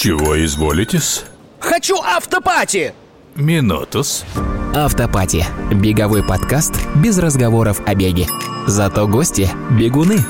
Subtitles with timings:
[0.00, 1.24] Чего изволитесь?
[1.58, 2.92] Хочу автопати!
[3.34, 4.24] Минутус.
[4.74, 5.44] Автопати.
[5.72, 8.26] Беговой подкаст без разговоров о беге.
[8.66, 10.24] Зато гости– бегуны.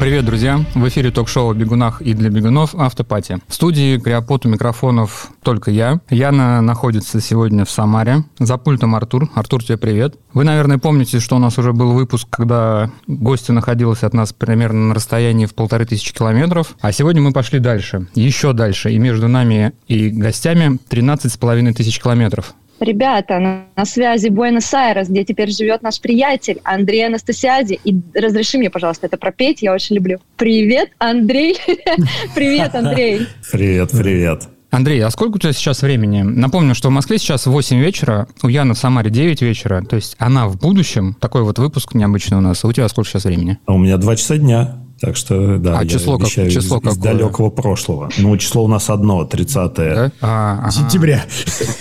[0.00, 0.64] Привет, друзья!
[0.74, 3.36] В эфире ток-шоу о бегунах и для бегунов «Автопати».
[3.46, 6.00] В студии Криопот у микрофонов только я.
[6.08, 8.24] Яна находится сегодня в Самаре.
[8.38, 9.28] За пультом Артур.
[9.34, 10.16] Артур, тебе привет.
[10.32, 14.88] Вы, наверное, помните, что у нас уже был выпуск, когда гостья находилась от нас примерно
[14.88, 16.76] на расстоянии в полторы тысячи километров.
[16.80, 18.90] А сегодня мы пошли дальше, еще дальше.
[18.92, 22.54] И между нами и гостями 13 с половиной тысяч километров.
[22.80, 27.78] Ребята, на, на связи Буэнос-Айрес, где теперь живет наш приятель Андрей Анастасиади.
[27.84, 30.18] И разреши мне, пожалуйста, это пропеть, я очень люблю.
[30.36, 31.58] Привет, Андрей.
[32.34, 33.26] Привет, Андрей.
[33.52, 34.48] Привет, привет.
[34.70, 36.22] Андрей, а сколько у тебя сейчас времени?
[36.22, 40.14] Напомню, что в Москве сейчас 8 вечера, у Яны в Самаре 9 вечера, то есть
[40.18, 42.64] она в будущем, такой вот выпуск необычный у нас.
[42.64, 43.58] А у тебя сколько сейчас времени?
[43.66, 44.78] А у меня 2 часа дня.
[45.00, 48.10] Так что, да, а я число, как, число из, из далекого прошлого.
[48.18, 50.12] Ну, число у нас одно, 30 да?
[50.20, 50.70] а, ага.
[50.70, 51.24] сентября.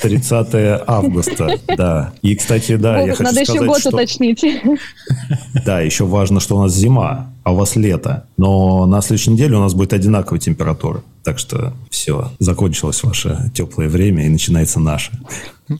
[0.01, 2.13] 30 августа, да.
[2.21, 3.89] И, кстати, да, Бог, я хочу надо сказать, еще год что...
[3.89, 4.45] уточнить.
[5.65, 8.25] Да, еще важно, что у нас зима, а у вас лето.
[8.37, 11.01] Но на следующей неделе у нас будет одинаковая температура.
[11.23, 15.11] Так что все, закончилось ваше теплое время и начинается наше.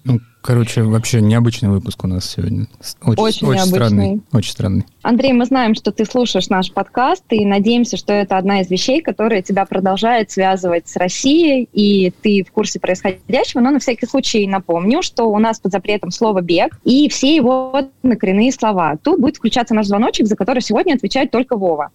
[0.04, 2.68] Ну, короче, вообще необычный выпуск у нас сегодня.
[3.02, 4.22] Очень, очень, очень странный.
[4.32, 4.86] Очень странный.
[5.02, 9.02] Андрей, мы знаем, что ты слушаешь наш подкаст, и надеемся, что это одна из вещей,
[9.02, 13.62] которая тебя продолжает связывать с Россией, и ты в курсе происходящего.
[13.62, 17.90] Но на всякий случай напомню, что у нас под запретом слово «бег» и все его
[18.04, 18.98] накоренные слова.
[19.02, 21.90] Тут будет включаться наш звоночек, за который сегодня отвечает только Вова.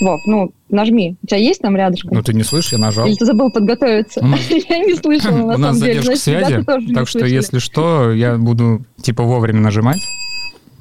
[0.00, 1.16] Вов, ну, нажми.
[1.22, 2.12] У тебя есть там рядышком?
[2.14, 3.06] Ну, ты не слышишь, я нажал.
[3.06, 4.20] Или ты забыл подготовиться?
[4.68, 9.22] Я не слышала, на У нас задержка связи, так что, если что, я буду, типа,
[9.22, 10.00] вовремя нажимать.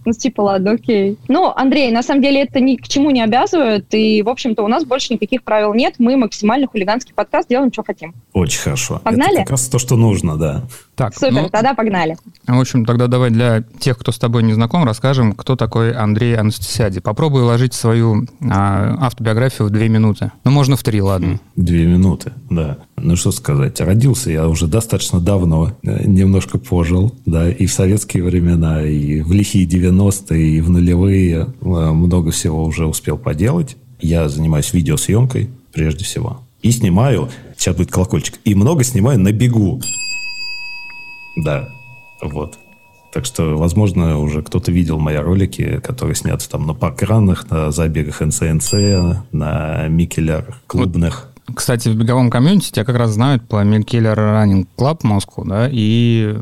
[0.05, 1.17] Ну, типа, ладно, окей.
[1.27, 4.67] Ну, Андрей, на самом деле это ни к чему не обязывает, и, в общем-то, у
[4.67, 5.95] нас больше никаких правил нет.
[5.99, 8.13] Мы максимально хулиганский подкаст, делаем, что хотим.
[8.33, 9.01] Очень хорошо.
[9.03, 9.33] Погнали?
[9.33, 10.63] Это как раз то, что нужно, да.
[10.99, 12.17] Так, Супер, ну, тогда погнали.
[12.45, 16.35] В общем, тогда давай для тех, кто с тобой не знаком, расскажем, кто такой Андрей
[16.35, 16.99] Анастасиади.
[16.99, 20.33] Попробуй уложить свою а, автобиографию в две минуты.
[20.43, 21.39] Ну, можно в три, ладно.
[21.55, 22.79] Две минуты, да.
[22.97, 23.79] Ну, что сказать.
[23.79, 29.31] Родился я уже достаточно давно, э, немножко пожил, да, и в советские времена, и в
[29.31, 33.77] лихие 90-е, и в нулевые э, много всего уже успел поделать.
[34.01, 36.41] Я занимаюсь видеосъемкой, прежде всего.
[36.61, 39.79] И снимаю, сейчас будет колокольчик, и много снимаю на бегу.
[41.43, 41.69] Да,
[42.21, 42.57] вот.
[43.11, 48.21] Так что, возможно, уже кто-то видел мои ролики, которые сняты там на паркранах, на забегах
[48.21, 48.73] НЦНЦ,
[49.31, 51.31] на микелях клубных.
[51.47, 55.67] Вот, кстати, в беговом комьюнити тебя как раз знают по Микелер Running Club Москву, да,
[55.71, 56.35] и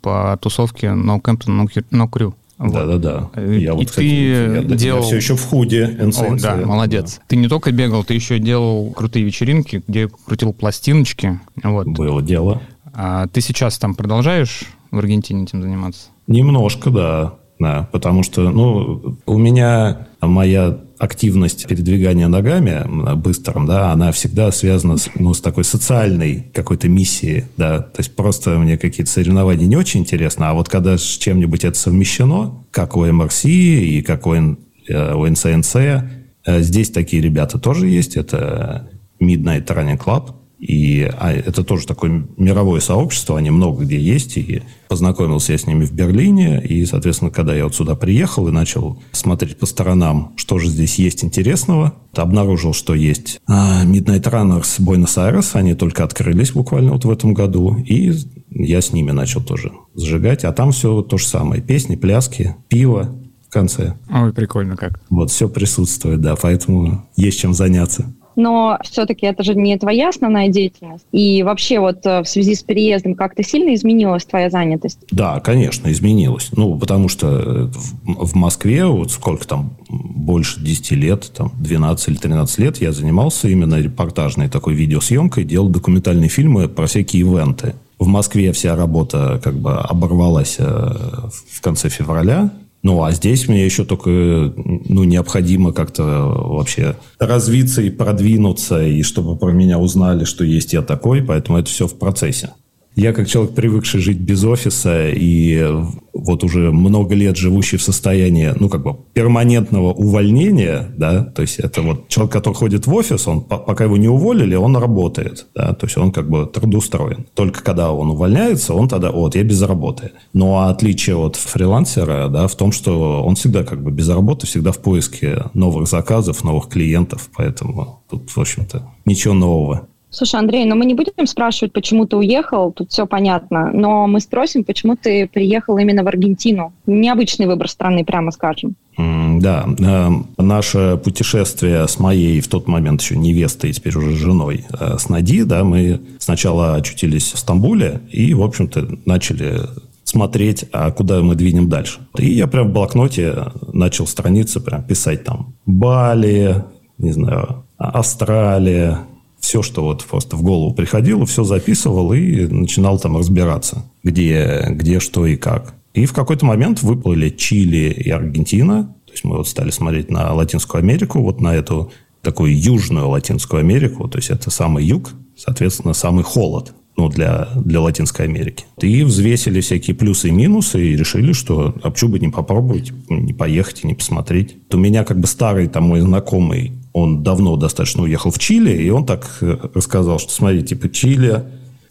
[0.00, 2.34] по тусовке No Campton No Crew.
[2.58, 2.72] Вот.
[2.72, 3.30] Да-да-да.
[3.42, 4.14] И вот, кстати, ты
[4.54, 5.00] я, делал...
[5.00, 6.20] Я все еще в худе НЦНЦ.
[6.20, 7.16] О, да, молодец.
[7.16, 7.22] Да.
[7.26, 11.40] Ты не только бегал, ты еще делал крутые вечеринки, где крутил пластиночки.
[11.64, 11.88] Вот.
[11.88, 12.62] Было дело.
[12.94, 16.08] А ты сейчас там продолжаешь в Аргентине этим заниматься?
[16.26, 17.34] Немножко, да.
[17.58, 24.96] Да, потому что, ну, у меня моя активность передвигания ногами быстрым, да, она всегда связана
[24.96, 29.76] с, ну, с такой социальной какой-то миссией, да, то есть просто мне какие-то соревнования не
[29.76, 34.30] очень интересно, а вот когда с чем-нибудь это совмещено, как у МРС и как у,
[34.32, 41.64] у НЦНЦ, э, здесь такие ребята тоже есть, это Midnight Running Club, и а это
[41.64, 44.36] тоже такое мировое сообщество, они много где есть.
[44.36, 46.62] И познакомился я с ними в Берлине.
[46.64, 51.00] И, соответственно, когда я вот сюда приехал и начал смотреть по сторонам, что же здесь
[51.00, 55.50] есть интересного, обнаружил, что есть а, Midnight Runners Buenos-Aires.
[55.54, 57.76] Они только открылись буквально вот в этом году.
[57.78, 58.12] И
[58.50, 60.44] я с ними начал тоже сжигать.
[60.44, 61.60] А там все то же самое.
[61.60, 63.12] Песни, пляски, пиво
[63.48, 63.96] в конце.
[64.08, 65.00] Ой, прикольно как.
[65.10, 66.36] Вот, все присутствует, да.
[66.36, 71.04] Поэтому есть чем заняться но все-таки это же не твоя основная деятельность.
[71.12, 74.98] И вообще вот э, в связи с переездом как-то сильно изменилась твоя занятость?
[75.10, 76.50] Да, конечно, изменилась.
[76.52, 77.68] Ну, потому что э,
[78.04, 83.48] в Москве вот сколько там, больше 10 лет, там 12 или 13 лет я занимался
[83.48, 87.74] именно репортажной такой видеосъемкой, делал документальные фильмы про всякие ивенты.
[87.98, 92.50] В Москве вся работа как бы оборвалась э, в конце февраля,
[92.82, 99.36] ну, а здесь мне еще только ну, необходимо как-то вообще развиться и продвинуться, и чтобы
[99.36, 102.50] про меня узнали, что есть я такой, поэтому это все в процессе.
[102.94, 105.66] Я как человек, привыкший жить без офиса и
[106.12, 111.58] вот уже много лет живущий в состоянии, ну, как бы, перманентного увольнения, да, то есть
[111.58, 115.72] это вот человек, который ходит в офис, он, пока его не уволили, он работает, да,
[115.72, 117.26] то есть он как бы трудоустроен.
[117.34, 120.12] Только когда он увольняется, он тогда, вот, я без работы.
[120.34, 124.72] Но отличие от фрилансера, да, в том, что он всегда как бы без работы, всегда
[124.72, 129.88] в поиске новых заказов, новых клиентов, поэтому тут, в общем-то, ничего нового.
[130.12, 134.20] Слушай, Андрей, ну мы не будем спрашивать, почему ты уехал, тут все понятно, но мы
[134.20, 136.74] спросим, почему ты приехал именно в Аргентину.
[136.84, 138.76] Необычный выбор страны, прямо скажем.
[138.98, 144.98] Да, э, наше путешествие с моей в тот момент еще невестой, теперь уже женой, э,
[144.98, 149.60] с Нади, да, мы сначала очутились в Стамбуле и, в общем-то, начали
[150.04, 152.00] смотреть, а куда мы двинем дальше.
[152.18, 156.62] И я прям в блокноте начал страницы прям писать там Бали,
[156.98, 158.98] не знаю, Австралия,
[159.42, 165.00] все, что вот просто в голову приходило, все записывал и начинал там разбираться, где, где
[165.00, 165.74] что и как.
[165.94, 168.94] И в какой-то момент выплыли Чили и Аргентина.
[169.04, 171.92] То есть мы вот стали смотреть на Латинскую Америку, вот на эту
[172.22, 174.08] такую южную Латинскую Америку.
[174.08, 178.64] То есть это самый юг, соответственно, самый холод ну, для, для Латинской Америки.
[178.80, 183.32] И взвесили всякие плюсы и минусы и решили, что а почему бы не попробовать, не
[183.32, 184.56] поехать и не посмотреть.
[184.72, 188.90] У меня как бы старый там мой знакомый он давно достаточно уехал в Чили, и
[188.90, 191.42] он так э, рассказал, что, смотри, типа, Чили,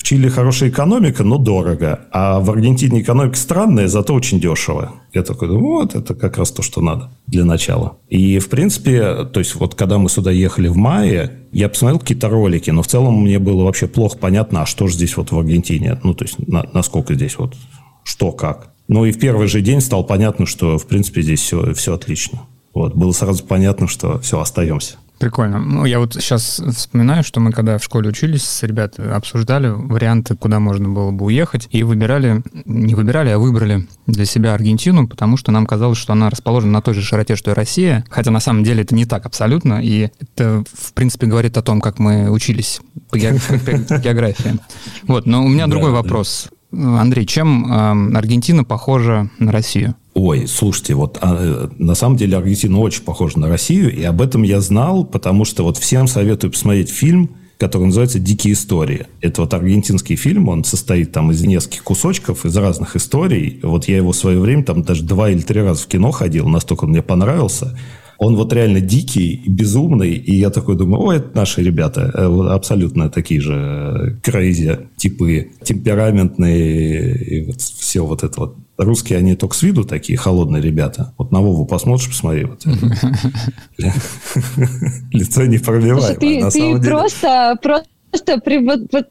[0.01, 4.93] в Чили хорошая экономика, но дорого, а в Аргентине экономика странная, зато очень дешево.
[5.13, 7.99] Я такой вот, это как раз то, что надо для начала.
[8.09, 12.29] И, в принципе, то есть, вот когда мы сюда ехали в мае, я посмотрел какие-то
[12.29, 15.37] ролики, но в целом мне было вообще плохо понятно, а что же здесь вот в
[15.37, 17.55] Аргентине, ну, то есть, на, насколько здесь вот,
[18.03, 18.73] что как.
[18.87, 22.41] Ну, и в первый же день стало понятно, что, в принципе, здесь все, все отлично.
[22.73, 24.95] Вот, было сразу понятно, что все, остаемся.
[25.21, 25.59] Прикольно.
[25.59, 30.35] Ну, я вот сейчас вспоминаю, что мы когда в школе учились с ребятами, обсуждали варианты,
[30.35, 35.37] куда можно было бы уехать, и выбирали, не выбирали, а выбрали для себя Аргентину, потому
[35.37, 38.39] что нам казалось, что она расположена на той же широте, что и Россия, хотя на
[38.39, 42.31] самом деле это не так абсолютно, и это, в принципе, говорит о том, как мы
[42.31, 42.81] учились
[43.11, 44.57] по географии.
[45.03, 46.49] Вот, но у меня другой вопрос.
[46.71, 47.71] Андрей, чем
[48.17, 49.93] Аргентина похожа на Россию?
[50.13, 54.43] Ой, слушайте, вот а, на самом деле Аргентина очень похожа на Россию, и об этом
[54.43, 59.05] я знал, потому что вот всем советую посмотреть фильм, который называется «Дикие истории».
[59.21, 63.59] Это вот аргентинский фильм, он состоит там из нескольких кусочков, из разных историй.
[63.63, 66.47] Вот я его в свое время там даже два или три раза в кино ходил,
[66.49, 67.77] настолько он мне понравился
[68.21, 73.09] он вот реально дикий, безумный, и я такой думаю, о, это наши ребята, э, абсолютно
[73.09, 78.57] такие же крейзи типы, темпераментные, и вот все вот это вот.
[78.77, 81.13] Русские, они только с виду такие холодные ребята.
[81.17, 82.45] Вот на Вову посмотришь, посмотри.
[82.45, 82.63] Вот.
[85.11, 86.15] Лицо не пробиваемое.
[86.15, 87.87] Ты просто просто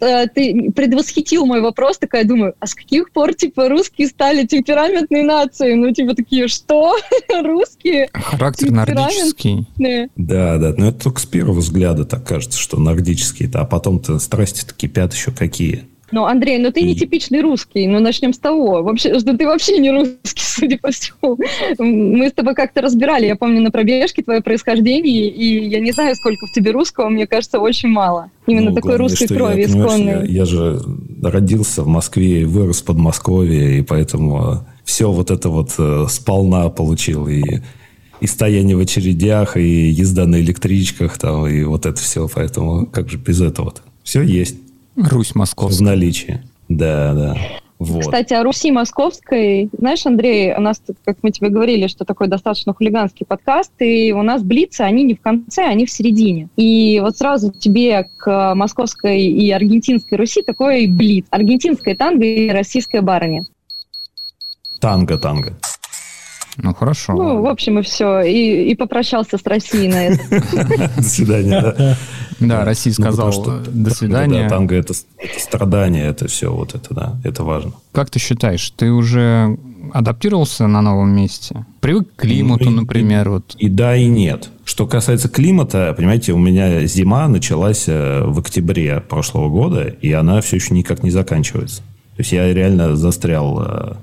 [0.01, 5.23] э, ты предвосхитил мой вопрос, такая думаю, а с каких пор, типа, русские стали темпераментной
[5.23, 5.75] нацией?
[5.75, 6.97] Ну, типа, такие, что?
[7.43, 8.09] русские?
[8.13, 9.67] Характер нордический.
[10.17, 14.75] Да, да, но это только с первого взгляда так кажется, что нордические, а потом-то страсти-то
[14.75, 15.90] кипят еще какие.
[16.13, 18.83] Ну, Андрей, ну ты не типичный русский, ну начнем с того.
[18.83, 21.39] Вообще, что ты вообще не русский, судя по всему.
[21.79, 26.15] Мы с тобой как-то разбирали, я помню, на пробежке твое происхождение, и я не знаю,
[26.17, 28.31] сколько в тебе русского, мне кажется, очень мало.
[28.47, 30.27] Именно ну, такой главное, русской крови исконной.
[30.27, 30.81] Я, я же
[31.23, 36.69] родился в Москве и вырос в Подмосковье, и поэтому все вот это вот э, сполна
[36.71, 37.29] получил.
[37.29, 37.43] И
[38.21, 42.29] и стояние в очередях, и езда на электричках, там, и вот это все.
[42.29, 43.81] Поэтому как же без этого-то?
[44.03, 44.57] Все есть.
[44.97, 45.79] Русь московская.
[45.79, 46.43] В наличии.
[46.69, 47.37] Да, да.
[47.81, 48.03] Вот.
[48.03, 49.71] Кстати, о Руси Московской.
[49.73, 54.21] Знаешь, Андрей, у нас, как мы тебе говорили, что такой достаточно хулиганский подкаст, и у
[54.21, 56.51] нас блицы, они не в конце, они в середине.
[56.57, 61.25] И вот сразу тебе к московской и аргентинской Руси такой блиц.
[61.31, 63.47] Аргентинская танго и российская барыня.
[64.79, 65.55] Танго-танго.
[66.59, 67.15] Ну, хорошо.
[67.15, 68.21] Ну, в общем, и все.
[68.21, 70.93] И, и попрощался с Россией на это.
[70.97, 71.97] До свидания.
[72.41, 74.49] Да, Россия ну, сказала до свидания.
[74.49, 74.95] Танго это
[75.39, 77.73] страдание, это все вот это, да, это важно.
[77.93, 79.59] Как ты считаешь, ты уже
[79.93, 81.67] адаптировался на новом месте?
[81.81, 83.31] Привык к климату, ну, например?
[83.31, 83.55] Вот.
[83.59, 84.51] И да, и нет.
[84.65, 90.41] Что касается климата, понимаете, у меня зима началась э, в октябре прошлого года, и она
[90.41, 91.83] все еще никак не заканчивается.
[92.17, 93.95] То есть я реально застрял э,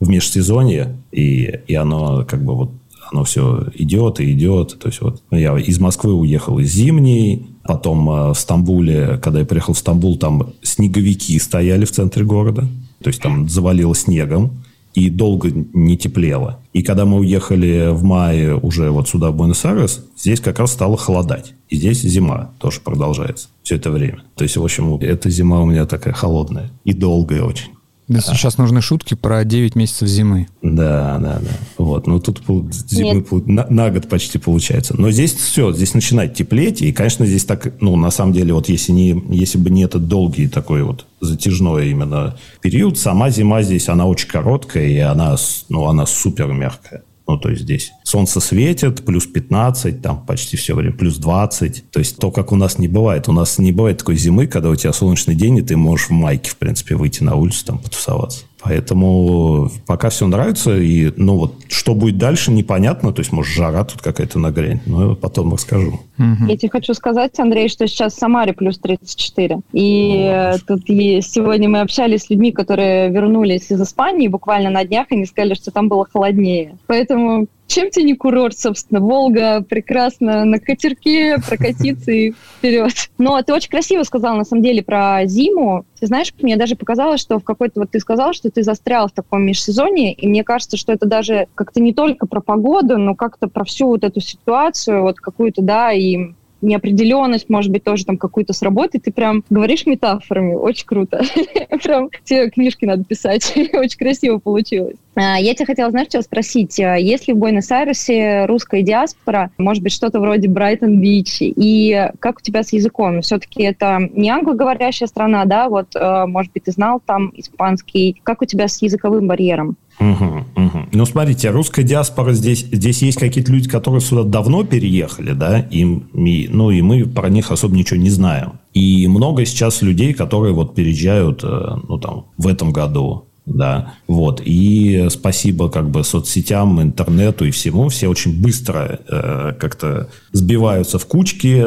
[0.00, 2.70] в межсезонье, и, и оно как бы вот
[3.10, 4.78] оно все идет и идет.
[4.78, 9.44] То есть вот я из Москвы уехал из зимней, потом э, в Стамбуле, когда я
[9.44, 12.62] приехал в Стамбул, там снеговики стояли в центре города,
[13.02, 14.62] то есть там завалило снегом
[14.94, 16.58] и долго не теплело.
[16.72, 20.96] И когда мы уехали в мае уже вот сюда, в Буэнос-Айрес, здесь как раз стало
[20.96, 21.52] холодать.
[21.68, 24.22] И здесь зима тоже продолжается все это время.
[24.36, 27.75] То есть, в общем, эта зима у меня такая холодная и долгая очень.
[28.08, 30.46] Да, сейчас нужны шутки про 9 месяцев зимы.
[30.62, 31.50] Да, да, да.
[31.76, 32.06] Вот.
[32.06, 32.40] Ну, тут
[32.88, 34.94] зимы на, на год почти получается.
[34.96, 36.82] Но здесь все, здесь начинает теплеть.
[36.82, 40.06] И, конечно, здесь так, ну, на самом деле, вот если, не, если бы не этот
[40.06, 45.36] долгий такой вот затяжной именно период, сама зима здесь, она очень короткая, и она,
[45.68, 47.02] ну, она супер мягкая.
[47.28, 51.90] Ну, то есть здесь солнце светит, плюс 15, там почти все время, плюс 20.
[51.90, 53.28] То есть то, как у нас не бывает.
[53.28, 56.12] У нас не бывает такой зимы, когда у тебя солнечный день, и ты можешь в
[56.12, 58.44] майке, в принципе, выйти на улицу, там, потусоваться.
[58.66, 63.12] Поэтому пока все нравится, и, ну, вот, что будет дальше, непонятно.
[63.12, 66.00] То есть, может, жара тут какая-то нагрянет, но потом расскажу.
[66.18, 69.60] Я тебе хочу сказать, Андрей, что сейчас в Самаре плюс 34.
[69.72, 70.56] И О.
[70.66, 75.14] тут есть, сегодня мы общались с людьми, которые вернулись из Испании буквально на днях, и
[75.14, 76.76] они сказали, что там было холоднее.
[76.86, 79.00] Поэтому чем тебе не курорт, собственно?
[79.00, 82.92] Волга прекрасно на катерке прокатиться и вперед.
[83.18, 85.84] Но ты очень красиво сказал, на самом деле, про зиму.
[85.98, 87.80] Ты знаешь, мне даже показалось, что в какой-то...
[87.80, 91.48] Вот ты сказал, что ты застрял в таком межсезонье, и мне кажется, что это даже
[91.54, 95.92] как-то не только про погоду, но как-то про всю вот эту ситуацию, вот какую-то, да,
[95.92, 96.32] и
[96.62, 99.04] неопределенность, может быть, тоже там какую-то сработает.
[99.04, 100.54] Ты прям говоришь метафорами.
[100.54, 101.22] Очень круто.
[101.82, 103.52] Прям тебе книжки надо писать.
[103.72, 104.96] Очень красиво получилось.
[105.14, 106.78] А, я тебя хотела, знаешь, что спросить.
[106.80, 111.38] А, есть ли в Буэнос-Айресе русская диаспора, может быть, что-то вроде Брайтон-Бич?
[111.40, 113.22] И как у тебя с языком?
[113.22, 115.68] Все-таки это не англоговорящая страна, да?
[115.68, 118.20] Вот, а, может быть, ты знал там испанский.
[118.22, 119.76] Как у тебя с языковым барьером?
[119.98, 120.78] Угу, угу.
[120.92, 125.82] Ну, смотрите, русская диаспора здесь, здесь есть какие-то люди, которые сюда давно переехали, да, и,
[125.84, 128.60] и, ну, и мы про них особо ничего не знаем.
[128.74, 134.42] И много сейчас людей, которые вот переезжают, э, ну, там, в этом году, да, вот,
[134.44, 141.06] и спасибо как бы соцсетям, интернету и всему, все очень быстро э, как-то сбиваются в
[141.06, 141.64] кучки,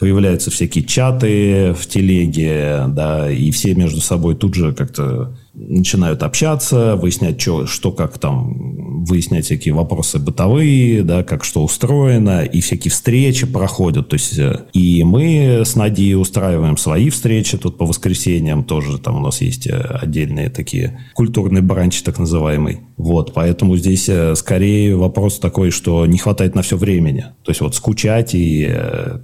[0.00, 6.96] появляются всякие чаты в телеге, да, и все между собой тут же как-то начинают общаться,
[6.96, 12.90] выяснять, что, что как там, выяснять всякие вопросы бытовые, да, как что устроено, и всякие
[12.90, 14.08] встречи проходят.
[14.08, 19.16] То есть, э, и мы с Надей устраиваем свои встречи тут по воскресеньям, тоже там
[19.16, 22.80] у нас есть э, отдельные такие культурные бранчи, так называемый.
[22.96, 27.26] Вот, поэтому здесь э, скорее вопрос такой, что не хватает на все времени.
[27.42, 28.70] То есть вот скучать и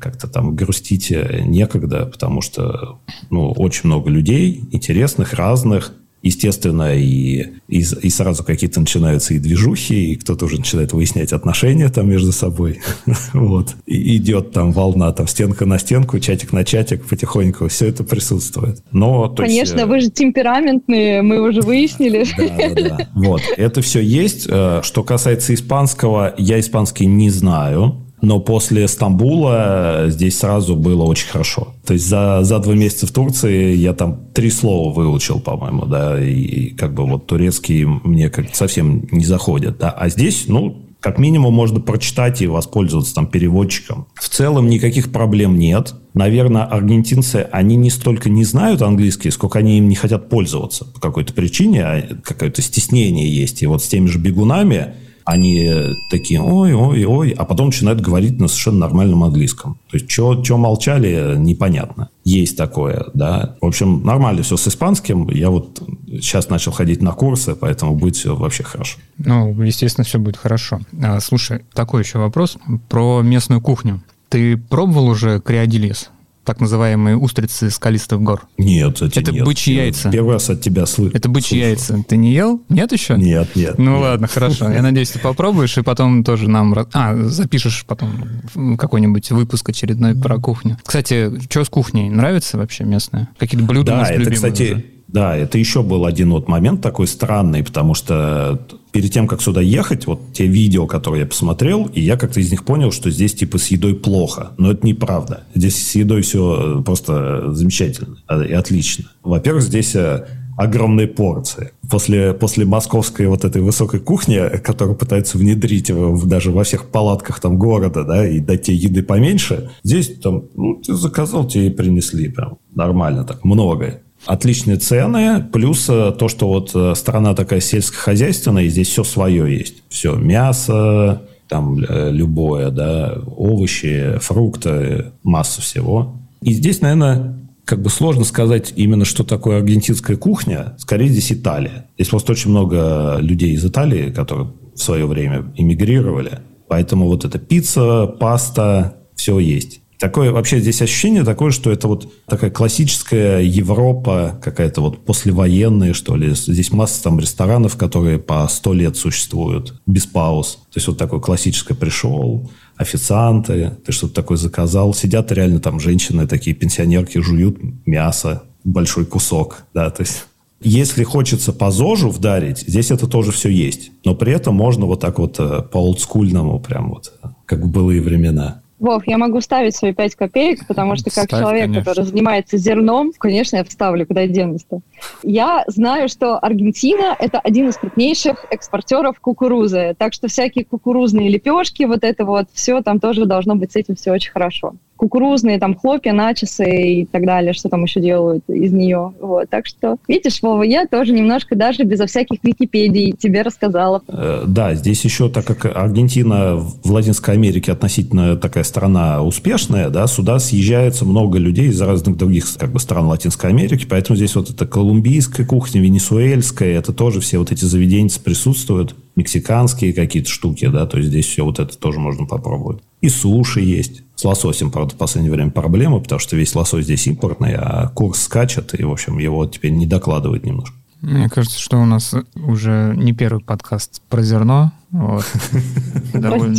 [0.00, 2.98] как-то там грустить некогда, потому что
[3.30, 10.12] ну, очень много людей интересных, разных, Естественно, и, и, и сразу какие-то начинаются и движухи,
[10.12, 12.80] и кто-то уже начинает выяснять отношения там между собой.
[13.32, 13.76] вот.
[13.86, 17.68] И идет там волна, там стенка на стенку, чатик на чатик потихоньку.
[17.68, 18.82] Все это присутствует.
[18.90, 22.24] Но, Конечно, есть, вы же темпераментные, мы уже выяснили.
[22.36, 23.08] да, да, да.
[23.14, 23.42] Вот.
[23.56, 24.46] Это все есть.
[24.50, 28.07] Э, что касается испанского, я испанский не знаю.
[28.20, 31.74] Но после Стамбула здесь сразу было очень хорошо.
[31.86, 36.22] То есть за, за два месяца в Турции я там три слова выучил, по-моему, да,
[36.22, 39.90] и, и как бы вот турецкий мне как совсем не заходит, да.
[39.90, 44.08] А здесь, ну, как минимум можно прочитать и воспользоваться там переводчиком.
[44.14, 45.94] В целом никаких проблем нет.
[46.14, 51.00] Наверное, аргентинцы, они не столько не знают английский, сколько они им не хотят пользоваться по
[51.00, 53.62] какой-то причине, а какое-то стеснение есть.
[53.62, 54.94] И вот с теми же бегунами
[55.28, 59.78] они такие, ой, ой, ой, а потом начинают говорить на совершенно нормальном английском.
[59.90, 62.08] То есть, что молчали, непонятно.
[62.24, 63.56] Есть такое, да.
[63.60, 65.28] В общем, нормально все с испанским.
[65.28, 68.98] Я вот сейчас начал ходить на курсы, поэтому будет все вообще хорошо.
[69.18, 70.80] Ну, естественно, все будет хорошо.
[71.02, 72.56] А, слушай, такой еще вопрос
[72.88, 74.02] про местную кухню.
[74.30, 76.10] Ты пробовал уже криодилиз?
[76.48, 78.48] Так называемые устрицы скалистых гор?
[78.56, 79.44] Нет, эти Это нет.
[79.44, 80.10] бычьи яйца.
[80.10, 81.14] Первый раз от тебя слышу.
[81.14, 82.02] Это бычьи яйца.
[82.08, 82.62] Ты не ел?
[82.70, 83.18] Нет еще?
[83.18, 83.76] Нет, нет.
[83.76, 84.00] Ну нет.
[84.00, 84.70] ладно, хорошо.
[84.70, 86.74] Я надеюсь, ты попробуешь и потом тоже нам...
[86.94, 90.78] А, запишешь потом какой-нибудь выпуск очередной про кухню.
[90.82, 92.08] Кстати, что с кухней?
[92.08, 93.28] Нравится вообще местная?
[93.36, 94.84] Какие-то блюда да, это, кстати, уже?
[95.08, 98.60] Да, это еще был один вот момент такой странный, потому что
[98.92, 102.50] перед тем, как сюда ехать, вот те видео, которые я посмотрел, и я как-то из
[102.50, 104.52] них понял, что здесь типа с едой плохо.
[104.58, 105.44] Но это неправда.
[105.54, 109.06] Здесь с едой все просто замечательно и отлично.
[109.22, 110.26] Во-первых, здесь э,
[110.58, 111.70] огромные порции.
[111.88, 117.40] После, после московской вот этой высокой кухни, которую пытаются внедрить в, даже во всех палатках
[117.40, 121.70] там города, да, и дать тебе еды поменьше, здесь там, ну, ты заказал, тебе и
[121.70, 127.60] принесли прям нормально так, многое отличные цены, плюс э, то, что вот э, страна такая
[127.60, 129.82] сельскохозяйственная, и здесь все свое есть.
[129.88, 136.20] Все, мясо, там э, любое, да, овощи, фрукты, масса всего.
[136.42, 140.74] И здесь, наверное, как бы сложно сказать именно, что такое аргентинская кухня.
[140.76, 141.86] Скорее, здесь Италия.
[141.96, 146.40] Здесь просто очень много людей из Италии, которые в свое время эмигрировали.
[146.68, 149.80] Поэтому вот эта пицца, паста, все есть.
[149.98, 156.14] Такое вообще здесь ощущение такое, что это вот такая классическая Европа, какая-то вот послевоенная, что
[156.14, 156.34] ли.
[156.34, 160.60] Здесь масса там ресторанов, которые по сто лет существуют, без пауз.
[160.72, 164.94] То есть вот такой классическое пришел, официанты, ты что-то такое заказал.
[164.94, 170.26] Сидят реально там женщины, такие пенсионерки, жуют мясо, большой кусок, да, то есть
[170.60, 173.90] Если хочется по ЗОЖу вдарить, здесь это тоже все есть.
[174.04, 177.12] Но при этом можно вот так вот э, по олдскульному, прям вот,
[177.46, 178.62] как в былые времена.
[178.78, 181.84] Вов, я могу вставить свои 5 копеек, потому что как Ставь, человек, конечно.
[181.84, 184.80] который занимается зерном, конечно, я вставлю, куда денусь-то.
[185.22, 191.84] Я знаю, что Аргентина– это один из крупнейших экспортеров кукурузы, так что всякие кукурузные лепешки,
[191.84, 194.74] вот это вот, все там тоже должно быть с этим все очень хорошо.
[194.96, 199.12] Кукурузные там хлопья, начесы и так далее, что там еще делают из нее.
[199.20, 199.48] Вот.
[199.48, 204.02] Так что, видишь, Вова, я тоже немножко даже безо всяких Википедий тебе рассказала.
[204.08, 210.08] Э, Да, здесь еще, так как Аргентина в Латинской Америке относительно такая страна успешная, да,
[210.08, 214.50] сюда съезжается много людей из разных других как бы, стран Латинской Америки, поэтому здесь вот
[214.50, 220.86] эта колумбийская кухня, венесуэльская, это тоже все вот эти заведения присутствуют, мексиканские какие-то штуки, да,
[220.86, 222.78] то есть здесь все вот это тоже можно попробовать.
[223.02, 224.02] И суши есть.
[224.16, 228.22] С лососем, правда, в последнее время проблема, потому что весь лосось здесь импортный, а курс
[228.22, 230.74] скачет, и, в общем, его теперь не докладывают немножко.
[231.00, 234.72] Мне кажется, что у нас уже не первый подкаст про зерно.
[234.90, 235.24] Вот.
[236.14, 236.56] Довольно,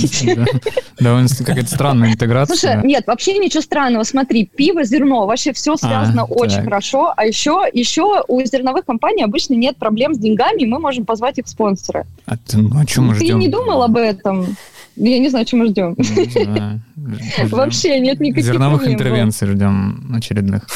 [1.45, 2.81] какая-то странная Слушай, интеграция.
[2.83, 4.03] нет, вообще ничего странного.
[4.03, 7.13] Смотри, пиво, зерно, вообще все связано очень хорошо.
[7.17, 11.39] А еще, еще у зерновых компаний обычно нет проблем с деньгами, и мы можем позвать
[11.39, 12.05] их спонсоры.
[12.25, 13.39] А ты- ну, о чем мы Ты ждем?
[13.39, 14.55] не думал об этом?
[14.99, 15.95] Я не знаю, чем мы ждем.
[15.99, 16.81] Ждем.
[17.49, 18.95] Вообще нет никаких Зерновых проблем.
[18.95, 20.67] интервенций ждем очередных.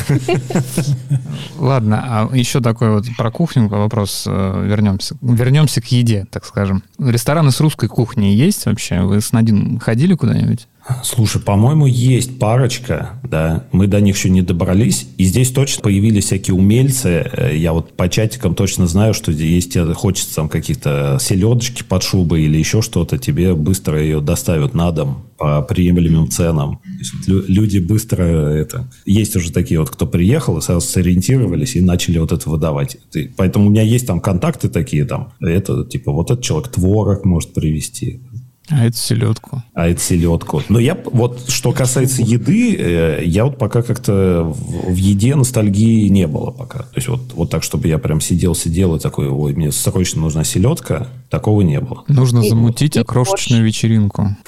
[1.57, 5.15] Ладно, а еще такой вот про кухню вопрос э, вернемся.
[5.21, 6.83] Вернемся к еде, так скажем.
[6.97, 9.01] Рестораны с русской кухней есть вообще?
[9.01, 10.67] Вы с Надин ходили куда-нибудь?
[11.03, 16.25] Слушай, по-моему, есть парочка, да, мы до них еще не добрались, и здесь точно появились
[16.25, 21.83] всякие умельцы, Э, я вот по чатикам точно знаю, что тебе хочется там каких-то селедочки
[21.83, 26.79] под шубой или еще что-то, тебе быстро ее доставят на дом по приемлемым ценам.
[26.99, 28.89] Есть люди быстро это...
[29.05, 32.97] Есть уже такие вот, кто приехал и сразу сориентировались и начали вот это выдавать.
[33.11, 37.25] Ты- Поэтому у меня есть там контакты такие там, это типа вот этот человек творог
[37.25, 38.21] может привезти,
[38.69, 39.61] А это селедку.
[39.73, 40.61] а это селедку.
[40.69, 46.07] Но я вот, что касается еды, э, я вот пока как-то в, в еде ностальгии
[46.07, 46.79] не было пока.
[46.79, 50.43] То есть вот, вот так, чтобы я прям сидел-сидел и такой, ой, мне срочно нужна
[50.45, 52.03] селедка, такого не было.
[52.07, 54.29] Нужно И- замутить и окрошечную вечеринку.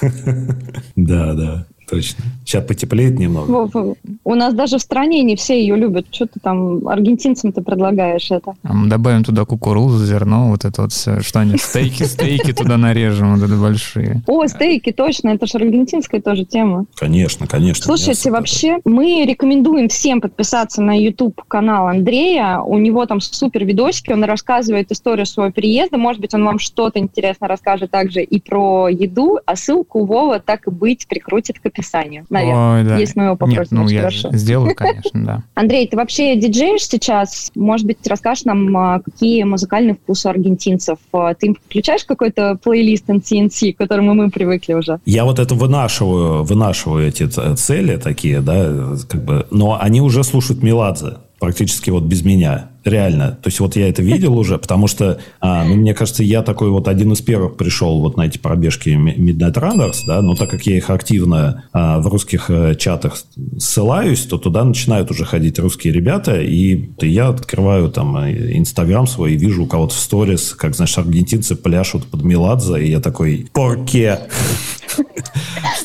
[0.96, 2.24] Да, да, точно.
[2.44, 3.94] Сейчас потеплеет немного.
[4.24, 6.06] У нас даже в стране не все ее любят.
[6.10, 8.54] Что ты там аргентинцам ты предлагаешь это?
[8.62, 11.20] А мы добавим туда кукурузу, зерно, вот это вот все.
[11.20, 14.22] Что они, стейки, стейки туда нарежем, вот это большие.
[14.26, 16.86] О, стейки, точно, это же аргентинская тоже тема.
[16.96, 17.84] Конечно, конечно.
[17.84, 22.58] Слушайте, вообще мы рекомендуем всем подписаться на YouTube канал Андрея.
[22.58, 25.98] У него там супер видосики, он рассказывает историю своего переезда.
[25.98, 30.66] Может быть, он вам что-то интересно расскажет также и про еду, а ссылку Вова так
[30.66, 32.24] и быть прикрутит к описанию.
[32.30, 32.78] Наверное.
[32.78, 32.98] Ой, да.
[32.98, 34.30] Если мы его попросим, Нет, ну я хорошо.
[34.32, 35.42] сделаю, конечно, да.
[35.54, 37.50] Андрей, ты вообще диджеешь сейчас?
[37.54, 40.98] Может быть, расскажешь нам, а, какие музыкальные вкусы у аргентинцев?
[41.12, 45.00] А, Ты им включаешь какой-то плейлист NCNC, к которому мы привыкли уже?
[45.04, 50.62] Я вот это вынашиваю, вынашиваю эти цели такие, да, как бы, но они уже слушают
[50.62, 53.38] Меладзе практически вот без меня, реально.
[53.42, 56.70] То есть вот я это видел уже, потому что, а, ну, мне кажется, я такой
[56.70, 60.66] вот один из первых пришел вот на эти пробежки Midnight Runners, да, но так как
[60.66, 63.16] я их активно а, в русских э, чатах
[63.58, 69.34] ссылаюсь, то туда начинают уже ходить русские ребята, и я открываю там э, Инстаграм свой
[69.34, 73.48] и вижу у кого-то в сторис, как, значит, аргентинцы пляшут под Меладзе, и я такой,
[73.52, 74.20] порке?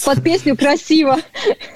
[0.05, 1.17] Под песню «Красиво».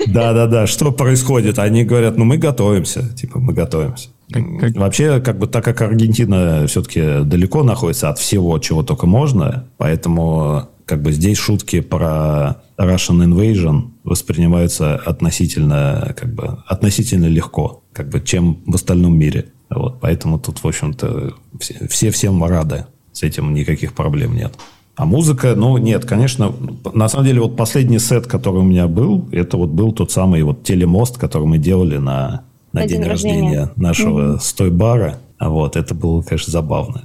[0.07, 1.59] Да-да-да, что происходит?
[1.59, 4.09] Они говорят, ну мы готовимся, типа мы готовимся.
[4.31, 9.05] Как- как- Вообще, как бы, так как Аргентина все-таки далеко находится от всего, чего только
[9.05, 17.83] можно, поэтому как бы здесь шутки про Russian Invasion воспринимаются относительно, как бы, относительно легко,
[17.93, 19.47] как бы, чем в остальном мире.
[19.69, 22.85] Вот, поэтому тут, в общем-то, все, все всем рады.
[23.13, 24.53] С этим никаких проблем нет.
[24.95, 26.53] А музыка, ну, нет, конечно,
[26.93, 30.41] на самом деле, вот последний сет, который у меня был, это вот был тот самый
[30.43, 33.71] вот телемост, который мы делали на, на, На день, день рождения, рождения.
[33.75, 35.17] нашего стой-бара.
[35.37, 37.03] А Вот, это было, конечно, забавно.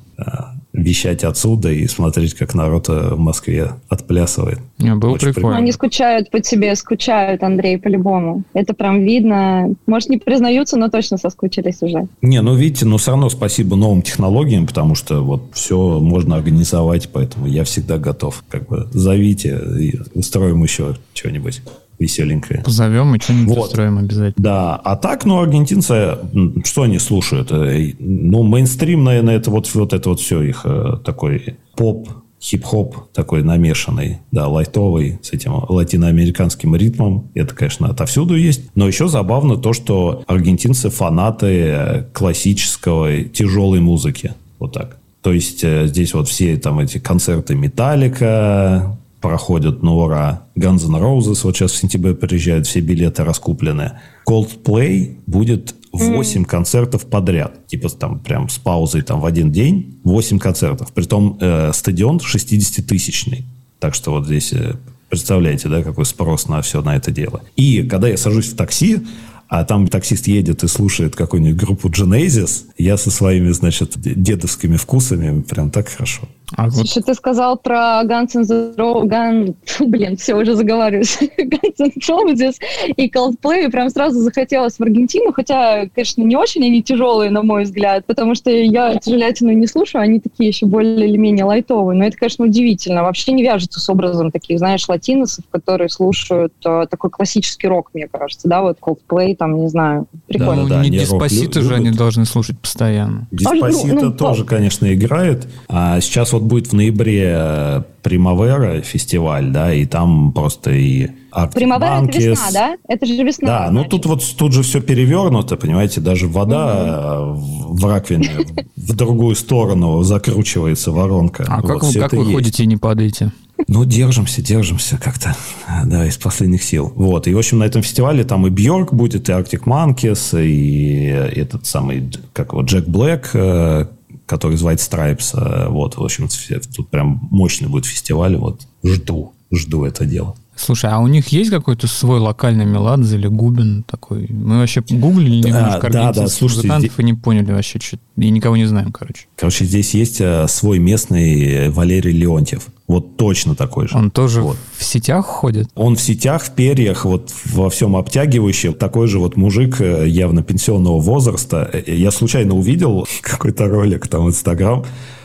[0.73, 4.61] Вещать отсюда и смотреть, как народ э, в Москве отплясывает.
[4.79, 5.59] Не, Было Очень прикольно.
[5.59, 8.45] Они скучают по тебе, скучают, Андрей, по-любому.
[8.55, 9.75] Это прям видно.
[9.87, 12.07] Может, не признаются, но точно соскучились уже.
[12.23, 17.11] Не, ну видите, ну все равно спасибо новым технологиям, потому что вот все можно организовать,
[17.13, 18.45] поэтому я всегда готов.
[18.49, 21.63] Как бы зовите и устроим еще что-нибудь
[22.01, 22.63] веселенькое.
[22.65, 23.67] Позовем и что-нибудь Вот.
[23.69, 24.35] устроим обязательно.
[24.43, 26.17] Да, а так, ну, аргентинцы,
[26.65, 27.53] что они слушают?
[27.53, 32.09] Э, Ну, мейнстрим, наверное, это вот, вот это вот все их э, такой поп,
[32.43, 37.29] хип-хоп такой намешанный, да, лайтовый, с этим латиноамериканским ритмом.
[37.35, 38.63] Это, конечно, отовсюду есть.
[38.75, 44.33] Но еще забавно то, что аргентинцы фанаты классического тяжелой музыки.
[44.59, 44.97] Вот так.
[45.23, 50.47] То есть э, здесь вот все там эти концерты Металлика проходят на ура.
[50.57, 53.93] Guns N' Roses вот сейчас в сентябре приезжают, все билеты раскуплены.
[54.27, 56.45] Coldplay будет 8 mm.
[56.45, 57.67] концертов подряд.
[57.67, 60.93] Типа там прям с паузой там в один день 8 концертов.
[60.93, 63.45] Притом э, стадион 60-тысячный.
[63.79, 64.77] Так что вот здесь э,
[65.09, 67.43] представляете, да, какой спрос на все на это дело.
[67.57, 69.01] И когда я сажусь в такси,
[69.49, 75.43] а там таксист едет и слушает какую-нибудь группу Genesis, я со своими, значит, дедовскими вкусами
[75.43, 76.29] прям так хорошо.
[76.57, 76.75] А вот...
[76.75, 79.55] Слушай, ты сказал про Guns N' Roses, Gun...
[79.87, 82.55] блин, все, уже заговариваюсь, Guns N' Roses
[82.97, 87.43] и Coldplay, и прям сразу захотелось в Аргентину, хотя, конечно, не очень они тяжелые, на
[87.43, 91.97] мой взгляд, потому что я тяжелятину не слушаю, они такие еще более или менее лайтовые,
[91.97, 96.87] но это, конечно, удивительно, вообще не вяжется с образом таких, знаешь, латиносов, которые слушают э,
[96.91, 100.69] такой классический рок, мне кажется, да, вот Coldplay, там, не знаю, прикольно.
[100.69, 103.29] Да, да, не Диспосито же они должны слушать постоянно.
[103.31, 109.51] Диспосито ну, ну, тоже, конечно, играет, а сейчас вот будет в ноябре э, Примавера фестиваль,
[109.51, 111.09] да, и там просто и
[111.55, 112.77] Примавера это весна, да?
[112.89, 113.47] Это же весна.
[113.47, 113.75] Да, значит.
[113.75, 117.75] ну тут вот тут же все перевернуто, понимаете, даже вода угу.
[117.75, 121.45] в раковине в другую сторону закручивается воронка.
[121.49, 123.33] А как, вы, как вы ходите и не падаете?
[123.69, 125.37] Ну, держимся, держимся как-то,
[125.85, 126.93] да, из последних сил.
[126.97, 131.05] Вот, и, в общем, на этом фестивале там и Бьорк будет, и Arctic Monkeys, и
[131.07, 133.87] этот самый, как вот, Джек Блэк, э,
[134.31, 135.35] который White Stripes.
[135.35, 136.29] Э, вот, в общем,
[136.77, 138.37] тут прям мощный будет фестиваль.
[138.37, 140.37] Вот, жду, жду это дело.
[140.61, 144.27] Слушай, а у них есть какой-то свой локальный Меладзе или Губин такой?
[144.29, 146.93] Мы вообще гуглили немножко да, да, да, слушайте, здесь...
[146.99, 149.27] и не поняли вообще, что и никого не знаем, короче.
[149.37, 152.67] Короче, здесь есть э, свой местный Валерий Леонтьев.
[152.87, 153.97] Вот точно такой же.
[153.97, 154.59] Он тоже вот.
[154.77, 155.71] в сетях ходит?
[155.75, 158.75] Он в сетях, в перьях, вот во всем обтягивающем.
[158.75, 161.71] Такой же вот мужик э, явно пенсионного возраста.
[161.73, 164.85] Э, я случайно увидел какой-то ролик там в Инстаграм.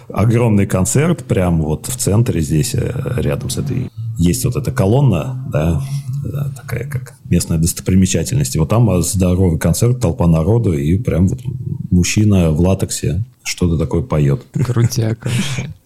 [0.09, 5.81] Огромный концерт прямо вот в центре здесь, рядом с этой есть вот эта колонна, да,
[6.23, 8.55] да, такая как местная достопримечательность.
[8.55, 11.41] И вот там здоровый концерт, толпа народу, и прям вот
[11.91, 14.43] мужчина в латексе что-то такое поет.
[14.53, 15.27] Крутяк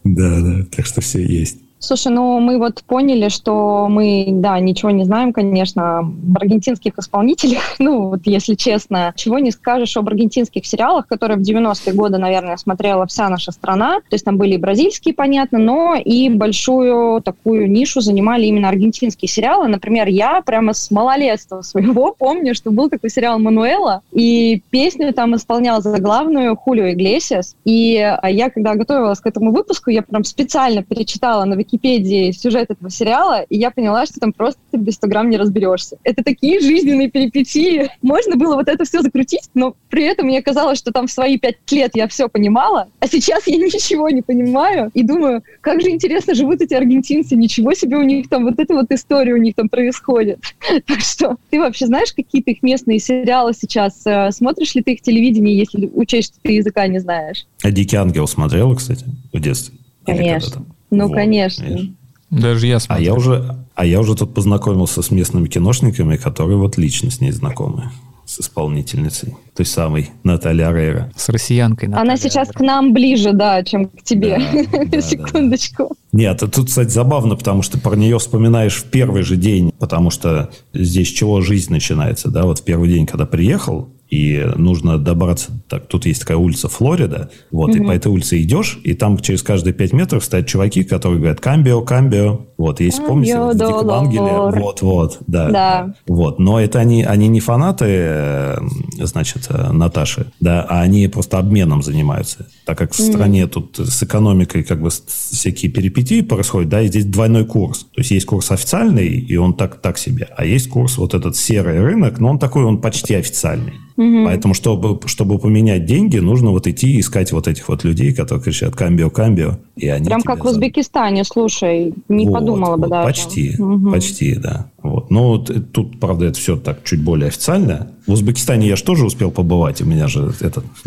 [0.03, 1.57] Да, да, так что все есть.
[1.81, 7.63] Слушай, ну мы вот поняли, что мы, да, ничего не знаем, конечно, об аргентинских исполнителях.
[7.79, 12.57] Ну, вот если честно, чего не скажешь об аргентинских сериалах, которые в 90-е годы, наверное,
[12.57, 14.01] смотрела вся наша страна.
[14.01, 19.29] То есть там были и бразильские, понятно, но и большую такую нишу занимали именно аргентинские
[19.29, 19.69] сериалы.
[19.69, 25.35] Например, я прямо с малолетства своего помню, что был такой сериал «Мануэла», и песню там
[25.35, 27.55] исполнял за главную Хулио Иглесиас.
[27.63, 32.69] И а, я, когда готовилась к этому выпуску, я прям специально перечитала на Википедии сюжет
[32.69, 35.97] этого сериала, и я поняла, что там просто ты без 100 грамм не разберешься.
[36.03, 37.89] Это такие жизненные перипетии.
[38.01, 41.37] Можно было вот это все закрутить, но при этом мне казалось, что там в свои
[41.37, 44.91] пять лет я все понимала, а сейчас я ничего не понимаю.
[44.93, 48.73] И думаю, как же интересно живут эти аргентинцы, ничего себе у них там, вот эта
[48.73, 50.39] вот история у них там происходит.
[50.85, 54.01] Так что ты вообще знаешь какие-то их местные сериалы сейчас?
[54.05, 57.45] Э, смотришь ли ты их телевидение, если учесть, что ты языка не знаешь?
[57.63, 59.77] А «Дикий ангел» смотрела, кстати, в детстве?
[60.05, 60.65] Конечно.
[60.91, 61.63] Ну, вот, конечно.
[61.63, 61.89] Видишь?
[62.29, 63.03] Даже я смотрю.
[63.03, 67.21] А я, уже, а я уже тут познакомился с местными киношниками, которые вот лично с
[67.21, 67.91] ней знакомы
[68.29, 71.11] с исполнительницей, той самой Наталья Рейра.
[71.15, 72.53] С россиянкой Наталья Она сейчас Арейра.
[72.53, 74.39] к нам ближе, да, чем к тебе.
[74.71, 75.87] Да, да, Секундочку.
[75.89, 75.95] Да.
[76.19, 80.51] Нет, тут, кстати, забавно, потому что про нее вспоминаешь в первый же день, потому что
[80.75, 85.87] здесь чего жизнь начинается, да, вот в первый день, когда приехал, и нужно добраться, так,
[85.87, 87.77] тут есть такая улица Флорида, вот, угу.
[87.77, 91.39] и по этой улице идешь, и там через каждые пять метров стоят чуваки, которые говорят
[91.39, 96.79] «камбио, камбио», вот, если помните, в Диком Ангеле, вот, вот, да, да, вот, но это
[96.79, 98.57] они, они не фанаты, э,
[98.99, 104.01] значит, э, Наташи, да, а они просто обменом занимаются, так как в стране тут с
[104.01, 108.51] экономикой как бы всякие перипетии происходят, да, и здесь двойной курс, то есть есть курс
[108.51, 112.39] официальный, и он так, так себе, а есть курс вот этот серый рынок, но он
[112.39, 113.73] такой, он почти официальный.
[113.99, 114.23] Угу.
[114.23, 118.73] Поэтому, чтобы, чтобы поменять деньги, нужно вот идти искать вот этих вот людей, которые кричат
[118.73, 119.57] «камбио, камбио».
[119.75, 123.05] И они Прям как в Узбекистане, слушай, не вот, подумала вот, бы даже.
[123.05, 123.91] Почти, угу.
[123.91, 124.71] почти, да.
[124.81, 125.11] Вот.
[125.11, 127.91] Ну, тут, правда, это все так чуть более официально.
[128.07, 129.81] В Узбекистане я же тоже успел побывать.
[129.81, 130.63] У меня же этот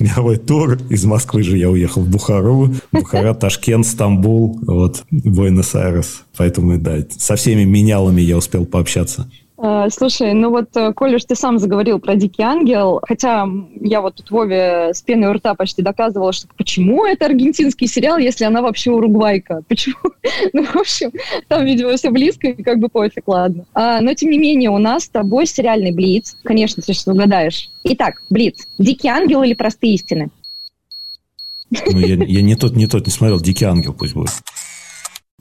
[0.00, 0.78] мировой тур.
[0.88, 2.72] Из Москвы же я уехал в Бухару.
[2.92, 6.22] Бухара, Ташкент, Стамбул, вот, Буэнос-Айрес.
[6.38, 9.28] Поэтому, да, со всеми менялами я успел пообщаться.
[9.56, 13.46] Э, слушай, ну вот, э, Коля, ты сам заговорил про «Дикий ангел», хотя
[13.80, 18.18] я вот тут Вове с пеной у рта почти доказывала, что почему это аргентинский сериал,
[18.18, 19.62] если она вообще уругвайка?
[19.68, 19.96] Почему?
[20.52, 21.12] Ну, в общем,
[21.48, 23.66] там, видимо, все близко, и как бы пофиг, ладно.
[23.74, 26.36] А, но, тем не менее, у нас с тобой сериальный Блиц.
[26.42, 27.70] Конечно, ты сейчас угадаешь.
[27.84, 28.66] Итак, Блиц.
[28.78, 30.30] «Дикий ангел» или «Простые истины»?
[31.70, 33.40] Ну, я, я не тот, не тот не смотрел.
[33.40, 34.30] «Дикий ангел» пусть будет.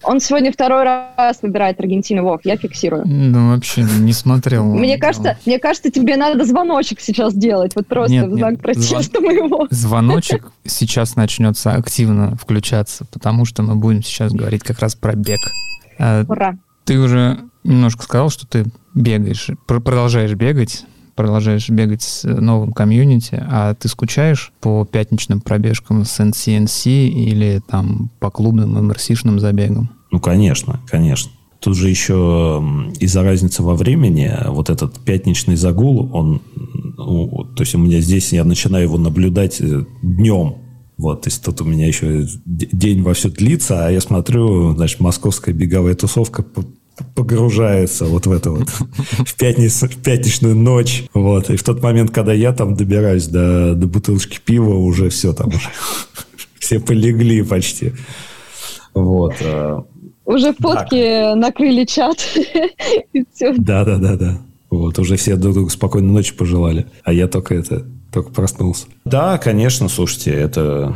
[0.03, 3.03] Он сегодня второй раз выбирает Аргентину, Вов, я фиксирую.
[3.05, 4.65] Ну, вообще не смотрел.
[4.65, 8.61] Мне кажется, мне кажется, тебе надо звоночек сейчас делать, вот просто нет, в знак нет,
[8.61, 9.23] протеста звон...
[9.23, 9.67] моего.
[9.69, 15.39] Звоночек сейчас начнется активно включаться, потому что мы будем сейчас говорить как раз про бег.
[15.99, 16.57] А, Ура!
[16.85, 20.85] Ты уже немножко сказал, что ты бегаешь, продолжаешь бегать
[21.15, 28.09] продолжаешь бегать с новым комьюнити, а ты скучаешь по пятничным пробежкам с NCNC или там
[28.19, 29.89] по клубным MRC-шным забегам?
[30.11, 31.31] Ну, конечно, конечно.
[31.59, 32.61] Тут же еще
[32.99, 36.41] из-за разницы во времени вот этот пятничный загул, он,
[36.97, 40.57] ну, то есть у меня здесь я начинаю его наблюдать э, днем,
[40.97, 44.99] вот, то есть тут у меня еще день во все длится, а я смотрю, значит,
[44.99, 46.45] московская беговая тусовка
[47.15, 51.05] погружается вот в это вот в, пятницу, в пятничную ночь.
[51.13, 51.49] Вот.
[51.49, 55.49] И в тот момент, когда я там добираюсь до, до бутылочки пива, уже все там
[55.49, 55.69] уже
[56.59, 57.93] все полегли почти.
[58.93, 59.35] Вот.
[59.41, 59.83] А.
[60.25, 61.35] Уже фотки да.
[61.35, 62.17] накрыли чат.
[63.57, 64.41] Да, да, да, да.
[64.69, 66.87] Вот, уже все друг другу спокойной ночи пожелали.
[67.03, 68.87] А я только это, только проснулся.
[69.05, 70.95] Да, конечно, слушайте, это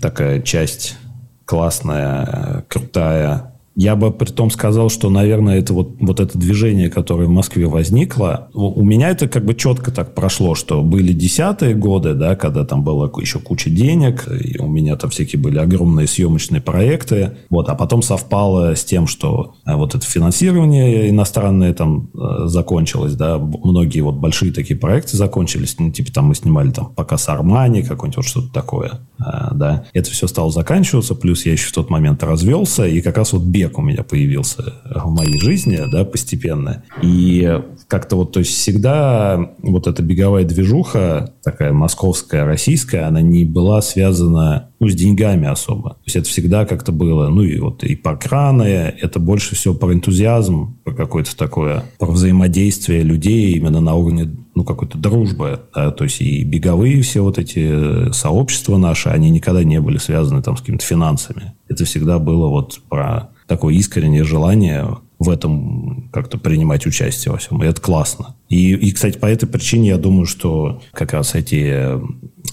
[0.00, 0.96] такая часть
[1.44, 7.26] классная, крутая я бы при том сказал, что, наверное, это вот, вот это движение, которое
[7.26, 12.14] в Москве возникло, у меня это как бы четко так прошло, что были десятые годы,
[12.14, 16.60] да, когда там было еще куча денег, и у меня там всякие были огромные съемочные
[16.60, 22.48] проекты, вот, а потом совпало с тем, что а, вот это финансирование иностранное там э,
[22.48, 27.16] закончилось, да, многие вот большие такие проекты закончились, ну, типа там мы снимали там пока
[27.16, 31.68] с Армани, какое-нибудь вот что-то такое, а, да, это все стало заканчиваться, плюс я еще
[31.68, 35.38] в тот момент развелся, и как раз вот бег бег у меня появился в моей
[35.38, 36.82] жизни, да, постепенно.
[37.02, 43.44] И как-то вот, то есть всегда вот эта беговая движуха, такая московская, российская, она не
[43.44, 45.90] была связана ну, с деньгами особо.
[45.90, 49.92] То есть это всегда как-то было, ну и вот и паркраны, это больше всего про
[49.92, 55.60] энтузиазм, про какое-то такое, про взаимодействие людей именно на уровне ну, какой-то дружбы.
[55.74, 55.90] Да?
[55.90, 60.56] То есть и беговые все вот эти сообщества наши, они никогда не были связаны там
[60.56, 61.54] с какими-то финансами.
[61.68, 67.62] Это всегда было вот про такое искреннее желание в этом как-то принимать участие во всем.
[67.62, 68.36] И это классно.
[68.48, 71.98] И, и, кстати, по этой причине я думаю, что как раз эти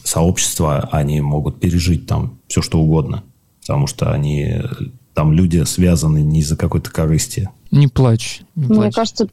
[0.04, 3.24] сообщества, они могут пережить там все, что угодно.
[3.62, 4.62] Потому что они
[5.14, 7.50] там люди связаны не из-за какой-то корысти.
[7.72, 8.42] Не плачь.
[8.56, 9.28] Не Мне кажется,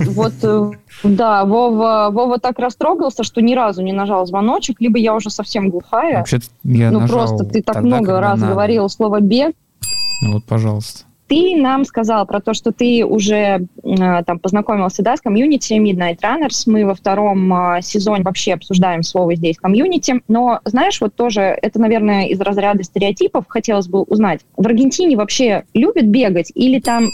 [0.00, 0.70] вот э,
[1.02, 5.70] да, Вова, Вова так растрогался, что ни разу не нажал звоночек, либо я уже совсем
[5.70, 6.18] глухая.
[6.18, 8.52] Вообще я ну просто ты так много раз надо.
[8.52, 9.54] говорил слово бег,
[10.20, 11.04] вот, пожалуйста.
[11.30, 13.36] Ты нам сказал про то, что ты уже
[13.84, 16.64] э, там познакомился да, с комьюнити Midnight Runners.
[16.66, 20.22] Мы во втором э, сезоне вообще обсуждаем слово здесь комьюнити.
[20.26, 24.40] Но знаешь, вот тоже это, наверное, из разряда стереотипов хотелось бы узнать.
[24.56, 27.10] В Аргентине вообще любят бегать или там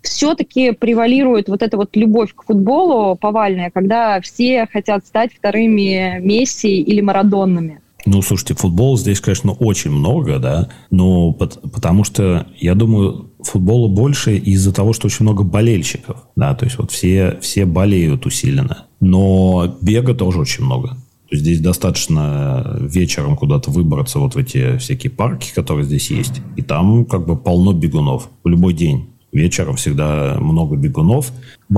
[0.00, 6.80] все-таки превалирует вот эта вот любовь к футболу повальная, когда все хотят стать вторыми Месси
[6.80, 7.82] или Марадоннами?
[8.06, 14.36] Ну, слушайте, футбол здесь, конечно, очень много, да, но потому что, я думаю, футбола больше
[14.36, 18.86] из-за того, что очень много болельщиков, да, то есть вот все, все болеют усиленно.
[19.00, 20.96] Но бега тоже очень много.
[21.30, 27.04] Здесь достаточно вечером куда-то выбраться вот в эти всякие парки, которые здесь есть, и там
[27.04, 31.32] как бы полно бегунов в любой день вечером всегда много бегунов.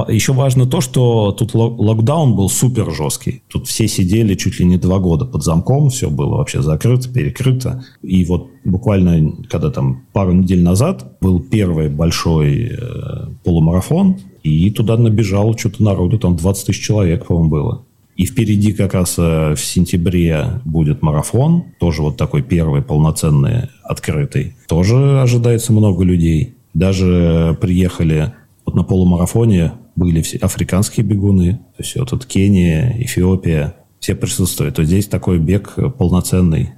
[0.08, 3.42] Еще важно то, что тут локдаун был супер жесткий.
[3.48, 7.84] Тут все сидели чуть ли не два года под замком, все было вообще закрыто, перекрыто.
[8.02, 14.96] И вот буквально, когда там пару недель назад был первый большой э, полумарафон, и туда
[14.96, 17.84] набежало что-то народу, там 20 тысяч человек, по-моему, было.
[18.16, 24.56] И впереди как раз э, в сентябре будет марафон, тоже вот такой первый полноценный, открытый.
[24.68, 26.54] Тоже ожидается много людей.
[26.74, 33.74] Даже приехали вот на полумарафоне были все африканские бегуны, то есть вот тут Кения, Эфиопия,
[33.98, 34.76] все присутствуют.
[34.76, 36.70] То здесь такой бег полноценный.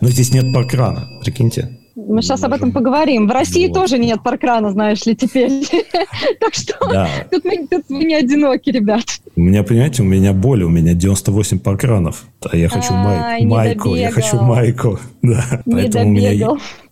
[0.00, 1.77] Но здесь нет паркрана, прикиньте.
[2.06, 3.26] Мы сейчас об этом поговорим.
[3.26, 3.74] В России Вот.
[3.74, 5.50] тоже нет паркрана, знаешь ли, теперь.
[6.40, 7.08] Так что Да.
[7.30, 9.02] тут мы тут вы не одиноки, ребят.
[9.34, 12.26] У меня, понимаете, у меня боль, у меня 98 паркранов.
[12.48, 14.98] А я хочу май- не майку, я хочу майку.
[15.22, 15.44] Да.
[15.66, 16.30] Поэтому у меня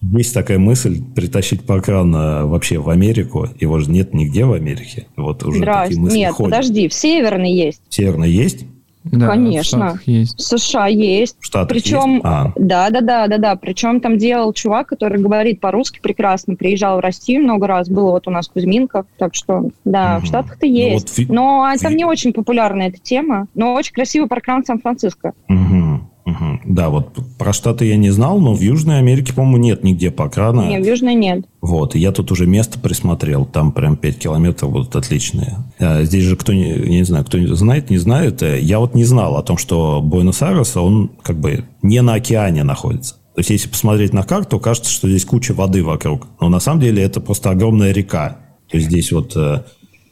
[0.02, 3.48] есть такая мысль притащить паркран а, вообще в Америку.
[3.60, 5.06] Его же нет нигде в Америке.
[5.16, 6.50] Вот уже такие мысли Нет, ходят.
[6.52, 7.80] подожди, в Северной есть.
[7.88, 8.66] Северный есть?
[9.12, 9.94] Да, Конечно.
[9.94, 10.36] в есть.
[10.38, 11.36] В США есть.
[11.40, 12.24] В Штатах Причем, есть?
[12.24, 12.52] А.
[12.56, 13.56] да, да, да, да, да.
[13.56, 18.26] Причем там делал чувак, который говорит по-русски прекрасно, приезжал в Россию много раз, было вот
[18.26, 20.22] у нас Кузьминка, так что, да, Мгм.
[20.22, 21.08] в Штатах-то Ну есть.
[21.08, 24.64] вот фи- Но а, там фи- не очень популярна эта тема, но очень красивый паркран
[24.64, 25.32] Сан-Франциско.
[25.48, 26.60] Мгм, мгм.
[26.66, 30.68] Да, вот про Штаты я не знал, но в Южной Америке, по-моему, нет нигде паркрана.
[30.68, 31.46] Не, в Южной нет.
[31.62, 35.56] Вот, и я тут уже место присмотрел, там прям 5 километров будут отличные.
[35.78, 39.04] А здесь же кто, не, не знаю, кто знает, не знает, э, я вот не
[39.04, 43.14] знал о том, что Буэнос-Айрес, он как бы не на океане находится.
[43.36, 46.26] То есть, если посмотреть на карту, кажется, что здесь куча воды вокруг.
[46.40, 48.38] Но на самом деле это просто огромная река.
[48.70, 49.62] То есть, здесь вот э,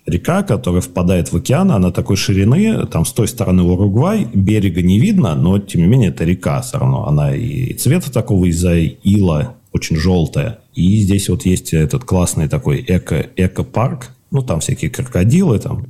[0.06, 4.98] река, которая впадает в океан, она такой ширины, там с той стороны Уругвай, берега не
[4.98, 7.06] видно, но тем не менее это река все равно.
[7.06, 10.60] Она и цвета такого из-за ила очень желтая.
[10.74, 14.10] И здесь вот есть этот классный такой эко, эко-парк.
[14.30, 15.86] Ну, там всякие крокодилы, там,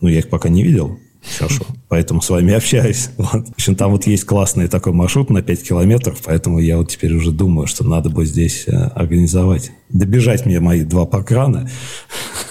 [0.00, 0.98] ну, я их пока не видел.
[1.38, 1.64] Хорошо.
[1.88, 3.10] Поэтому с вами общаюсь.
[3.16, 3.48] Вот.
[3.48, 7.14] В общем, там вот есть классный такой маршрут на 5 километров, поэтому я вот теперь
[7.14, 9.72] уже думаю, что надо бы здесь э, организовать.
[9.88, 11.68] Добежать мне мои два паркрана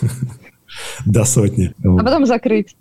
[1.06, 1.74] до сотни.
[1.84, 2.76] А потом закрыть.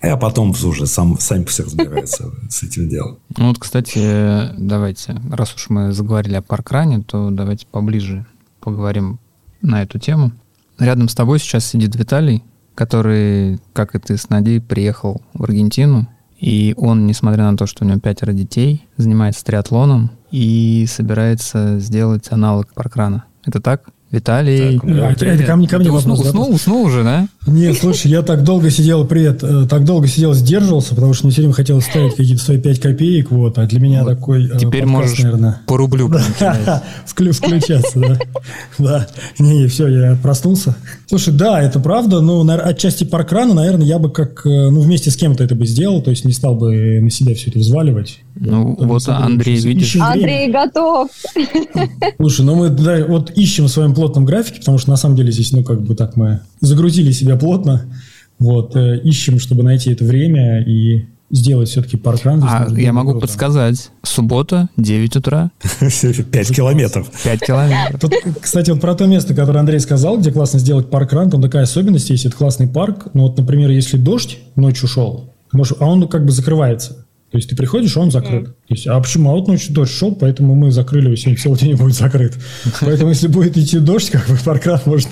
[0.00, 3.18] А потом уже сам, сами все разбираются с этим делом.
[3.36, 8.26] Ну вот, кстати, давайте, раз уж мы заговорили о паркране, то давайте поближе
[8.60, 9.20] поговорим
[9.60, 10.32] на эту тему.
[10.78, 12.42] Рядом с тобой сейчас сидит Виталий,
[12.74, 16.08] который, как и ты с Надей, приехал в Аргентину.
[16.40, 22.32] И он, несмотря на то, что у него пятеро детей, занимается триатлоном и собирается сделать
[22.32, 23.26] аналог паркрана.
[23.44, 23.90] Это так?
[24.12, 24.78] Виталий.
[24.78, 26.20] Так, А, это, это ко мне, ко мне Ты вопрос.
[26.20, 26.28] уснул, да?
[26.40, 27.26] уснул, уснул уже, да?
[27.46, 31.32] Нет, слушай, я так долго сидел, привет, э, так долго сидел, сдерживался, потому что мне
[31.32, 34.10] все время хотелось ставить какие-то свои 5 копеек, вот, а для меня Вот.
[34.14, 36.08] такой э, Теперь подкаст, можешь наверное, по рублю
[37.06, 38.18] включаться, да.
[38.78, 39.06] Да,
[39.38, 40.76] не, все, я проснулся.
[41.06, 45.16] Слушай, да, это правда, но отчасти паркрана, наверное, я бы как, э, ну, вместе с
[45.16, 48.20] кем-то это бы сделал, то есть не стал бы на себя все это взваливать.
[48.34, 49.96] Ну, вот Андрей, видишь.
[49.96, 51.10] Андрей готов.
[52.18, 55.30] Слушай, ну мы да, вот ищем в своем плотном графике, потому что на самом деле
[55.30, 57.82] здесь, ну, как бы так мы загрузили себя плотно.
[58.38, 62.42] Вот, э, ищем, чтобы найти это время и сделать все-таки паркран.
[62.42, 63.26] А может я могу круто.
[63.26, 63.90] подсказать.
[64.02, 67.08] Суббота, 9 утра, 5 километров.
[67.22, 68.00] 5 километров.
[68.00, 71.62] Тут, кстати, вот про то место, которое Андрей сказал, где классно сделать паркран, там такая
[71.62, 73.06] особенность есть, это классный парк.
[73.14, 77.06] Но вот, например, если дождь ночью шел, можешь- а он как бы закрывается.
[77.32, 78.44] То есть ты приходишь, он закрыт.
[78.44, 79.30] То есть, а почему?
[79.30, 82.34] А вот ночью дождь шел, поэтому мы закрыли его сегодня целый день будет закрыт.
[82.82, 85.08] Поэтому если будет идти дождь, как бы паркран может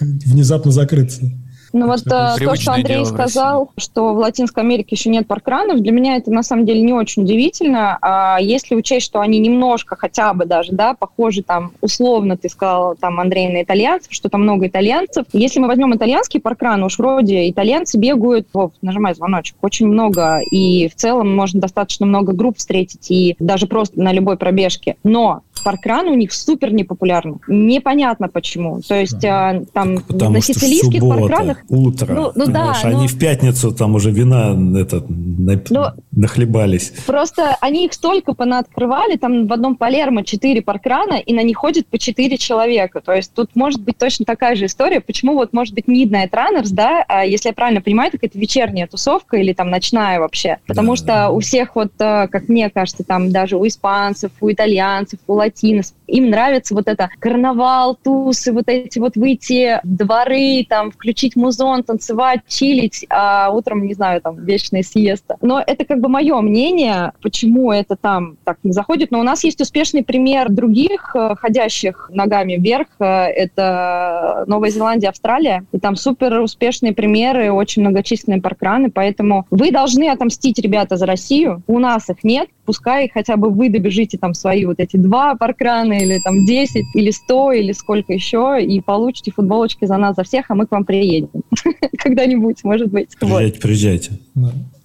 [0.00, 1.30] внезапно закрыться.
[1.72, 5.92] Ну вот э, то, что Андрей сказал, что в Латинской Америке еще нет паркранов, для
[5.92, 7.98] меня это на самом деле не очень удивительно.
[8.02, 12.96] А если учесть, что они немножко хотя бы даже, да, похожи там, условно ты сказал,
[12.96, 15.24] там, Андрей, на итальянцев, что там много итальянцев.
[15.32, 20.88] Если мы возьмем итальянский паркран, уж вроде итальянцы бегают, Вов, нажимай звоночек, очень много, и
[20.88, 24.96] в целом можно достаточно много групп встретить, и даже просто на любой пробежке.
[25.04, 27.36] Но паркран у них супер непопулярный.
[27.46, 28.80] Непонятно почему.
[28.82, 32.12] То есть а, там Потому на сицилийских паркранах утро.
[32.14, 36.92] Ну- ну да, но- Они в пятницу там уже вина это, на- Ну- нахлебались.
[37.06, 41.86] Просто они их столько понаоткрывали, там в одном Палермо 4 паркрана, и на них ходит
[41.86, 43.00] по 4 человека.
[43.00, 45.00] То есть тут может быть точно такая же история.
[45.00, 48.86] Почему вот может быть Midnight Runners, да, а если я правильно понимаю, так это вечерняя
[48.86, 50.58] тусовка или там ночная вообще.
[50.66, 54.50] Потому Да, что у всех вот, э, как мне кажется, там даже у испанцев, у
[54.50, 60.64] итальянцев, у латинцев, им нравится вот это карнавал, тусы, вот эти вот выйти в дворы,
[60.68, 65.36] там, включить музон, танцевать, чилить, а утром, не знаю, там, вечная сиеста.
[65.42, 69.10] Но это как бы мое мнение, почему это там так не заходит.
[69.10, 72.88] Но у нас есть успешный пример других э, ходящих ногами вверх.
[72.98, 75.64] Э, Это Новая Зеландия, Австралия.
[75.72, 78.90] И там супер успешные примеры, очень многочисленные паркраны.
[78.90, 81.62] Поэтому вы должны отомстить, ребята, за Россию.
[81.66, 82.48] У нас их нет.
[82.64, 87.10] Пускай хотя бы вы добежите там свои вот эти два паркрана или там 10, или
[87.10, 90.84] 100, или сколько еще, и получите футболочки за нас, за всех, а мы к вам
[90.84, 91.30] приедем.
[91.98, 93.16] Когда-нибудь, может быть.
[93.18, 94.10] Приезжайте, приезжайте.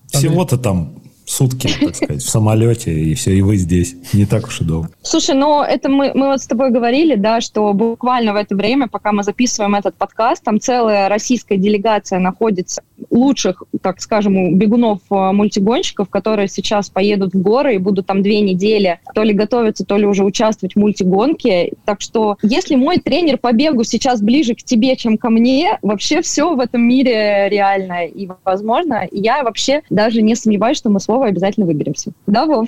[0.08, 0.94] Всего-то там
[1.28, 3.96] сутки, так сказать, в самолете, и все, и вы здесь.
[4.14, 4.90] Не так уж и долго.
[5.02, 8.88] Слушай, ну это мы, мы вот с тобой говорили, да, что буквально в это время,
[8.88, 16.48] пока мы записываем этот подкаст, там целая российская делегация находится, лучших, так скажем, бегунов-мультигонщиков, которые
[16.48, 20.24] сейчас поедут в горы и будут там две недели то ли готовиться, то ли уже
[20.24, 21.74] участвовать в мультигонке.
[21.86, 26.22] Так что если мой тренер по бегу сейчас ближе к тебе, чем ко мне, вообще
[26.22, 29.06] все в этом мире реально и возможно.
[29.12, 32.12] И я вообще даже не сомневаюсь, что мы с Вовой обязательно выберемся.
[32.28, 32.68] Да, Вов?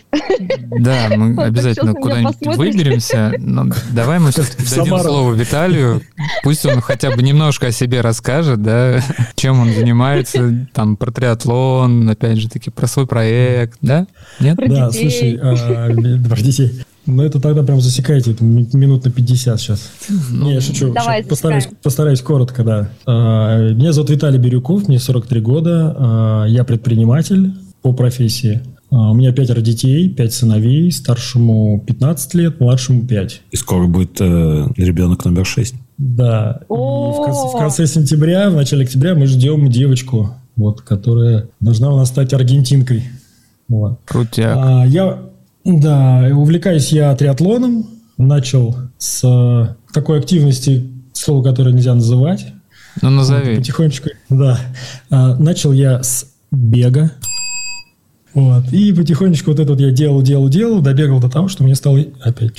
[0.80, 3.32] Да, мы обязательно куда-нибудь выберемся.
[3.38, 6.02] Но давай мы все-таки дадим слово Виталию.
[6.44, 9.02] Пусть он хотя бы немножко о себе расскажет, да,
[9.36, 14.08] чем он занимается, там, про триатлон, опять же таки, про свой проект, да?
[14.40, 14.56] Нет?
[14.56, 15.10] Про да, детей.
[15.10, 16.84] слушай, а, про детей.
[17.06, 19.90] Ну, это тогда прям засекайте, это минут на 50 сейчас.
[20.30, 20.94] Ну, Не, я шучу.
[20.94, 22.90] Давай постараюсь, постараюсь коротко, да.
[23.06, 25.96] А, меня зовут Виталий Бирюков, мне 43 года.
[25.98, 28.62] А, я предприниматель по профессии.
[28.92, 33.42] А, у меня пятеро детей, пять сыновей, старшему 15 лет, младшему 5.
[33.52, 35.76] И скоро будет э, ребенок номер 6.
[35.98, 36.62] Да.
[36.70, 41.94] И в, конце, в конце сентября, в начале октября мы ждем девочку, вот, которая должна
[41.94, 43.04] у нас стать аргентинкой.
[43.68, 44.00] Вот.
[44.06, 44.58] Крутяк.
[44.58, 45.20] А, я
[45.66, 47.88] да, увлекаюсь я триатлоном.
[48.18, 52.48] Начал с э, такой активности, слово, которое нельзя называть.
[53.02, 53.56] Ну, назови.
[53.56, 54.60] Потихонечку, да.
[55.10, 57.12] А, начал я с бега.
[58.34, 58.72] Вот.
[58.72, 62.00] И потихонечку вот это вот я делал, делал, делал, добегал до того, что мне стало
[62.22, 62.54] опять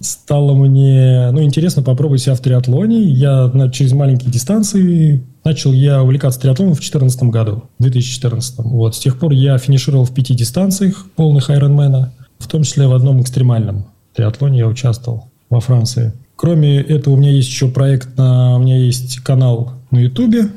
[0.00, 3.02] стало мне ну, интересно попробовать себя в триатлоне.
[3.02, 8.58] Я на, через маленькие дистанции начал я увлекаться триатлоном в 2014 году, в 2014.
[8.58, 8.94] Вот.
[8.94, 12.12] С тех пор я финишировал в пяти дистанциях полных Айронмена.
[12.38, 16.12] В том числе в одном экстремальном триатлоне я участвовал во Франции.
[16.36, 20.48] Кроме этого, у меня есть еще проект, на, у меня есть канал на Ютубе.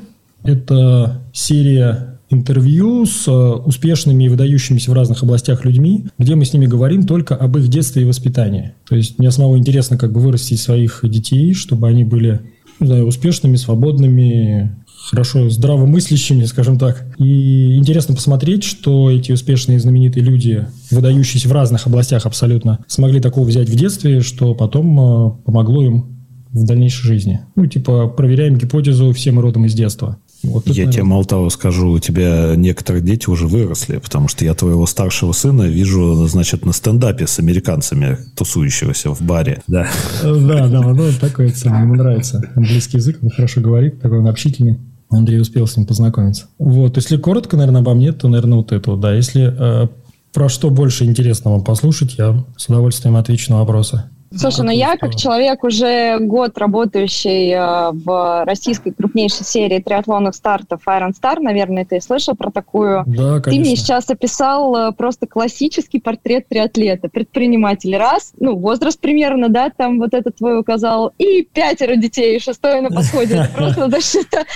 [0.42, 6.52] Это серия интервью с э, успешными и выдающимися в разных областях людьми, где мы с
[6.52, 8.74] ними говорим только об их детстве и воспитании.
[8.88, 12.40] То есть мне самому интересно как бы вырастить своих детей, чтобы они были
[12.80, 14.76] не знаю, успешными, свободными,
[15.10, 17.06] хорошо здравомыслящими, скажем так.
[17.18, 23.46] И интересно посмотреть, что эти успешные знаменитые люди, выдающиеся в разных областях абсолютно, смогли такого
[23.46, 26.14] взять в детстве, что потом э, помогло им
[26.52, 27.40] в дальнейшей жизни.
[27.56, 30.18] Ну, типа, проверяем гипотезу всем родом из детства.
[30.44, 34.54] Вот я тебе мало того скажу, у тебя некоторые дети уже выросли, потому что я
[34.54, 39.62] твоего старшего сына вижу, значит, на стендапе с американцами, тусующегося в баре.
[39.66, 39.88] Да,
[40.22, 42.42] да, да, ну, такой цен, ему нравится.
[42.54, 44.78] Английский язык, он хорошо говорит, такой он общительный.
[45.10, 46.46] Андрей успел с ним познакомиться.
[46.58, 49.14] Вот, если коротко, наверное, обо мне, то, наверное, вот это да.
[49.14, 49.88] Если э,
[50.32, 54.04] про что больше интересно вам послушать, я с удовольствием отвечу на вопросы.
[54.36, 60.82] Слушай, ну я как человек уже год работающий э, в российской крупнейшей серии триатлонных стартов
[60.86, 63.04] Iron Star, наверное, ты слышал про такую.
[63.06, 63.42] Да, конечно.
[63.42, 67.08] Ты мне сейчас описал э, просто классический портрет триатлета.
[67.08, 72.80] Предприниматель раз, ну, возраст примерно, да, там вот это твой указал, и пятеро детей, шестое
[72.80, 73.48] на подходе.
[73.56, 73.88] Просто,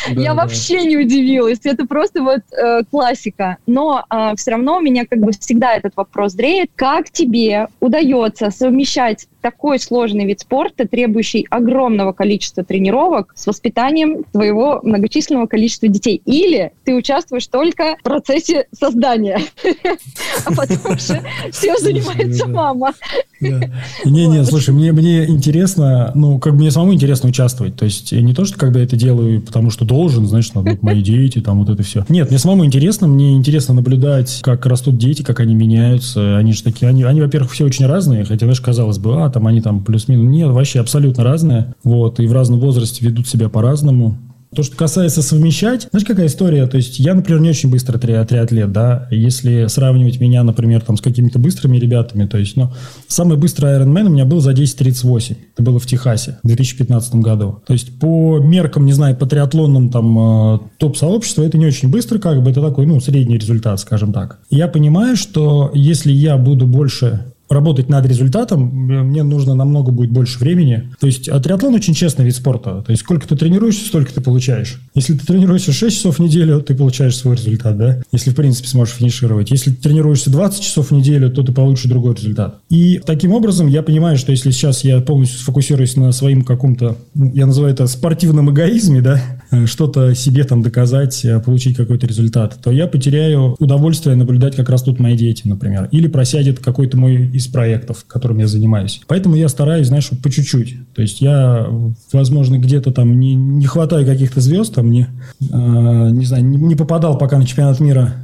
[0.08, 1.60] я вообще не удивилась.
[1.64, 3.58] Это просто вот э, классика.
[3.66, 4.04] Но
[4.36, 6.70] все равно у меня как бы всегда этот вопрос дреет.
[6.74, 14.80] Как тебе удается совмещать такой сложный вид спорта, требующий огромного количества тренировок с воспитанием твоего
[14.82, 16.20] многочисленного количества детей.
[16.24, 19.40] Или ты участвуешь только в процессе создания,
[20.44, 21.22] а потом уже
[21.52, 22.94] все занимается мама.
[23.40, 27.76] Не, не, слушай, мне, мне интересно, ну, как бы мне самому интересно участвовать.
[27.76, 31.02] То есть не то, что когда это делаю, потому что должен, значит, надо вот мои
[31.02, 32.04] дети, там вот это все.
[32.08, 36.36] Нет, мне самому интересно, мне интересно наблюдать, как растут дети, как они меняются.
[36.36, 39.37] Они же такие, они, они во-первых, все очень разные, хотя, знаешь, казалось бы, а, там
[39.46, 40.28] они там плюс-минус.
[40.28, 41.74] Нет, вообще абсолютно разные.
[41.84, 44.18] Вот, и в разном возрасте ведут себя по-разному.
[44.54, 46.66] То, что касается совмещать, знаешь, какая история?
[46.66, 49.06] То есть я, например, не очень быстро три, триатлет, да.
[49.10, 52.72] Если сравнивать меня, например, там с какими-то быстрыми ребятами, то есть, ну,
[53.08, 55.36] самый быстрый Ironman у меня был за 10.38.
[55.54, 57.60] Это было в Техасе в 2015 году.
[57.66, 62.18] То есть по меркам, не знаю, по триатлонным там э, топ-сообществу это не очень быстро,
[62.18, 64.38] как бы это такой, ну, средний результат, скажем так.
[64.48, 70.38] Я понимаю, что если я буду больше работать над результатом, мне нужно намного будет больше
[70.38, 70.90] времени.
[71.00, 72.82] То есть а триатлон очень честный вид спорта.
[72.82, 74.80] То есть сколько ты тренируешься, столько ты получаешь.
[74.94, 78.02] Если ты тренируешься 6 часов в неделю, ты получаешь свой результат, да?
[78.12, 79.50] Если, в принципе, сможешь финишировать.
[79.50, 82.60] Если ты тренируешься 20 часов в неделю, то ты получишь другой результат.
[82.68, 87.46] И таким образом я понимаю, что если сейчас я полностью сфокусируюсь на своим каком-то, я
[87.46, 92.70] называю это спортивном эгоизме, да, э, что-то себе там доказать, э, получить какой-то результат, то
[92.70, 95.88] я потеряю удовольствие наблюдать, как растут мои дети, например.
[95.90, 99.00] Или просядет какой-то мой из проектов, которым я занимаюсь.
[99.06, 100.76] Поэтому я стараюсь, знаешь, по чуть-чуть.
[100.94, 101.66] То есть я,
[102.12, 105.06] возможно, где-то там не, не хватаю каких-то звезд, там не,
[105.40, 108.14] э, не знаю, не, не попадал пока на чемпионат мира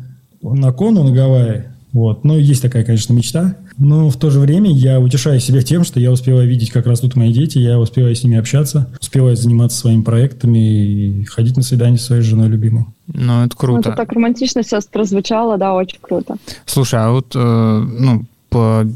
[0.43, 1.65] на Кону, на Гавайи,
[1.95, 2.25] Вот.
[2.25, 3.57] Но есть такая, конечно, мечта.
[3.79, 7.15] Но в то же время я утешаю себя тем, что я успеваю видеть, как растут
[7.15, 10.59] мои дети, я успеваю с ними общаться, успеваю заниматься своими проектами
[11.21, 12.87] и ходить на свидание со своей женой любимой.
[13.07, 13.89] Ну, это Ну, круто.
[13.91, 16.37] это так романтично сейчас прозвучало, да, очень круто.
[16.67, 18.25] Слушай, а вот, э, ну,
[18.55, 18.87] по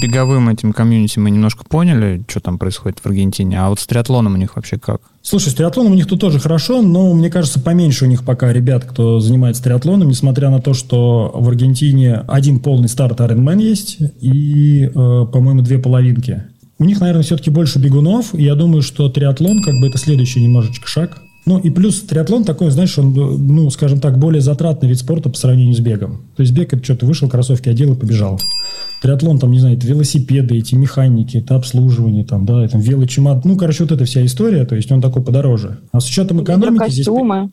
[0.00, 4.34] беговым этим комьюнити мы немножко поняли, что там происходит в Аргентине, а вот с триатлоном
[4.34, 5.00] у них вообще как?
[5.20, 8.52] Слушай, с триатлоном у них тут тоже хорошо, но мне кажется, поменьше у них пока
[8.52, 13.96] ребят, кто занимается триатлоном, несмотря на то, что в Аргентине один полный старт Ironman есть
[14.20, 16.44] и, э, по-моему, две половинки.
[16.78, 20.40] У них, наверное, все-таки больше бегунов, и я думаю, что триатлон как бы это следующий
[20.40, 21.20] немножечко шаг.
[21.46, 25.36] Ну и плюс триатлон такой, знаешь, он, ну, скажем так, более затратный вид спорта по
[25.36, 26.22] сравнению с бегом.
[26.36, 28.40] То есть бег это что, ты вышел, кроссовки одел и побежал.
[29.00, 33.44] Триатлон, там, не знаю, это велосипеды, эти механики, это обслуживание, там, да, это велочемат.
[33.44, 35.78] Ну, короче, вот эта вся история, то есть он такой подороже.
[35.92, 37.06] А с учетом экономики здесь...
[37.06, 37.50] Костюмы.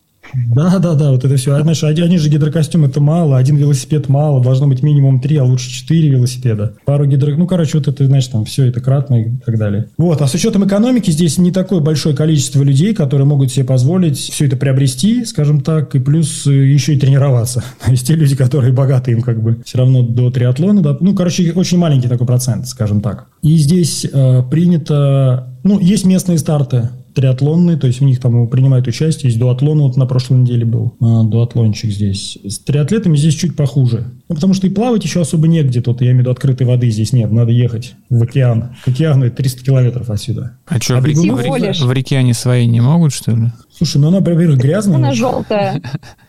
[0.54, 1.56] Да, да, да, вот это все.
[1.56, 5.38] А, знаешь, один, они же гидрокостюм это мало, один велосипед мало, должно быть минимум три,
[5.38, 6.74] а лучше четыре велосипеда.
[6.86, 7.36] Пару гидро...
[7.36, 9.88] Ну, короче, вот это, знаешь, там все это кратно и так далее.
[9.98, 14.18] Вот, а с учетом экономики здесь не такое большое количество людей, которые могут себе позволить
[14.18, 17.64] все это приобрести, скажем так, и плюс э, еще и тренироваться.
[17.86, 20.98] То есть те люди, которые богаты, им как бы все равно до триатлона, да.
[21.00, 23.28] ну, короче, очень маленький такой процент, скажем так.
[23.42, 28.88] И здесь э, принято, ну, есть местные старты, триатлонные, то есть в них там принимают
[28.88, 29.30] участие.
[29.30, 32.38] Есть дуатлон, вот на прошлой неделе был а, дуатлончик здесь.
[32.44, 34.06] С триатлетами здесь чуть похуже.
[34.30, 36.92] Ну, потому что и плавать еще особо негде тут, я имею в виду открытой воды
[36.92, 38.76] здесь нет, надо ехать в океан.
[38.86, 40.58] К океану это 300 километров отсюда.
[40.68, 43.48] А что, А в, реке, в, реке, в реке они свои не могут, что ли?
[43.76, 44.98] Слушай, ну она, во-первых, грязная.
[44.98, 45.82] Она желтая.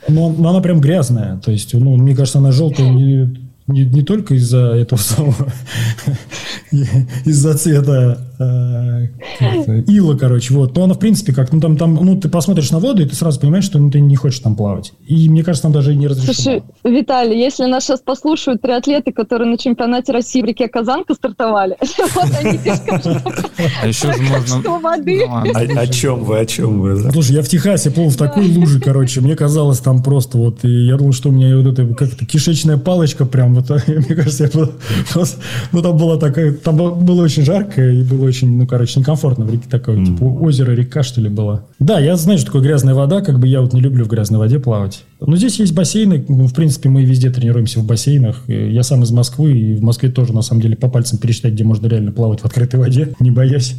[0.09, 1.37] Но, но она прям грязная.
[1.39, 2.91] То есть, ну, мне кажется, она желтая
[3.69, 5.53] не, не, только из-за этого самого,
[7.25, 10.75] из-за цвета э, ила, короче, вот.
[10.75, 13.15] Но она, в принципе, как, ну, там, там, ну, ты посмотришь на воду, и ты
[13.15, 14.93] сразу понимаешь, что ну, ты не хочешь там плавать.
[15.07, 16.35] И мне кажется, там даже и не разрешено.
[16.35, 21.77] Слушай, Виталий, если нас сейчас послушают триатлеты, которые на чемпионате России в реке Казанка стартовали,
[22.15, 23.23] вот они тебе скажут,
[23.83, 24.61] А еще же можно...
[24.61, 25.25] что воды.
[25.27, 25.81] Ну, ладно.
[25.81, 27.11] О, чем вы, о чем вы?
[27.13, 30.87] Слушай, я в Техасе плыл в такой луже, короче, мне казалось там просто вот, и
[30.87, 34.51] я думал, что у меня вот это как-то кишечная палочка прям, вот, мне кажется, я
[34.51, 34.73] был-
[35.13, 35.41] просто-
[35.73, 39.45] ну там была такая, там было- было очень жарко и было очень, ну, короче, некомфортно
[39.45, 41.65] в реке такое, типа озеро, река, что ли, было.
[41.79, 44.39] Да, я знаю, что такое грязная вода, как бы я вот не люблю в грязной
[44.39, 45.05] воде плавать.
[45.21, 48.43] Но здесь есть бассейны, ну, в принципе, мы везде тренируемся в бассейнах.
[48.49, 51.65] Я сам из Москвы, и в Москве тоже, на самом деле, по пальцам пересчитать, где
[51.65, 53.75] можно реально плавать в открытой воде, не боясь.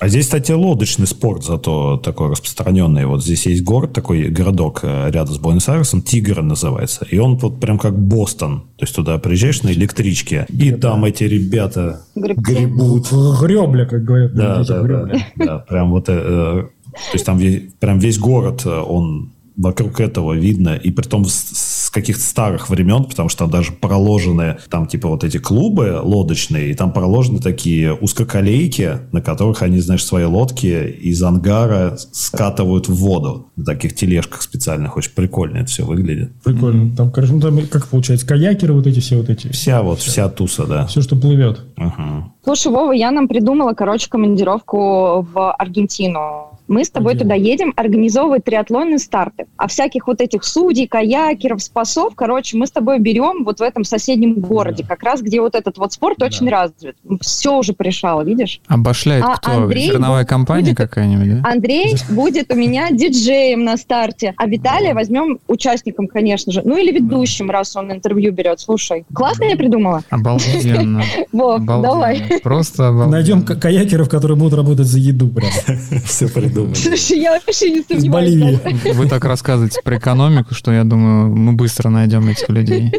[0.00, 3.06] А здесь, кстати, лодочный спорт зато такой распространенный.
[3.06, 7.06] Вот здесь есть город, такой городок э, рядом с Буэнос-Айресом, Тигр называется.
[7.08, 8.62] И он вот прям как Бостон.
[8.76, 12.42] То есть туда приезжаешь на электричке, и там эти ребята Гребцы.
[12.42, 13.08] гребут.
[13.40, 14.34] Гребля, как говорят.
[14.34, 15.58] Да, да, да, да.
[15.60, 20.74] Прям вот, э, э, то есть там весь, прям весь город, он вокруг этого видно,
[20.74, 25.08] и при том с, с каких-то старых времен, потому что там даже проложены, там типа
[25.08, 30.88] вот эти клубы лодочные, и там проложены такие узкоколейки, на которых они, знаешь, свои лодки
[30.88, 34.96] из ангара скатывают в воду на таких тележках специальных.
[34.96, 36.32] Очень прикольно это все выглядит.
[36.42, 36.94] Прикольно.
[36.96, 39.48] Там, короче, ну, там, как получается, каякеры вот эти все вот эти.
[39.48, 40.86] Вся вот, вся туса, да.
[40.86, 41.60] Все, что плывет.
[41.76, 42.32] Ага.
[42.42, 46.53] Слушай, Вова, я нам придумала, короче, командировку в Аргентину.
[46.66, 49.46] Мы с тобой туда едем организовывать триатлонные старты.
[49.56, 53.84] А всяких вот этих судей, каякеров, спасов, короче, мы с тобой берем вот в этом
[53.84, 56.96] соседнем городе, как раз где вот этот вот спорт очень развит.
[57.20, 58.60] Все уже пришало, видишь?
[58.66, 59.50] Обошляет А кто?
[59.52, 61.48] Андрей Зерновая будет- компания какая-нибудь, да?
[61.50, 66.62] Андрей будет у меня диджеем на старте, а Виталия возьмем участником, конечно же.
[66.64, 68.60] Ну или ведущим, раз он интервью берет.
[68.60, 70.02] Слушай, классно я придумала?
[70.10, 71.02] Обалденно.
[71.32, 72.40] Вов, давай.
[72.42, 73.10] Просто обалденно.
[73.12, 75.50] Найдем ка- каякеров, которые будут работать за еду прям.
[76.04, 76.74] Все придумали.
[76.74, 78.34] Слушай, я вообще не Из сомневаюсь.
[78.34, 78.92] Боливии.
[78.92, 82.92] Вы так рассказываете про экономику, что я думаю, мы быстро найдем этих людей.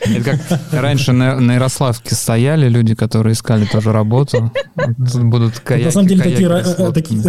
[0.00, 4.52] Это как раньше на, на Ярославске стояли люди, которые искали тоже работу.
[4.74, 7.22] Тут будут каяки, На самом деле такие, такие,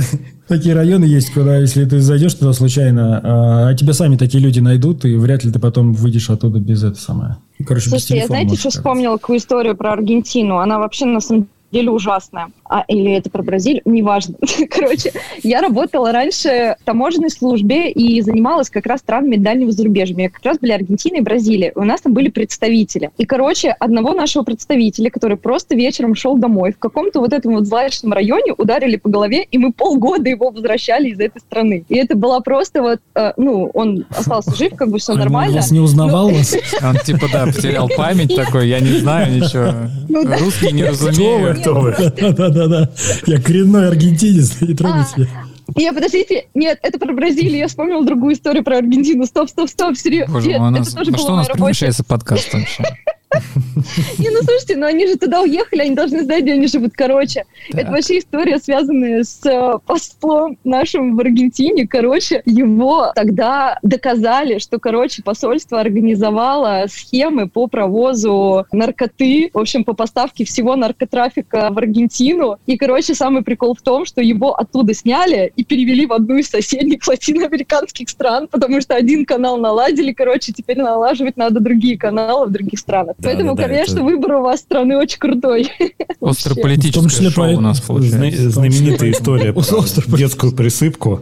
[0.48, 4.60] такие районы есть, куда если ты зайдешь туда случайно, а, а тебя сами такие люди
[4.60, 7.38] найдут, и вряд ли ты потом выйдешь оттуда без этого самое.
[7.66, 8.80] Короче, без Слушайте, я телефона знаете, можешь что оказаться.
[8.80, 10.58] вспомнила какую историю про Аргентину?
[10.58, 12.49] Она вообще на самом деле ужасная.
[12.65, 13.82] А, или это про Бразилию?
[13.86, 14.36] Неважно.
[14.70, 15.11] Короче,
[15.43, 20.15] я работала раньше в таможенной службе и занималась как раз странами дальнего зарубежья.
[20.15, 21.72] У меня как раз были Аргентина и Бразилия.
[21.76, 23.11] И у нас там были представители.
[23.18, 27.65] И, короче, одного нашего представителя, который просто вечером шел домой, в каком-то вот этом вот
[27.65, 31.86] злачном районе ударили по голове, и мы полгода его возвращали из этой страны.
[31.89, 35.20] И это была просто вот, э, ну, он остался жив, как бы все А он
[35.20, 35.55] нормально.
[35.55, 36.55] вас не узнавал вас?
[36.82, 39.89] Он типа, да, потерял память такой, я не знаю ничего.
[40.09, 40.24] Ну.
[40.39, 41.57] Русский не разумею.
[42.38, 42.89] Да-да-да.
[43.26, 45.30] Я коренной аргентинец, не трогайте.
[45.34, 47.58] А, Нет, подождите, нет, это про Бразилию.
[47.58, 49.26] Я вспомнила другую историю про Аргентину.
[49.26, 50.34] Стоп, стоп, стоп, серьезно.
[50.34, 52.84] Боже мой, у это тоже было что у нас превращается подкаст вообще?
[54.20, 56.94] Не, ну слушайте, ну они же туда уехали, они должны знать, где они живут.
[56.96, 61.88] Короче, это вообще история, связанная с э, послом нашим в Аргентине.
[61.88, 69.94] Короче, его тогда доказали, что, короче, посольство организовало схемы по провозу наркоты, в общем, по
[69.94, 72.58] поставке всего наркотрафика в Аргентину.
[72.66, 76.50] И, короче, самый прикол в том, что его оттуда сняли и перевели в одну из
[76.50, 82.52] соседних латиноамериканских стран, потому что один канал наладили, короче, теперь налаживать надо другие каналы в
[82.52, 83.16] других странах.
[83.20, 85.72] Да, Поэтому, да, да, конечно, это- выбор у вас страны очень крутой.
[85.80, 85.93] Вообще.
[85.97, 88.41] В том Острополитическое числе шоу у поэт- нас получается.
[88.43, 91.22] Зна- Знаменитая история про детскую присыпку.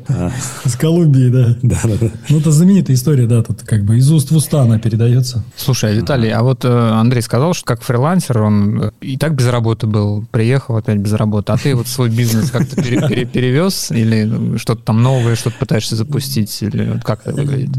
[0.66, 1.56] С Колумбии, да.
[1.62, 2.08] Да, да, да.
[2.30, 5.44] Ну, это знаменитая история, да, тут как бы из уст в уста она передается.
[5.56, 9.48] Слушай, Виталий, а вот э, Андрей сказал, что как фрилансер он э, и так без
[9.48, 13.92] работы был, приехал опять без работы, а ты вот свой бизнес как-то пере- пере- перевез
[13.92, 17.76] или что-то там новое, что-то пытаешься запустить, или вот как это выглядит?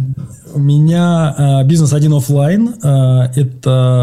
[0.54, 2.74] У меня э, бизнес один оффлайн.
[2.82, 3.40] э,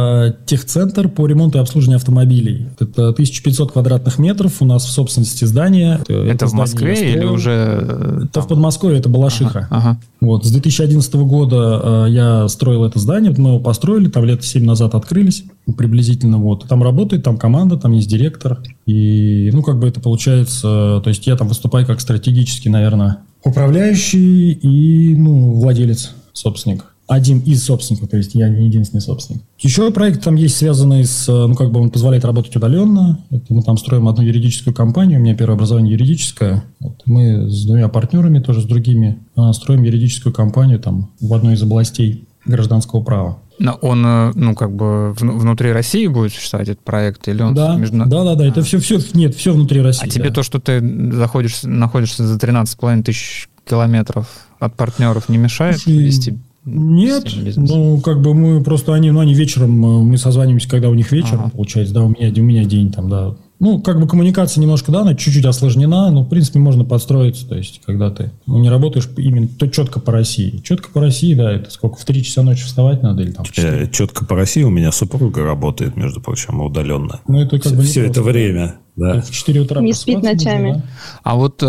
[0.04, 2.68] это техцентр по ремонту и обслуживанию автомобилей.
[2.80, 4.62] Это 1500 квадратных метров.
[4.62, 6.00] У нас в собственности здание.
[6.08, 7.34] Это в здание Москве я или строил.
[7.34, 7.52] уже...
[7.52, 8.44] э, Это там?
[8.44, 9.68] в Подмосковье, это Балашиха.
[9.70, 10.00] Ага.
[10.22, 14.64] Вот, с 2011 года э, я строил это здание, мы его построили, там лет 7
[14.64, 15.44] назад открылись,
[15.78, 16.68] приблизительно вот.
[16.68, 18.60] Там работает, там команда, там есть директор.
[18.86, 24.52] И, ну, как бы это получается, то есть я там выступаю как стратегический, наверное, управляющий
[24.52, 26.86] и, ну, владелец, собственник.
[27.08, 29.42] Один из собственников, то есть я не единственный собственник.
[29.60, 33.20] Еще проект там есть, связанный с, э, ну, как бы он позволяет работать удаленно.
[33.30, 36.64] Это мы там строим одну юридическую компанию, у меня первое образование юридическое.
[36.80, 41.56] Вот мы с двумя партнерами, тоже с другими, а, строим юридическую компанию там в одной
[41.56, 43.40] из областей гражданского права.
[43.60, 47.54] Но он, э, ну, как бы вну- внутри России будет существовать этот проект, или он
[47.54, 50.06] Да, междуна- да, да, да, это все, все, нет, все внутри России.
[50.06, 50.36] А тебе да.
[50.36, 50.82] то, что ты
[51.12, 54.28] заходишь, находишься за 13,5 тысяч километров
[54.60, 57.26] от партнеров, не мешает Слушай, вести Нет,
[57.58, 61.12] ну, как бы мы просто, они, ну, они вечером, э, мы созваниваемся, когда у них
[61.12, 61.50] вечер, Ага.
[61.50, 63.36] получается, да, у меня, у меня день там, да.
[63.60, 67.56] Ну, как бы коммуникация немножко, да, она чуть-чуть осложнена, но, в принципе, можно подстроиться, то
[67.56, 70.58] есть, когда ты ну, не работаешь именно то четко по России.
[70.64, 73.52] Четко по России, да, это сколько, в 3 часа ночи вставать надо или там в
[73.52, 73.84] 4?
[73.86, 77.22] Э, Четко по России у меня супруга работает, между прочим, удаленно.
[77.28, 78.32] Ну, это как бы не Все это просто.
[78.32, 79.22] время, да.
[79.22, 80.74] В 4 утра Не спит просыпаться нужно, ночами.
[80.78, 80.84] да.
[81.24, 81.66] А вот э,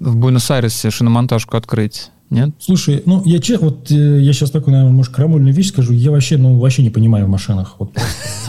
[0.00, 2.50] в Буэнос-Айресе шиномонтажку открыть, нет?
[2.58, 5.92] Слушай, ну я че, вот э, я сейчас такую, наверное, может, крамольную вещь скажу.
[5.92, 7.76] Я вообще, ну, вообще не понимаю в машинах.
[7.78, 7.90] Вот,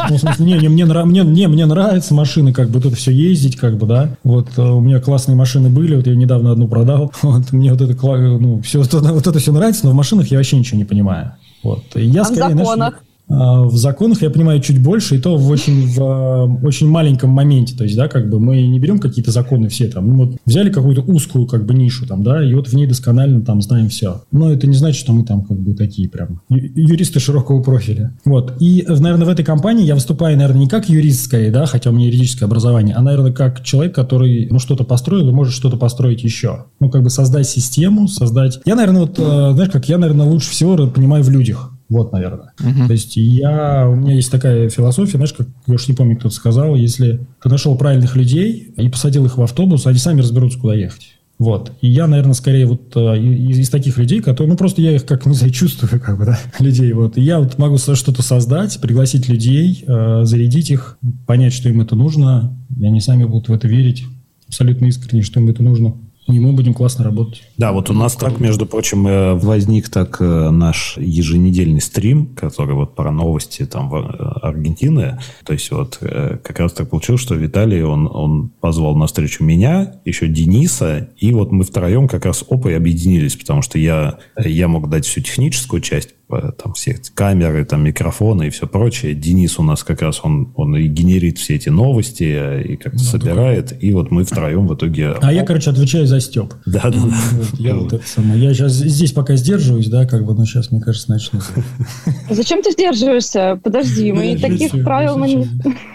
[0.10, 2.86] ну, в смысле, не, не, мне, нра- мне, не, мне нравятся машины, как бы, вот
[2.88, 4.16] это все ездить, как бы, да.
[4.24, 7.12] Вот э, у меня классные машины были, вот я недавно одну продал.
[7.22, 7.94] Вот, мне вот это,
[8.40, 10.86] ну, все, вот, это- вот это все нравится, но в машинах я вообще ничего не
[10.86, 11.34] понимаю.
[11.64, 11.84] Вот.
[11.96, 12.94] И я А в скорее, знаешь, законах?
[13.02, 17.30] а, В законах я понимаю чуть больше, и то в очень, в а, очень маленьком
[17.30, 17.76] моменте.
[17.76, 20.08] То есть, да, как бы мы не берем какие-то законы все там.
[20.08, 23.42] Ну, вот взяли какую-то узкую как бы нишу там, да, и вот в ней досконально
[23.42, 24.24] там знаем все.
[24.32, 28.14] Но это не значит, что мы там как бы такие прям юристы широкого профиля.
[28.24, 28.54] Вот.
[28.60, 31.90] И, э, наверное, в этой компании я выступаю, наверное, не как юрист скорее, да, хотя
[31.90, 35.78] у меня юридическое образование, а, наверное, как человек, который, ну, что-то построил и может что-то
[35.78, 36.66] построить еще.
[36.80, 38.60] Ну, как бы создать систему, создать...
[38.66, 41.74] Я, наверное, вот, э, знаешь, как я, наверное, лучше всего понимаю в людях.
[41.90, 42.54] Вот, наверное.
[42.88, 46.36] То есть я, у меня есть такая философия, знаешь, как я уж не помню, кто-то
[46.36, 50.76] сказал, если ты нашел правильных людей и посадил их в автобус, они сами разберутся, куда
[50.76, 51.18] ехать.
[51.40, 51.72] Вот.
[51.82, 55.06] И я, наверное, скорее вот э, из, из таких людей, которые, ну, просто я их
[55.06, 56.92] как, не знаю, чувствую, как бы, да, людей.
[56.94, 57.18] Вот.
[57.18, 61.96] И я вот могу что-то создать, пригласить людей, э, зарядить их, понять, что им это
[61.96, 64.06] нужно, и они сами будут в это верить
[64.48, 65.96] абсолютно искренне, что им это нужно.
[66.28, 67.44] И мы будем классно работать.
[67.58, 72.76] Да, вот у нас так, между прочим, э, возник так э, наш еженедельный стрим, который
[72.76, 74.00] вот про новости там э,
[74.42, 75.20] Аргентины.
[75.46, 79.94] То есть вот как раз так получилось, что Виталий, он, он позвал на встречу меня,
[80.04, 84.90] еще Дениса, и вот мы втроем как раз опой объединились, потому что я, я мог
[84.90, 89.14] дать всю техническую часть, там все камеры, там микрофоны и все прочее.
[89.14, 93.00] Денис у нас как раз, он, он и генерит все эти новости, э, и как-то
[93.00, 95.16] собирает, и вот мы втроем в итоге...
[95.22, 96.54] А я, короче, отвечаю за Степ.
[96.66, 97.18] Да, да, да.
[97.32, 98.44] Вот, я вот это самое.
[98.44, 101.40] Я сейчас здесь пока сдерживаюсь, да, как бы, но сейчас, мне кажется, начну.
[102.30, 103.60] Зачем ты сдерживаешься?
[103.64, 105.48] Подожди, мы Ну, таких правил мы не...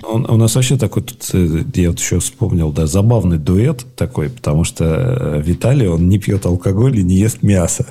[0.03, 4.31] У, у нас вообще такой, тут, э, я вот еще вспомнил, да, забавный дуэт такой,
[4.31, 7.87] потому что э, Виталий, он не пьет алкоголь и не ест мясо.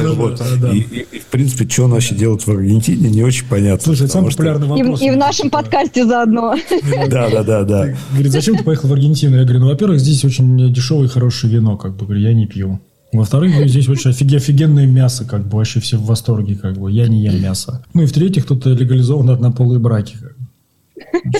[0.00, 0.40] Вот.
[0.74, 3.84] И, и- и, в принципе, что он вообще делает в Аргентине, не очень понятно.
[3.84, 5.02] Слушай, это самый потому что- популярный И, в- вопрос.
[5.02, 6.54] и в нашем подкасте заодно.
[7.10, 7.94] Да, да, да, да.
[8.12, 9.36] Говорит, зачем ты поехал в Аргентину?
[9.36, 12.46] Я говорю, ну, во-первых, здесь очень дешевое и хорошее вино, как бы, говорю, я не
[12.46, 12.80] пью.
[13.12, 17.08] Во-вторых, здесь очень офиге- офигенное мясо, как бы, вообще все в восторге, как бы, я
[17.08, 17.84] не ем мясо.
[17.92, 20.36] Ну, и в-третьих, тут легализованы однополые браки, как.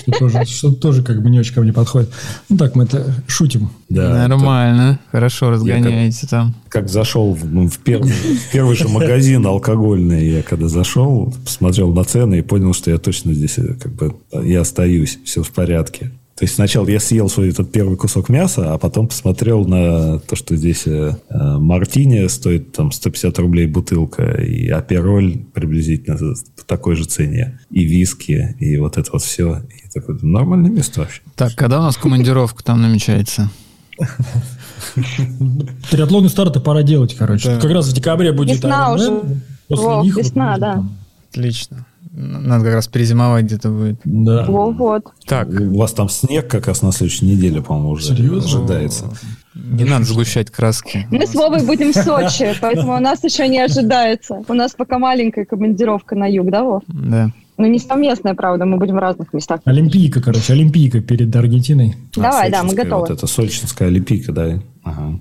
[0.01, 2.09] Что тоже, что тоже как бы не очень ко мне подходит.
[2.49, 3.69] Ну так, мы это шутим.
[3.89, 4.99] Да, Нормально.
[5.11, 6.55] Хорошо разгоняете там.
[6.69, 11.93] как зашел в, ну, в первый, в первый же магазин алкогольный, я когда зашел, посмотрел
[11.93, 15.51] на цены и понял, что я точно здесь э, как бы я остаюсь, все в
[15.51, 16.11] порядке.
[16.41, 20.35] То есть сначала я съел свой этот первый кусок мяса, а потом посмотрел на то,
[20.35, 26.17] что здесь э, мартини стоит там 150 рублей бутылка, и апероль приблизительно
[26.57, 29.59] по такой же цене, и виски, и вот это вот все.
[29.69, 31.21] И такое нормальное место вообще.
[31.35, 33.51] Так, когда у нас командировка там намечается?
[35.91, 37.59] Триатлонные старты пора делать, короче.
[37.61, 39.21] Как раз в декабре будет Весна уже.
[39.69, 40.83] Весна, да.
[41.29, 41.85] Отлично.
[42.13, 44.01] Надо как раз перезимовать где-то будет.
[44.03, 44.45] Да.
[44.45, 45.05] Вот-вот.
[45.25, 48.59] Так, У вас там снег как раз на следующей неделе, по-моему, уже Серьезно?
[48.59, 49.05] ожидается.
[49.55, 51.07] не надо сгущать краски.
[51.09, 54.43] Мы с Вовой будем в Сочи, поэтому у нас еще не ожидается.
[54.47, 56.83] У нас пока маленькая командировка на юг, да, Вов?
[56.87, 57.31] Да.
[57.57, 59.61] Ну, не совместная, правда, мы будем в разных местах.
[59.65, 61.95] Олимпийка, короче, Олимпийка перед Аргентиной.
[62.15, 63.01] Давай, да, мы готовы.
[63.01, 64.59] Вот это Сочинская Олимпийка, да.
[64.83, 65.19] Ага.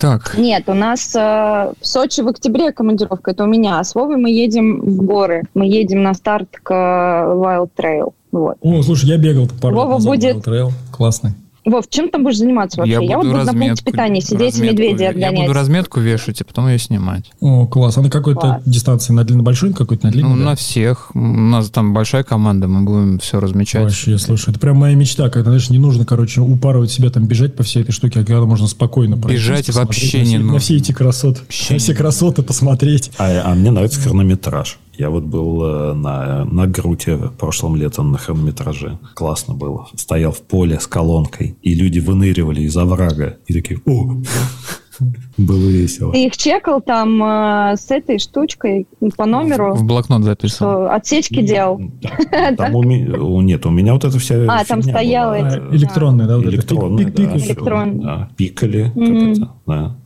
[0.00, 3.78] Так, Нет, у нас э, в Сочи в октябре командировка, это у меня.
[3.80, 5.42] А с Вовой мы едем в горы.
[5.54, 8.14] Мы едем на старт к э, Wild Trail.
[8.32, 8.56] Вот.
[8.62, 10.70] О, слушай, я бегал пару Вова лет назад, будет- Wild Trail.
[10.90, 11.30] Классный.
[11.64, 12.92] Вов, чем там будешь заниматься вообще?
[13.04, 15.40] Я, вот буду на пункте питания сидеть и разметку- медведей Я отгонять.
[15.46, 17.30] буду разметку вешать, и потом ее снимать.
[17.40, 17.98] О, класс.
[17.98, 18.62] А на какой-то Класс.
[18.64, 19.12] дистанции?
[19.12, 20.30] На длинно большой, какой-то на длинной?
[20.32, 20.44] Ну, да?
[20.50, 21.10] на всех.
[21.14, 23.82] У нас там большая команда, мы будем все размечать.
[23.82, 27.54] Вообще, слушай, это прям моя мечта, когда, знаешь, не нужно, короче, упарывать себя, там, бежать
[27.56, 30.58] по всей этой штуке, а когда можно спокойно Бежать вообще на все, не На нужно.
[30.60, 31.40] все эти красоты.
[31.42, 33.10] Вообще на все красоты посмотреть.
[33.18, 34.78] А, а мне нравится хронометраж.
[35.00, 38.98] Я вот был э, на, на Груте прошлым летом на хронометраже.
[39.14, 39.86] Классно было.
[39.96, 43.38] Стоял в поле с колонкой, и люди выныривали из оврага.
[43.46, 44.16] И такие, о!
[45.38, 46.12] Было весело.
[46.12, 48.86] Ты их чекал там э, с этой штучкой
[49.16, 50.90] по номеру, В блокнот записывал.
[50.90, 51.80] отсечки делал?
[52.58, 56.34] Там у меня, нет, у меня вот это вся А, там стояло эти- электронные, да?
[56.34, 57.86] пик- да.
[58.02, 59.96] Да, пикали, как это, да.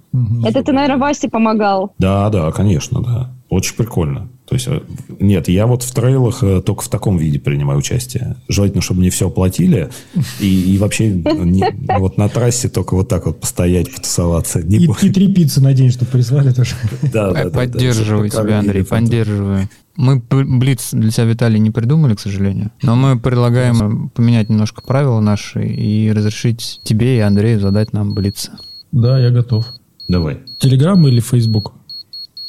[0.49, 1.92] Это ты, наверное, Васе помогал.
[1.99, 3.34] Да, да, конечно, да.
[3.49, 4.28] Очень прикольно.
[4.47, 4.80] То есть, э,
[5.20, 8.36] нет, я вот в трейлах э, только в таком виде принимаю участие.
[8.49, 9.90] Желательно, чтобы мне все оплатили.
[10.38, 11.64] И, и вообще не-
[11.99, 14.62] вот на трассе только вот так вот постоять, потусоваться.
[14.62, 16.74] Не И, и три пиццы на день, чтобы прислали тоже.
[17.03, 19.68] Да, да, да, да, Поддерживаю чтобы тебя, Андрей, поддерживаю.
[19.97, 22.70] Мы Блиц для себя, Виталий, не придумали, к сожалению.
[22.82, 28.51] Но мы предлагаем поменять немножко правила наши и разрешить тебе и Андрею задать нам Блиц.
[28.92, 29.66] Да, я готов.
[30.09, 30.40] Давай.
[30.59, 31.72] Телеграм или Фейсбук?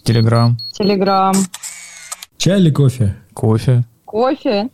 [0.04, 1.36] Телеграм, Телеграм.
[2.38, 3.16] Чай или кофе?
[3.34, 4.70] кофе, Кофе.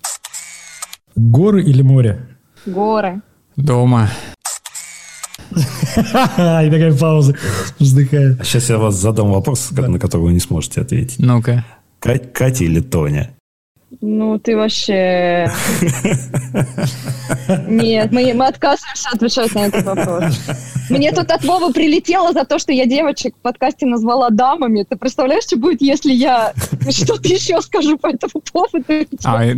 [1.16, 2.28] Горы или море?
[2.66, 3.22] Горы.
[3.56, 4.10] дома.
[5.52, 5.56] И
[6.72, 7.36] такая пауза.
[7.80, 8.38] Вздыхаю.
[8.40, 11.20] А сейчас я вас задам вопрос, на который вы не сможете ответить.
[11.20, 11.66] Ну-ка.
[12.00, 13.32] Ка- Катя или Тоня?
[14.00, 15.52] Ну, ты вообще...
[17.68, 20.40] Нет, мы, мы отказываемся отвечать на этот вопрос.
[20.90, 24.86] Мне тут от Вовы прилетело за то, что я девочек в подкасте назвала дамами.
[24.90, 26.54] Ты представляешь, что будет, если я
[26.90, 29.08] что-то еще скажу по этому поводу?
[29.26, 29.56] А, э,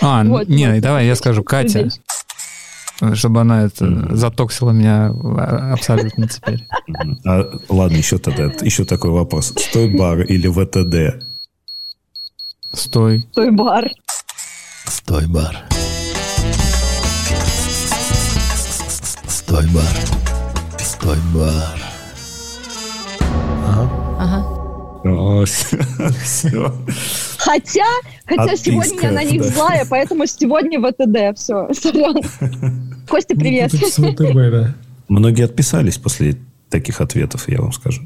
[0.00, 0.80] а Вот, не, вот.
[0.80, 1.88] давай я скажу Катя,
[3.14, 6.64] чтобы она это затоксила меня а, абсолютно теперь.
[7.26, 9.52] А, ладно, еще тогда, еще такой вопрос.
[9.56, 11.29] Стой бар или ВТД?
[12.72, 13.26] Стой.
[13.34, 13.90] Той бар.
[14.86, 15.56] Стой, бар.
[19.28, 19.96] Стой, бар.
[20.78, 21.80] Стой, бар.
[25.02, 26.72] О, все.
[27.38, 27.84] Хотя,
[28.26, 29.48] хотя Отписка, сегодня я на них да.
[29.48, 31.36] злая, поэтому сегодня ВТД.
[31.38, 32.16] Все, сорян.
[33.08, 33.72] Костя, привет.
[33.72, 34.74] Ну, с ВТБ, да.
[35.08, 36.36] Многие отписались после
[36.68, 38.02] таких ответов, я вам скажу.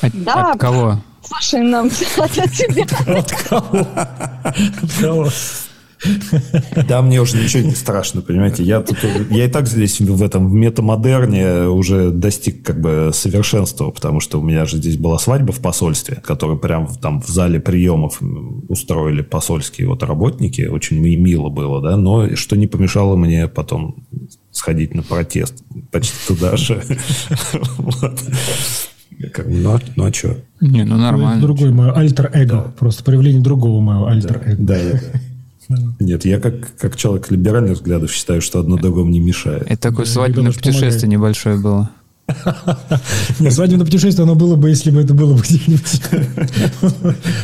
[0.00, 0.52] От, Да.
[0.52, 1.02] от кого?
[1.22, 2.84] Слушай, нам от тебя.
[3.18, 3.86] От кого?
[4.82, 5.28] От кого?
[6.88, 8.62] Да, мне уже ничего не страшно, понимаете.
[8.62, 8.98] Я, тут,
[9.30, 14.40] я и так здесь в этом в метамодерне уже достиг как бы совершенства, потому что
[14.40, 18.20] у меня же здесь была свадьба в посольстве, которую прям там в зале приемов
[18.68, 20.62] устроили посольские вот работники.
[20.62, 24.04] Очень ми- мило было, да, но что не помешало мне потом
[24.52, 26.80] сходить на протест почти туда же.
[29.32, 30.36] Как бы, Ну, а- ну а что?
[30.60, 31.42] Не, ну нормально.
[31.42, 32.72] Другой мой альтер-эго.
[32.78, 34.56] Просто проявление другого моего альтер-эго.
[34.62, 35.00] Да, я-
[36.00, 39.64] Нет, я как, как человек либеральных взглядов считаю, что одно другому не мешает.
[39.66, 41.90] Это такое Да, свадебное путешествие небольшое было.
[43.40, 46.02] Нет, свадебное путешествие, оно было бы, если бы это было бы где-нибудь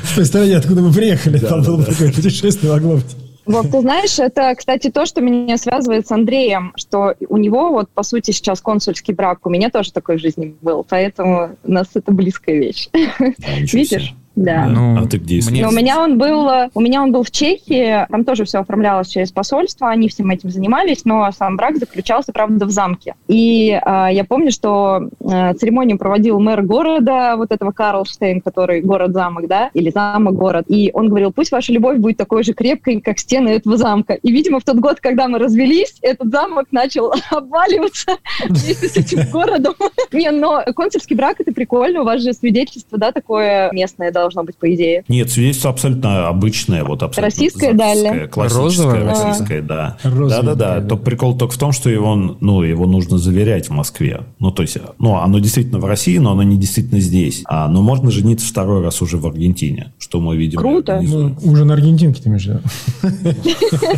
[0.04, 1.38] в той стране, откуда мы приехали.
[1.38, 3.16] Там было бы такое путешествие, могло быть.
[3.46, 7.90] Вот, ты знаешь, это, кстати, то, что меня связывает с Андреем, что у него вот,
[7.90, 11.88] по сути, сейчас консульский брак, у меня тоже такой в жизни был, поэтому у нас
[11.94, 12.88] это близкая вещь.
[12.94, 14.14] А, Видишь?
[14.36, 14.66] Да.
[14.66, 17.22] Ну, А ты где мне- Но у меня он был, э, у меня он был
[17.22, 21.76] в Чехии, там тоже все оформлялось через посольство, они всем этим занимались, но сам брак
[21.76, 23.14] заключался, правда, в замке.
[23.28, 29.46] И э, я помню, что э, церемонию проводил мэр города, вот этого Карлштейн, который город-замок,
[29.46, 30.64] да, или замок-город.
[30.68, 34.14] И он говорил, пусть ваша любовь будет такой же крепкой, как стены этого замка.
[34.14, 38.16] И, видимо, в тот год, когда мы развелись, этот замок начал обваливаться
[38.48, 39.74] вместе с этим городом.
[40.12, 44.56] Не, но консульский брак это прикольно, у вас же свидетельство, да, такое местное должно быть,
[44.56, 45.04] по идее.
[45.08, 48.26] Нет, свидетельство абсолютно обычное, вот абсолютно Российское дали?
[48.26, 49.04] классическое, Розовое?
[49.04, 49.96] российское, да.
[50.02, 50.80] Розовое, Да-да-да.
[50.80, 50.88] да.
[50.88, 54.22] То прикол только в том, что его, ну, его нужно заверять в Москве.
[54.38, 57.42] Ну, то есть, ну, оно действительно в России, но оно не действительно здесь.
[57.46, 60.58] А, но можно жениться второй раз уже в Аргентине, что мы видим.
[60.58, 61.00] Круто.
[61.02, 62.60] Ну, уже на Аргентинке ты имеешь в виду.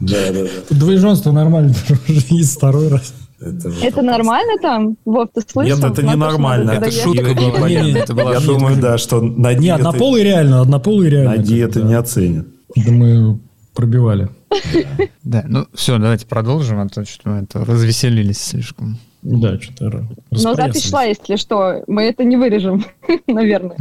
[0.00, 0.48] Да-да-да.
[0.76, 1.74] Двоеженство нормально,
[2.08, 3.14] уже есть второй раз.
[3.40, 4.96] Это нормально там?
[5.04, 5.76] Вов, ты слышал?
[5.76, 6.70] Нет, это не нормально.
[6.70, 8.40] Это шутка была, это Я шутка.
[8.46, 11.30] думаю, да, что на Не, диеты, однополый реально, однополый реально.
[11.32, 12.00] на диеты как бы, не да.
[12.00, 12.46] оценят.
[12.76, 13.38] Да мы
[13.74, 14.28] пробивали.
[15.22, 18.98] Да, ну все, давайте продолжим, а то что мы это развеселились слишком.
[19.22, 21.82] Да, что-то Но запись шла, если что.
[21.86, 22.84] Мы это не вырежем,
[23.26, 23.76] наверное.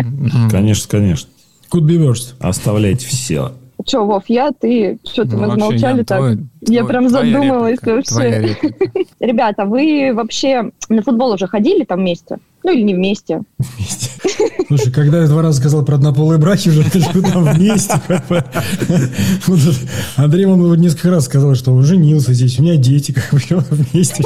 [0.49, 1.29] Конечно, конечно.
[1.71, 2.33] Could be worse.
[2.39, 3.51] Оставляйте все.
[3.85, 6.17] Че, Вов, я, ты, что-то Ну, мы замолчали Ян, так.
[6.19, 8.57] твой- Я твой- прям задумалась реплика, вообще.
[9.19, 12.37] Ребята, вы вообще на футбол уже ходили там вместе?
[12.63, 13.41] Ну или не вместе?
[14.67, 16.83] Слушай, когда я два раза сказал про однополые браки, уже
[17.31, 17.95] там вместе.
[20.15, 24.23] Андрей он несколько раз сказал, что он женился здесь, у меня дети, как бы вместе.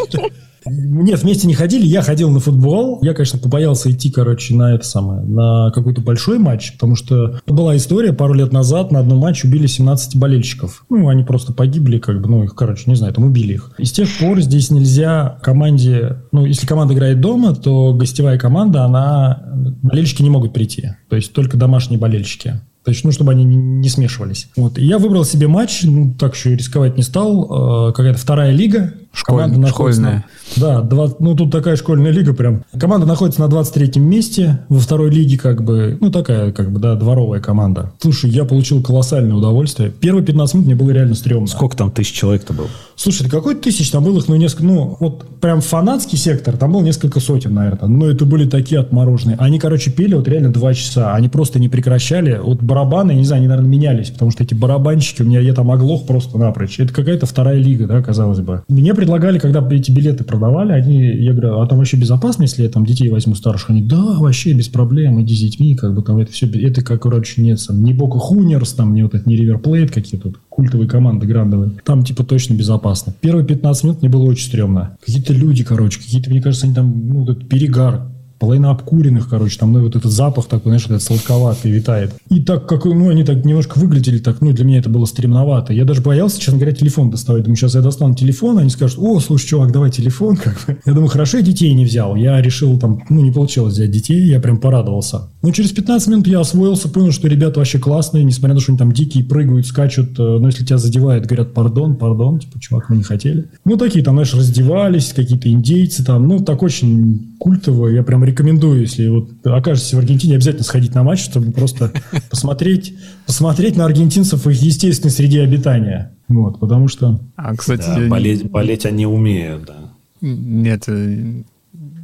[0.69, 2.99] Нет, вместе не ходили, я ходил на футбол.
[3.01, 7.75] Я, конечно, побоялся идти, короче, на это самое, на какой-то большой матч, потому что была
[7.77, 10.85] история, пару лет назад на одном матче убили 17 болельщиков.
[10.89, 13.71] Ну, они просто погибли, как бы, ну, их, короче, не знаю, там убили их.
[13.77, 18.83] И с тех пор здесь нельзя команде, ну, если команда играет дома, то гостевая команда,
[18.83, 19.43] она,
[19.81, 20.91] болельщики не могут прийти.
[21.09, 22.61] То есть только домашние болельщики.
[22.87, 24.47] То есть, ну, чтобы они не, смешивались.
[24.55, 24.77] Вот.
[24.77, 27.89] И я выбрал себе матч, ну, так еще рисковать не стал.
[27.89, 28.93] Э, какая-то вторая лига.
[29.17, 30.25] Школь- Команда находится школьная.
[30.57, 32.63] на- да, два- ну тут такая школьная лига прям.
[32.79, 36.93] Команда находится на 23-м месте во второй лиге, как бы, ну такая, как бы, да,
[36.95, 37.91] дворовая команда.
[37.99, 39.89] Слушай, я получил колоссальное удовольствие.
[39.89, 41.47] Первые 15 минут мне было реально стрёмно.
[41.47, 42.67] Сколько там тысяч человек-то было?
[42.95, 43.89] Слушай, какой тысяч?
[43.89, 47.87] Там было их, ну, несколько, ну, вот прям фанатский сектор, там было несколько сотен, наверное.
[47.89, 49.37] Но это были такие отмороженные.
[49.39, 51.13] Они, короче, пели вот реально два часа.
[51.15, 52.39] Они просто не прекращали.
[52.43, 55.53] Вот барабаны, я не знаю, они, наверное, менялись, потому что эти барабанщики, у меня я
[55.53, 56.79] там оглох просто напрочь.
[56.79, 58.63] Это какая-то вторая лига, да, казалось бы.
[58.67, 62.69] Мне предлагали, когда эти билеты продавали, они, я говорю, а там вообще безопасно, если я
[62.69, 63.69] там детей возьму старших?
[63.69, 67.03] Они, да, вообще без проблем, иди с детьми, как бы там это все, это как,
[67.03, 70.41] короче, нет, там, не Бока Хунерс, там, не вот это, не Ривер Плейт, какие тут
[70.49, 71.71] культовые команды грандовые.
[71.85, 73.13] Там, типа, точно безопасно.
[73.21, 74.97] Первые 15 минут мне было очень стрёмно.
[75.05, 79.73] Какие-то люди, короче, какие-то, мне кажется, они там, ну, этот перегар, половина обкуренных, короче, там,
[79.73, 82.13] ну, вот этот запах такой, знаешь, этот сладковатый витает.
[82.29, 85.73] И так как, ну, они так немножко выглядели так, ну, для меня это было стремновато.
[85.73, 87.43] Я даже боялся, честно говоря, телефон доставать.
[87.43, 90.77] Думаю, сейчас я достану телефон, они скажут, о, слушай, чувак, давай телефон, как бы.
[90.85, 92.15] Я думаю, хорошо, я детей не взял.
[92.15, 95.29] Я решил там, ну, не получилось взять детей, я прям порадовался.
[95.41, 98.71] Но через 15 минут я освоился, понял, что ребята вообще классные, несмотря на то, что
[98.71, 102.89] они там дикие, прыгают, скачут, э, но если тебя задевает, говорят, пардон, пардон, типа, чувак,
[102.89, 103.49] мы не хотели.
[103.65, 108.81] Ну, такие там, знаешь, раздевались, какие-то индейцы там, ну, так очень культово, я прям рекомендую,
[108.81, 111.91] если вот окажетесь в Аргентине, обязательно сходить на матч, чтобы просто
[112.29, 116.13] посмотреть, посмотреть на аргентинцев в их естественной среде обитания.
[116.27, 117.19] Вот, потому что...
[117.35, 119.75] А, кстати, Да, болеть, болеть они умеют, да.
[120.21, 121.43] нет, э,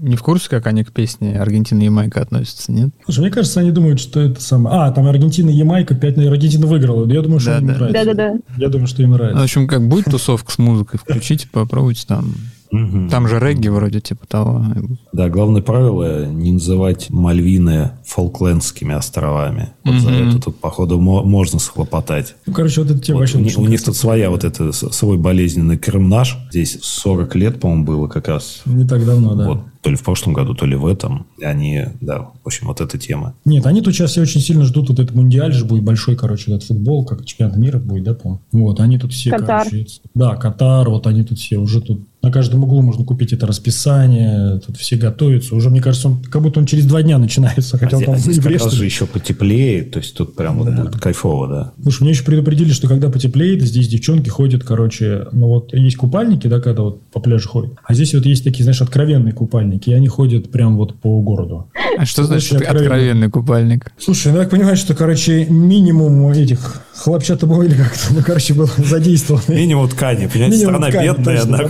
[0.01, 2.89] не в курсе, как они к песне Аргентина и Ямайка относятся, нет?
[3.05, 4.75] Слушай, мне кажется, они думают, что это самое...
[4.77, 7.09] А, там Аргентина, Ямайка, 5 на Аргентина выиграла.
[7.11, 7.73] Я думаю, что Да, им да.
[7.75, 8.05] нравится.
[8.05, 8.39] Да-да-да.
[8.57, 9.43] Я думаю, что им Ну, В нравится.
[9.43, 12.33] общем, как будет тусовка с музыкой, включите, попробуйте там.
[12.73, 13.07] Мгм.
[13.09, 14.65] Там же регги вроде типа того.
[15.11, 19.69] Да, главное правило не называть Мальвины Фолклендскими островами.
[19.83, 20.29] Вот за Мгм.
[20.29, 22.35] это тут, походу, мо- можно схлопотать.
[22.47, 23.37] Ну, короче, вот это тебе Вот вообще...
[23.37, 26.37] у, у них тут своя вот это, свой болезненный крымнаш.
[26.49, 28.61] Здесь 40 лет, по-моему, было как раз.
[28.65, 29.47] Не так давно, да.
[29.47, 31.27] Вот, то ли в прошлом году, то ли в этом.
[31.37, 33.35] И они, да, в общем, вот эта тема.
[33.45, 36.51] Нет, они тут сейчас все очень сильно ждут вот этот мундиаль же будет большой, короче,
[36.51, 39.65] этот футбол, как чемпионат мира будет, да, по Вот, они тут все, Катар.
[39.69, 43.45] короче, да, Катар, вот они тут все уже тут на каждом углу можно купить это
[43.45, 45.55] расписание, тут все готовятся.
[45.55, 48.13] Уже, мне кажется, он, как будто он через два дня начинается, хотя а он там
[48.15, 50.83] а здесь как раз же еще потеплее, то есть тут прям вот Да.
[50.83, 51.73] будет кайфово, да.
[51.81, 56.47] Слушай, мне еще предупредили, что когда потеплеет, здесь девчонки ходят, короче, ну вот есть купальники,
[56.47, 57.73] да, когда вот по пляжу ходят.
[57.83, 61.67] А здесь вот есть такие, знаешь, откровенные купальники, и они ходят прям вот по городу.
[61.97, 62.93] А что значит Очень откровенно.
[62.95, 63.91] откровенный купальник?
[63.97, 68.69] Слушай, ну я так понимаю, что, короче, минимум этих хлопчатобой или как-то, ну, короче, был
[68.77, 69.41] задействован.
[69.49, 71.67] Минимум ткани, понимаете, Минимум страна ткани, бедная, точно, она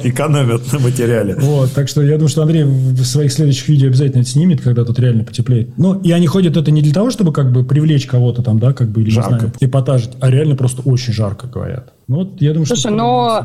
[0.04, 1.36] экономит на материале.
[1.38, 4.84] Вот, так что я думаю, что Андрей в своих следующих видео обязательно это снимет, когда
[4.84, 5.76] тут реально потеплеет.
[5.76, 8.72] Ну, и они ходят это не для того, чтобы как бы привлечь кого-то там, да,
[8.72, 9.32] как бы, или, Жарко.
[9.32, 11.92] не знаю, эпатажить, а реально просто очень жарко, говорят.
[12.08, 12.76] Ну, вот я думаю, что...
[12.76, 13.44] Слушай, но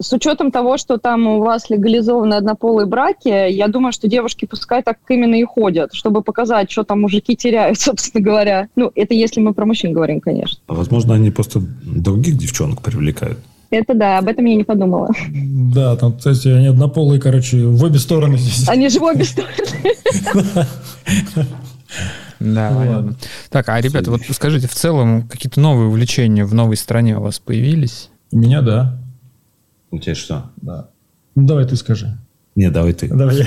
[0.00, 4.82] с учетом того, что там у вас легализованы однополые браки, я думаю, что девушки пускай
[4.82, 8.68] так именно и ходят, чтобы показать, что там мужики теряют, собственно говоря.
[8.76, 10.60] Ну, это если мы про мужчин говорим, конечно.
[10.68, 13.38] А Возможно, они просто других девчонок привлекают.
[13.70, 15.08] Это да, об этом я не подумала.
[15.74, 18.68] Да, там, кстати, они однополые, короче, в обе стороны здесь.
[18.68, 19.54] Они же в обе стороны.
[22.40, 23.16] Да, Ну, ладно.
[23.50, 27.40] Так, а, ребята, вот скажите, в целом какие-то новые увлечения в новой стране у вас
[27.40, 28.10] появились?
[28.30, 29.02] У меня, да.
[29.90, 30.50] У тебя что?
[30.56, 30.88] да.
[31.34, 32.16] Ну, давай ты скажи.
[32.58, 33.06] Не, давай ты.
[33.06, 33.46] Давай.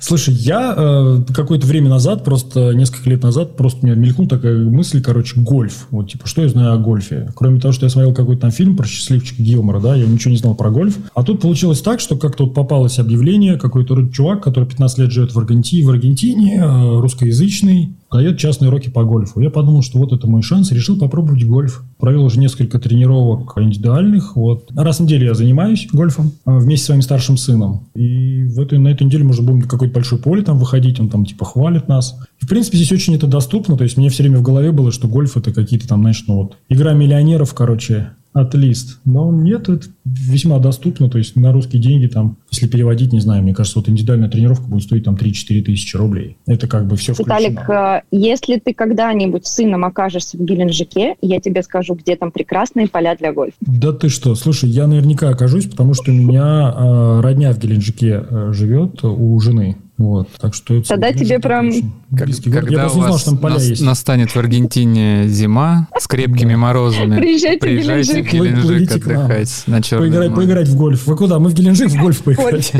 [0.00, 4.58] Слушай, я э, какое-то время назад, просто несколько лет назад, просто у меня мелькнула такая
[4.64, 5.88] мысль, короче, гольф.
[5.90, 7.30] Вот, типа, что я знаю о гольфе?
[7.36, 10.38] Кроме того, что я смотрел какой-то там фильм про счастливчика Гилмора, да, я ничего не
[10.38, 10.96] знал про гольф.
[11.14, 15.34] А тут получилось так, что как-то вот попалось объявление, какой-то чувак, который 15 лет живет
[15.34, 19.40] в Аргентине, в Аргентине э, русскоязычный, дает частные уроки по гольфу.
[19.40, 21.82] Я подумал, что вот это мой шанс, решил попробовать гольф.
[21.98, 24.36] Провел уже несколько тренировок индивидуальных.
[24.36, 24.70] Вот.
[24.74, 27.88] Раз в неделю я занимаюсь гольфом а, вместе с своим старшим сыном.
[27.94, 31.00] И в эту, на эту неделю мы уже будем на какое-то большое поле там выходить,
[31.00, 32.18] он там типа хвалит нас.
[32.40, 33.76] И, в принципе, здесь очень это доступно.
[33.76, 36.36] То есть мне все время в голове было, что гольф это какие-то там, знаешь, ну
[36.36, 39.00] вот, игра миллионеров, короче, от лист.
[39.06, 41.08] Но нет, это весьма доступно.
[41.08, 44.66] То есть на русские деньги там, если переводить, не знаю, мне кажется, вот индивидуальная тренировка
[44.66, 46.36] будет стоить там 3-4 тысячи рублей.
[46.46, 47.14] Это как бы все.
[47.18, 52.30] Виталик, э, если ты когда-нибудь с сыном окажешься в Геленджике, я тебе скажу, где там
[52.30, 53.56] прекрасные поля для гольфа.
[53.60, 58.22] Да ты что, слушай, я наверняка окажусь, потому что у меня э, родня в Геленджике
[58.28, 59.76] э, живет у жены.
[59.98, 61.70] Вот, так что это Тогда тебе прям-
[62.14, 63.82] Как- когда у вас что там поля нас- есть.
[63.82, 69.06] настанет в Аргентине зима с крепкими морозами, Приезжайте в приезжайте в Геленджик.
[69.06, 71.06] Отдыхать на Черное Поиграть, поиграть в гольф.
[71.06, 71.38] Вы куда?
[71.38, 72.72] Мы в Геленджик в гольф поиграть.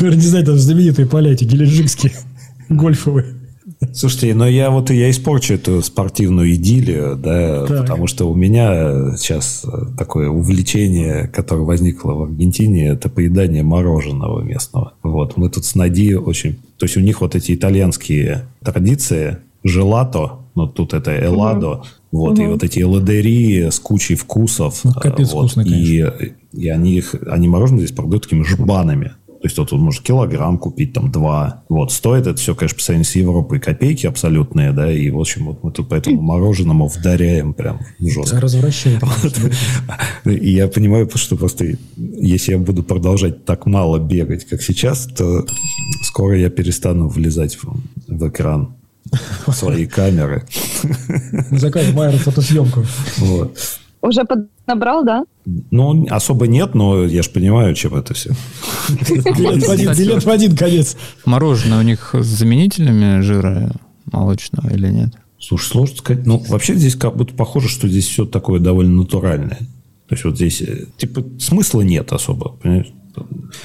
[0.00, 2.12] Не знаете, там знаменитые поля эти геленджикские,
[2.68, 3.32] гольфовые.
[3.92, 7.80] Слушайте, но я вот я испорчу эту спортивную идиллию, да, Так.
[7.82, 9.64] потому что у меня сейчас
[9.98, 14.94] такое увлечение, которое возникло в Аргентине, это поедание мороженого местного.
[15.16, 16.56] Вот, мы тут с Нади очень...
[16.76, 22.44] То есть у них вот эти итальянские традиции, желато, ну тут это эладо, вот, и
[22.44, 24.84] вот эти эладери с кучей вкусов.
[24.84, 26.04] Ну, капец э, вот, вкусно, и,
[26.52, 29.14] и они их, они мороженое здесь продают такими жбанами.
[29.46, 31.62] То есть вот тут можно килограмм купить, там два.
[31.68, 35.44] Вот, стоит это все, конечно, по сравнению с Европой копейки абсолютные, да, и, в общем,
[35.46, 38.40] вот мы тут по этому мороженому вдаряем прям жестко.
[38.40, 39.04] Развращает.
[40.24, 45.46] И я понимаю, что просто если я буду продолжать так мало бегать, как сейчас, то
[46.02, 47.72] скоро я перестану влезать в,
[48.08, 48.74] в экран
[49.52, 50.44] своей камеры.
[51.52, 52.84] Мы закажем аэрофотосъемку.
[53.18, 53.56] Вот.
[54.06, 55.24] Уже поднабрал, да?
[55.70, 58.30] Ну, особо нет, но я же понимаю, чем это все.
[58.88, 60.96] Билет в один- билет в один конец.
[61.24, 63.72] Мороженое у них с заменителями жира
[64.12, 65.10] молочного или нет?
[65.40, 66.26] Слушай, сложно сказать.
[66.26, 69.58] Ну, вообще здесь как будто похоже, что здесь все такое довольно натуральное.
[70.08, 72.92] То есть вот здесь, э, типа, смысла нет особо, понимаешь?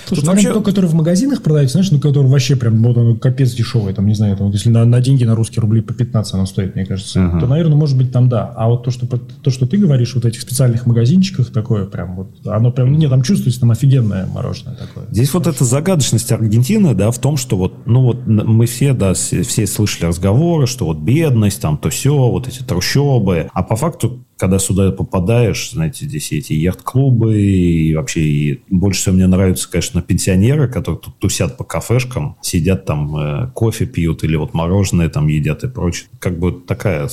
[0.07, 3.19] Слушай, ну, вообще- то, который в магазинах продается, знаешь, ну, который вообще прям вот он
[3.19, 5.93] капец дешевый, там, не знаю, там, вот если на, на деньги, на русские рубли по
[5.93, 7.39] 15 оно стоит, мне кажется, Ага.
[7.39, 8.51] то, наверное, может быть, там да.
[8.55, 12.29] А вот то, что, то, что ты говоришь, вот этих специальных магазинчиках такое прям вот,
[12.45, 15.05] оно прям, не, там чувствуется, там офигенное мороженое такое.
[15.11, 19.13] Здесь вот эта загадочность Аргентины, да, в том, что вот, ну вот мы все, да,
[19.13, 24.23] все слышали разговоры, что вот бедность, там то все, вот эти трущобы, а по факту,
[24.41, 30.01] когда сюда попадаешь, знаете, здесь эти яхт-клубы и вообще и больше всего мне нравятся, конечно,
[30.01, 35.27] пенсионеры, которые тут тусят по кафешкам, сидят там, э, кофе пьют или вот мороженое там
[35.27, 36.07] едят и прочее.
[36.17, 37.07] Как бы такая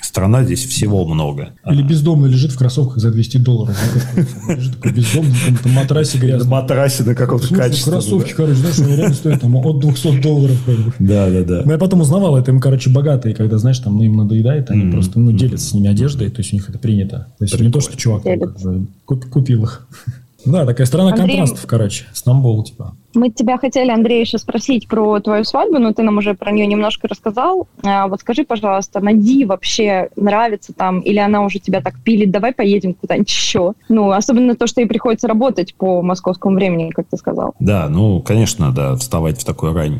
[0.00, 1.48] страна, здесь всего много.
[1.68, 3.76] Или бездомный лежит в кроссовках за 200 долларов.
[4.46, 6.48] Лежит такой бездомный на каком-то матрасе На грязном.
[6.48, 10.56] матрасе на каком-то качественном, кроссовки, короче, знаешь, они реально стоят там от 200 долларов.
[11.00, 11.62] Да, да, да.
[11.64, 14.92] Но я потом узнавал, это им, короче, богатые, когда, знаешь, там, ну, им надоедает, они
[14.92, 17.28] просто, ну, делятся с ними одеждой, то есть у них это принято.
[17.38, 19.86] То есть не то, что чувак там, как бы, куп- купил их.
[20.44, 22.04] Да, такая страна Андрей- контрастов, короче.
[22.12, 22.94] Стамбул, типа.
[23.12, 26.66] Мы тебя хотели, Андрей, еще спросить про твою свадьбу, но ты нам уже про нее
[26.66, 27.66] немножко рассказал.
[27.82, 32.52] А, вот скажи, пожалуйста, Нади вообще нравится там, или она уже тебя так пилит, давай
[32.54, 33.72] поедем куда-нибудь еще?
[33.88, 37.54] Ну, особенно то, что ей приходится работать по московскому времени, как ты сказал.
[37.58, 39.98] Да, ну, конечно, да, вставать в такой рань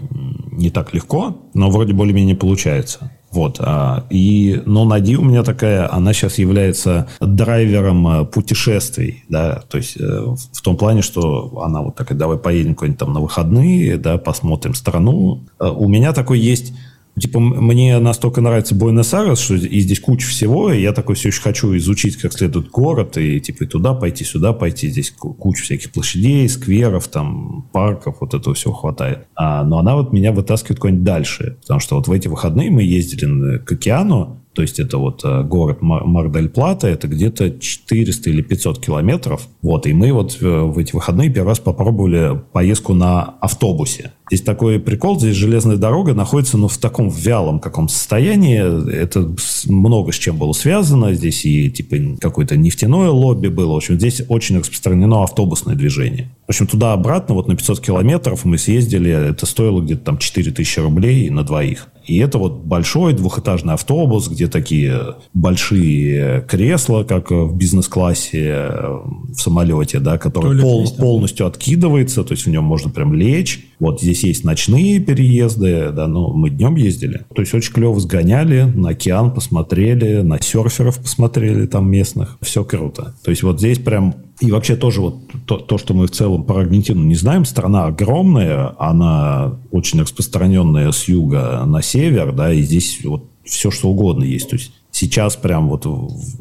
[0.52, 3.10] не так легко, но вроде более-менее получается.
[3.30, 3.56] Вот.
[3.60, 9.78] а, и, но Нади у меня такая, она сейчас является драйвером а, путешествий, да, то
[9.78, 13.96] есть э, в том плане, что она вот такая, давай поедем куда-нибудь там на выходные,
[13.98, 15.44] да, посмотрим страну.
[15.58, 16.72] А У меня такой есть
[17.20, 21.28] Типа, м- мне настолько нравится Буэнос-Айрес, что и здесь куча всего, и я такой все
[21.28, 24.88] еще хочу изучить как следует город, и типа и туда пойти, сюда пойти.
[24.88, 29.26] Здесь ку- куча всяких площадей, скверов, там, парков, вот этого всего хватает.
[29.34, 32.82] А, но она вот меня вытаскивает куда-нибудь дальше, потому что вот в эти выходные мы
[32.82, 38.42] ездили к океану, то есть это вот э, город Мар- Мар-дель-Плата, это где-то 400 или
[38.42, 39.46] 500 километров.
[39.62, 44.12] Вот, и мы вот э, в эти выходные первый раз попробовали поездку на автобусе.
[44.30, 48.92] Здесь такой прикол, здесь железная дорога находится ну, в таком вялом каком состоянии.
[48.92, 49.34] Это
[49.66, 51.14] много с чем было связано.
[51.14, 53.74] Здесь и типа какое-то нефтяное лобби было.
[53.74, 56.30] В общем, здесь очень распространено автобусное движение.
[56.46, 61.30] В общем, туда-обратно, вот на 500 километров мы съездили, это стоило где-то там 4000 рублей
[61.30, 61.88] на двоих.
[62.06, 68.98] И это вот большой двухэтажный автобус, где такие большие кресла, как в бизнес-классе э,
[69.28, 73.67] в самолете, да, который пол- полностью откидывается, то есть в нем можно прям лечь.
[73.78, 77.24] Вот здесь есть ночные переезды, да, ну, мы днем ездили.
[77.34, 82.38] То есть очень клево сгоняли, на океан посмотрели, на серферов посмотрели там местных.
[82.40, 83.14] Все круто.
[83.22, 85.16] То есть вот здесь прям и вообще тоже вот
[85.46, 90.92] то, то, что мы в целом про Аргентину не знаем, страна огромная, она очень распространенная
[90.92, 94.50] с юга на север, да, и здесь вот все, что угодно есть.
[94.50, 95.86] То есть сейчас прям вот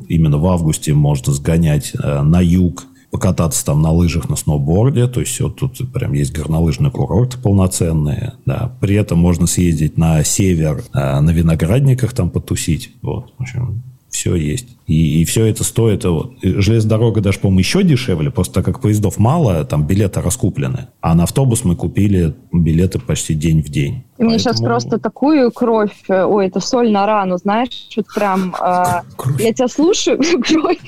[0.08, 5.20] именно в августе можно сгонять э, на юг, покататься там на лыжах, на сноуборде, то
[5.20, 8.76] есть вот тут прям есть горнолыжные курорты полноценные, да.
[8.82, 14.36] При этом можно съездить на север, э, на виноградниках там потусить, вот, в общем, все
[14.36, 14.77] есть.
[14.88, 18.54] И, и все это стоит, э, вот, и железная дорога даже, по-моему, еще дешевле, просто
[18.56, 20.88] так как поездов мало, там билеты раскуплены.
[21.02, 24.06] А на автобус мы купили билеты почти день в день.
[24.18, 28.06] И мне сейчас Поэтому- просто такую кровь, э, ой, это соль на рану, знаешь, вот
[28.16, 29.02] прям, э,
[29.40, 30.80] я тебя слушаю, кровь,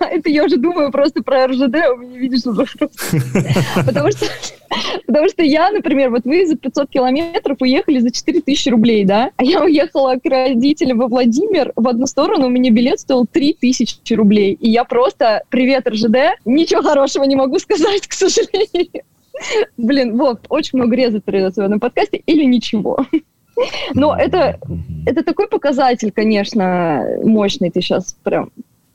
[0.00, 2.42] это я уже думаю просто про РЖД, у меня, видишь.
[3.74, 4.26] Потому что,
[5.06, 9.42] потому что я, например, вот вы за 500 километров уехали за 4000 рублей, да, а
[9.42, 14.52] я уехала к родителям во Владимир, в одну сторону у меня билет стоил 3000 рублей,
[14.52, 19.02] и я просто, привет, РЖД, ничего хорошего не могу сказать, к сожалению.
[19.76, 23.06] Блин, вот, очень много резать придется в этом подкасте или ничего.
[23.94, 24.58] Но это,
[25.06, 28.50] это такой показатель, конечно, мощный ты сейчас прям.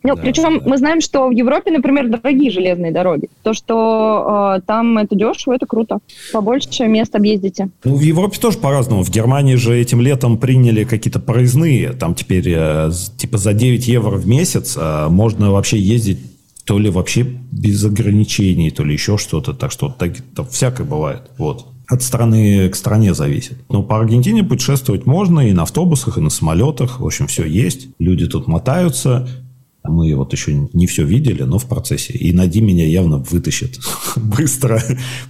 [0.06, 0.70] Ну, Да, причем да.
[0.70, 3.30] мы знаем, что в Европе, например, дорогие железные дороги.
[3.44, 6.00] То, что э, там это дешево, это круто.
[6.32, 7.70] Побольше мест объездите.
[7.84, 9.04] Ну, в Европе тоже по-разному.
[9.04, 11.94] В Германии же этим летом приняли какие-то проездные.
[11.94, 16.20] Там теперь э, типа за 9 евро в месяц э, можно вообще ездить
[16.66, 19.54] то ли вообще без ограничений, то ли еще что-то.
[19.54, 21.22] Так что так, там всякое бывает.
[21.38, 21.68] Вот.
[21.88, 23.58] От страны к стране зависит.
[23.70, 27.00] Но по Аргентине путешествовать можно и на автобусах, и на самолетах.
[27.00, 27.90] В общем, все есть.
[28.00, 29.28] Люди тут мотаются.
[29.88, 32.14] Мы вот еще не все видели, но в процессе.
[32.14, 33.80] И Нади меня явно вытащит
[34.16, 34.82] быстро.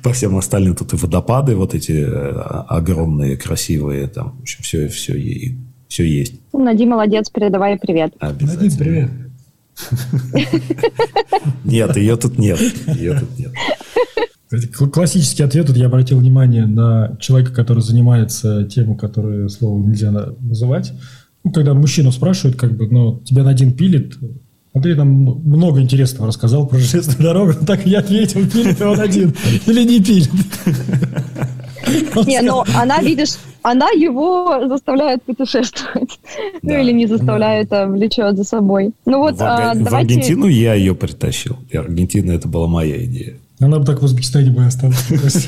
[0.03, 2.31] По всем остальным тут и водопады вот эти э,
[2.67, 4.07] огромные, красивые.
[4.07, 5.55] Там, в общем, все, все,
[5.87, 6.33] все есть.
[6.53, 8.13] Ну, Нади, молодец, передавай привет.
[8.19, 9.11] Надин, привет.
[11.63, 12.59] Нет, ее тут нет.
[12.95, 13.51] Ее тут нет.
[14.93, 20.33] Классический ответ, тут я обратил внимание на человека, который занимается тему, которую слово нельзя на-
[20.39, 20.93] называть.
[21.43, 24.17] Ну, когда мужчину спрашивают, как бы, ну, тебя на один пилит,
[24.75, 28.99] Андрей нам много интересного рассказал про железную дорогу, но так и я ответил, пилит он
[28.99, 29.33] один
[29.65, 30.29] или не пилит.
[32.25, 36.19] Не, но она, видишь, она его заставляет путешествовать.
[36.61, 36.81] Ну Да.
[36.81, 38.91] или не заставляет, а влечет за собой.
[39.05, 40.15] Ну вот, в, а, в давайте...
[40.15, 41.57] Аргентину я ее притащил.
[41.69, 43.35] И Аргентина это была моя идея.
[43.59, 45.47] Она бы так в Узбекистане бы осталась.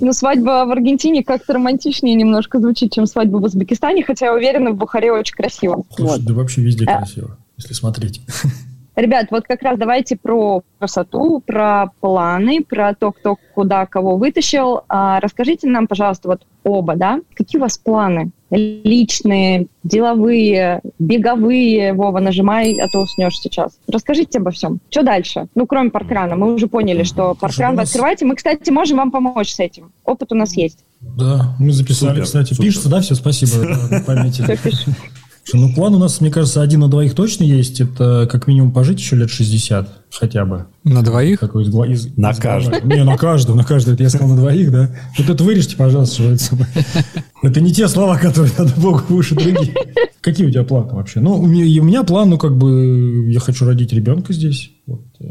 [0.00, 4.70] Ну, свадьба в Аргентине как-то романтичнее немножко звучит, чем свадьба в Узбекистане, хотя я уверена,
[4.72, 5.84] в Бухаре очень красиво.
[5.94, 6.24] Слушай, Вот.
[6.24, 6.98] да вообще везде А.
[6.98, 8.20] красиво, если смотреть.
[8.96, 14.84] Ребят, вот как раз давайте про красоту, про планы, про то, кто куда кого вытащил.
[14.88, 18.30] А, расскажите нам, пожалуйста, вот оба, да, какие у вас планы?
[18.50, 21.92] Личные, деловые, беговые.
[21.92, 23.78] Вова, нажимай, а то уснешь сейчас.
[23.86, 24.78] Расскажите обо всем.
[24.88, 25.48] Что дальше?
[25.54, 26.36] Ну, кроме паркрана.
[26.36, 28.24] Мы уже поняли, что паркран вы открываете.
[28.24, 29.92] Мы, кстати, можем вам помочь с этим.
[30.04, 30.84] Опыт у нас есть.
[31.00, 32.48] Да, мы записали, Супер, кстати.
[32.54, 32.64] супер.
[32.64, 33.52] Пишется, да, все, спасибо,
[33.90, 34.56] да,
[35.52, 37.80] Ну, план у нас, мне кажется, один на двоих точно есть.
[37.80, 40.66] Это как минимум пожить еще лет 60 хотя бы.
[40.84, 41.40] На двоих?
[41.40, 42.80] Какой из, из- На из каждого.
[42.84, 43.94] Не, на каждого, на каждого.
[43.94, 44.90] Это я сказал на двоих, да?
[45.18, 46.68] Вот это вырежьте, пожалуйста, что это.
[47.42, 49.72] Это не те слова, которые надо Богу в уши другие.
[50.20, 51.20] Какие у тебя планы вообще?
[51.20, 54.72] Ну, у меня, у меня план, ну, как бы, я хочу родить ребенка здесь.
[54.86, 55.24] Вот, э,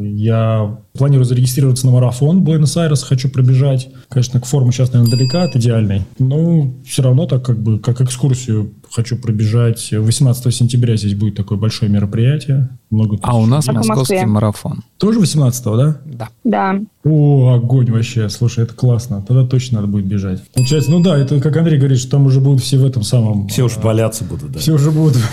[0.00, 3.88] я планирую зарегистрироваться на марафон Буэнос-Айрес, хочу пробежать.
[4.08, 6.02] Конечно, к форме сейчас, наверное, далека от идеальной.
[6.18, 9.90] Но все равно так, как бы, как экскурсию хочу пробежать.
[9.92, 12.70] 18 сентября здесь будет такое большое мероприятие.
[12.94, 14.26] Много А у нас в московский Москве.
[14.26, 14.82] марафон.
[14.98, 15.96] Тоже 18 да?
[16.04, 16.28] Да.
[16.44, 16.80] Да.
[17.04, 18.28] О, огонь вообще.
[18.28, 19.20] Слушай, это классно.
[19.26, 20.42] Тогда точно надо будет бежать.
[20.54, 23.48] Получается, ну да, это как Андрей говорит, что там уже будут все в этом самом...
[23.48, 24.60] Все уж валяться будут, да.
[24.60, 25.16] Все уже будут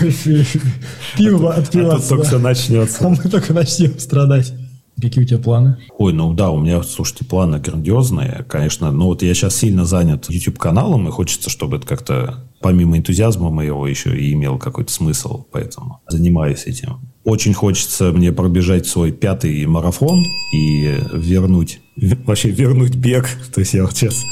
[1.16, 2.08] пиво А тут отпиваться.
[2.10, 3.08] только А начнется.
[3.08, 4.52] мы только начнем страдать.
[5.00, 5.78] Какие у тебя планы?
[5.98, 8.92] Ой, ну да, у меня, слушайте, планы грандиозные, конечно.
[8.92, 13.86] Но вот я сейчас сильно занят YouTube-каналом, и хочется, чтобы это как-то, помимо энтузиазма моего,
[13.88, 15.44] еще и имел какой-то смысл.
[15.50, 17.00] Поэтому занимаюсь этим.
[17.24, 21.80] Очень хочется мне пробежать свой пятый марафон и вернуть,
[22.24, 23.28] вообще вернуть бег.
[23.54, 24.24] То есть я вот сейчас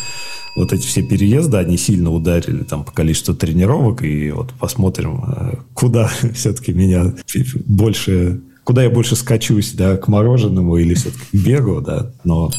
[0.57, 5.55] вот эти все переезды, они сильно ударили там по количеству тренировок, и вот посмотрим, э,
[5.75, 7.15] куда все-таки меня
[7.67, 12.51] больше, куда я больше скачусь, да, к мороженому или все-таки к бегу, да, но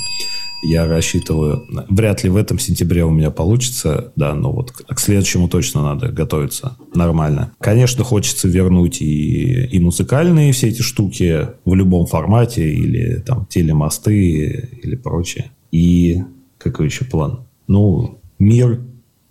[0.61, 5.49] я рассчитываю, вряд ли в этом сентябре у меня получится, да, но вот к следующему
[5.49, 7.51] точно надо готовиться нормально.
[7.59, 14.69] Конечно, хочется вернуть и, и музыкальные все эти штуки в любом формате, или там телемосты,
[14.83, 15.51] или прочее.
[15.71, 16.23] И
[16.57, 17.45] какой еще план?
[17.67, 18.81] Ну, мир,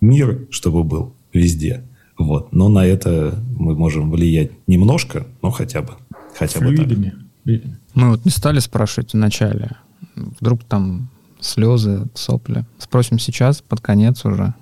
[0.01, 1.85] мир, чтобы был везде.
[2.19, 2.52] Вот.
[2.52, 5.93] Но на это мы можем влиять немножко, но хотя бы.
[6.36, 6.89] Хотя бы так.
[7.94, 9.70] Мы вот не стали спрашивать в начале.
[10.16, 11.11] Вдруг там
[11.41, 12.65] слезы, сопли.
[12.79, 14.55] Спросим сейчас, под конец уже.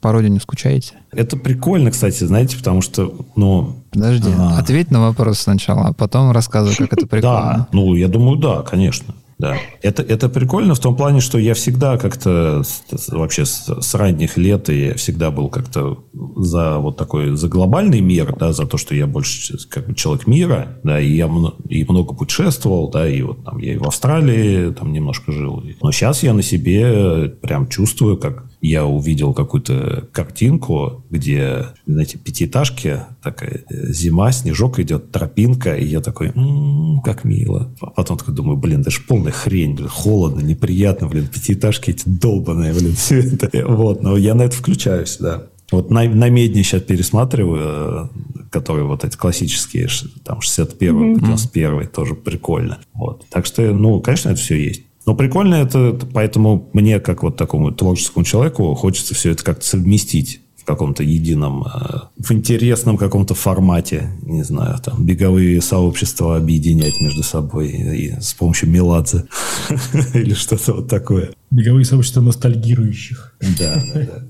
[0.00, 0.94] По родине скучаете?
[1.10, 4.58] Это прикольно, кстати, знаете, потому что, ну, Подожди, А.
[4.58, 7.22] ответь на вопрос сначала, а потом рассказывай, как это прикольно.
[7.22, 9.14] Да, ну, я думаю, да, конечно.
[9.38, 9.56] Да.
[9.82, 12.62] Это, это прикольно в том плане, что я всегда как-то
[13.08, 16.04] вообще с, с ранних лет я всегда был как-то
[16.36, 20.26] за вот такой, за глобальный мир, да, за то, что я больше как бы человек
[20.26, 21.30] мира, да, и я
[21.68, 25.62] и много путешествовал, да, и вот там я и в Австралии там немножко жил.
[25.82, 33.00] Но сейчас я на себе прям чувствую, как я увидел какую-то картинку, где, знаете, пятиэтажки,
[33.22, 37.70] такая э, зима, снежок идет, тропинка, и я такой, «М, как мило.
[37.80, 42.08] А Потом такой думаю, блин, это ж полная хрень, блин, холодно, неприятно, блин, пятиэтажки эти
[42.08, 43.50] долбаные, блин, все это.
[43.66, 45.46] Вот, но я на это включаюсь, да.
[45.70, 49.88] Вот на, на медне сейчас пересматриваю, э, которые вот эти классические,
[50.24, 52.78] там, 61 91 тоже прикольно.
[52.94, 53.24] Вот.
[53.30, 54.82] Так что, ну, конечно, это все есть.
[55.06, 60.40] Но прикольно это, поэтому мне, как вот такому творческому человеку, хочется все это как-то совместить
[60.56, 67.22] в каком-то едином, э, в интересном каком-то формате, не знаю, там, беговые сообщества объединять между
[67.22, 69.26] собой и, с помощью Меладзе
[70.14, 71.30] или что-то вот такое.
[71.52, 73.36] Беговые сообщества ностальгирующих.
[73.60, 74.22] Да, да, да.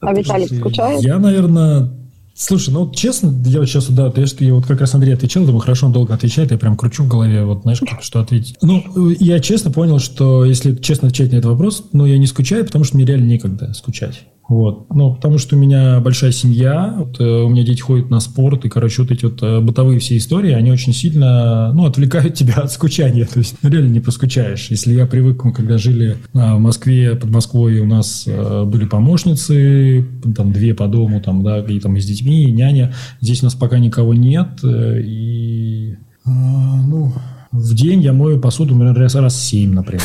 [0.00, 1.02] А Виталик скучает?
[1.02, 2.01] Я, наверное...
[2.34, 5.44] Слушай, ну вот честно, я вот сейчас, да, я, я вот как раз Андрей отвечал,
[5.44, 8.56] думаю, хорошо, он долго отвечает, я прям кручу в голове, вот знаешь, как, что ответить.
[8.62, 12.64] Ну, я честно понял, что если честно отвечать на этот вопрос, ну, я не скучаю,
[12.64, 14.24] потому что мне реально некогда скучать.
[14.52, 14.92] Вот.
[14.94, 18.66] Ну, потому что у меня большая семья, вот, э, у меня дети ходят на спорт,
[18.66, 22.56] и, короче, вот эти вот э, бытовые все истории, они очень сильно, ну, отвлекают тебя
[22.56, 23.24] от скучания.
[23.24, 24.66] То есть, ну, реально не поскучаешь.
[24.68, 28.84] Если я привык, мы когда жили а, в Москве, под Москвой, у нас э, были
[28.84, 30.06] помощницы,
[30.36, 32.92] там, две по дому, там, да, и там и с детьми, и няня.
[33.22, 35.96] Здесь у нас пока никого нет, и,
[36.26, 37.14] а, ну,
[37.52, 40.02] в день я мою посуду, наверное, раз, раз семь, например.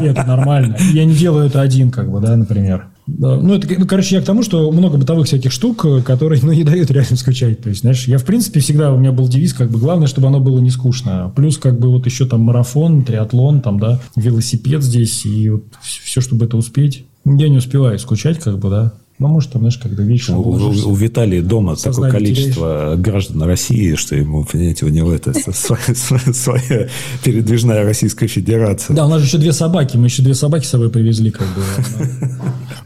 [0.00, 0.76] И это нормально.
[0.92, 2.88] Я не делаю это один, как бы, да, например.
[3.06, 6.52] Ну, это, ну, короче, я к тому, что много бытовых всяких штук, э, которые, ну,
[6.52, 7.62] не дают реально скучать.
[7.62, 10.28] То есть, знаешь, я, в принципе, всегда, у меня был девиз, как бы, главное, чтобы
[10.28, 11.32] оно было не скучно.
[11.34, 16.20] Плюс, как бы, вот еще там марафон, триатлон, там, да, велосипед здесь, и вот все,
[16.20, 17.06] чтобы это успеть.
[17.24, 18.92] Я не успеваю скучать, как бы, да.
[19.20, 20.86] Ну, может, там, знаешь, когда вечером У, ложишься.
[20.86, 26.88] у- у Виталия дома такое количество граждан России, что ему, понимаете, у него это своя,
[27.24, 28.94] передвижная Российская Федерация.
[28.94, 31.48] Да, у нас же еще две собаки, мы еще две собаки с собой привезли, как
[31.48, 31.62] бы.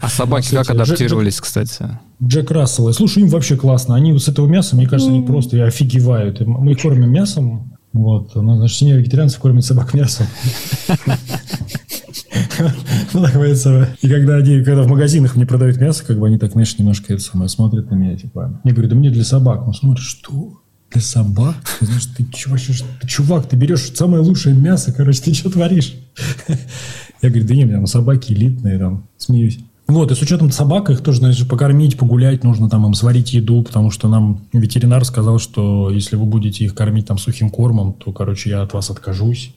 [0.00, 1.98] А собаки как адаптировались, кстати?
[2.22, 2.90] Джек Рассел.
[2.94, 3.94] Слушай, им вообще классно.
[3.94, 6.40] Они вот с этого мяса, мне кажется, они просто офигевают.
[6.40, 7.76] Мы их кормим мясом.
[7.92, 8.30] Вот.
[8.34, 10.26] Значит, семья вегетарианцев кормит собак мясом.
[13.14, 13.26] Ну.
[14.02, 17.12] И когда они, когда в магазинах мне продают мясо, как бы они так, знаешь, немножко
[17.12, 18.60] это самое смотрят на меня, типа.
[18.64, 19.66] Я говорю, да мне для собак.
[19.66, 20.60] Он смотрит, что?
[20.90, 21.56] Для собак?
[21.78, 22.24] Ты знаешь, ты,
[22.74, 25.94] что- ты, чувак, ты берешь самое лучшее мясо, короче, ты что творишь?
[27.22, 29.58] Я говорю, да не, у меня собаки элитные, там, смеюсь.
[29.88, 33.62] Вот, и с учетом собак, их тоже, знаешь, покормить, погулять, нужно там им сварить еду,
[33.62, 38.12] потому что нам ветеринар сказал, что если вы будете их кормить там сухим кормом, то,
[38.12, 39.52] короче, я от вас откажусь.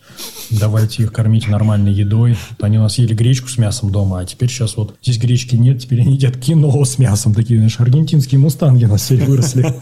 [0.49, 2.35] Давайте их кормить нормальной едой.
[2.49, 5.55] Вот Они у нас ели гречку с мясом дома, а теперь сейчас вот здесь гречки
[5.55, 7.33] нет, теперь они едят кино с мясом.
[7.33, 9.73] Такие, знаешь, аргентинские мустанги на все выросли.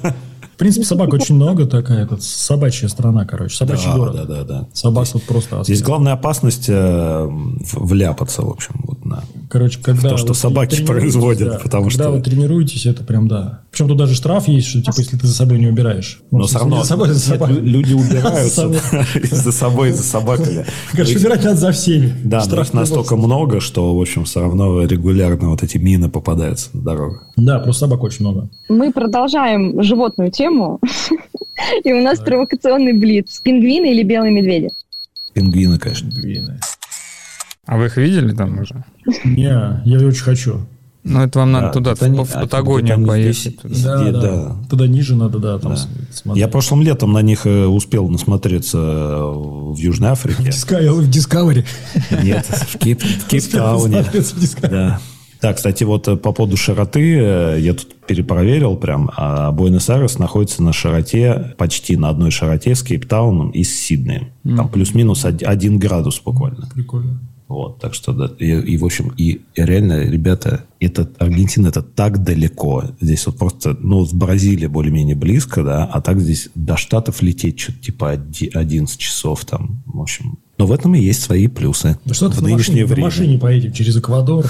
[0.54, 4.16] В принципе, собак очень много, такая это собачья страна, короче, собачий Да, город.
[4.16, 4.68] да, да, да.
[4.74, 7.28] Собак вот просто Здесь главная опасность э,
[7.74, 10.10] вляпаться, в общем, вот на Короче, когда...
[10.10, 13.62] То, что вот собаки производят, да, потому когда что- вы тренируетесь, это прям да.
[13.72, 16.22] Причем тут даже штраф есть, что типа, если ты за собой не убираешь.
[16.32, 17.56] Но Ну, все равно за собой, за нет, собой.
[17.58, 18.70] лю- люди убираются
[19.32, 19.92] За собой.
[19.92, 20.66] за собаками.
[20.92, 22.14] Короче, убирать надо за всеми.
[22.24, 26.70] Да, но Штраф настолько много, что, в общем, все равно регулярно вот эти мины попадаются
[26.74, 27.24] на дорогах.
[27.36, 28.50] Да, просто собак очень много.
[28.70, 30.43] Мы продолжаем животную тему.
[31.84, 33.40] И у нас провокационный блиц.
[33.44, 34.70] Пингвины или белые медведи?
[35.34, 36.10] Пингвины, конечно.
[37.66, 38.84] А вы их видели там уже?
[39.24, 40.60] Не, я очень хочу.
[41.06, 43.60] Ну, это вам надо Да, туда, они- в, а, Патагонию они поехать.
[43.64, 44.56] здесь- Да, да, да.
[44.70, 45.78] Туда ниже надо, да, там Да.
[46.14, 46.40] смотреть.
[46.42, 49.22] Я прошлым летом на них э, успел насмотреться э,
[49.74, 50.44] в Южной Африке.
[50.52, 51.66] В Discovery.
[52.24, 52.78] Нет, в
[53.28, 53.98] Кейптауне.
[53.98, 54.70] насмотреться в Discovery.
[54.70, 55.00] Да.
[55.44, 60.64] Да, кстати, вот э, по поводу широты, э, я тут перепроверил прям, а Буэнос-Айрес находится
[60.64, 64.30] на широте, почти на одной широте с Кейптауном и с Сиднеем.
[64.56, 66.70] Там плюс-минус од- один градус буквально.
[66.74, 67.20] Прикольно.
[67.50, 72.24] Вот, так что, да, и, и, в общем, и реально, ребята, это, Аргентина это так
[72.24, 72.86] далеко.
[73.02, 77.60] Здесь вот просто, ну, с Бразилии более-менее близко, да, а так здесь до Штатов лететь
[77.60, 80.38] что-то типа оди- 11 часов там, в общем.
[80.64, 81.98] Но в этом и есть свои плюсы.
[82.06, 83.06] Да что ты в на нынешнее машине, на время.
[83.06, 84.46] машине поедем через Эквадор.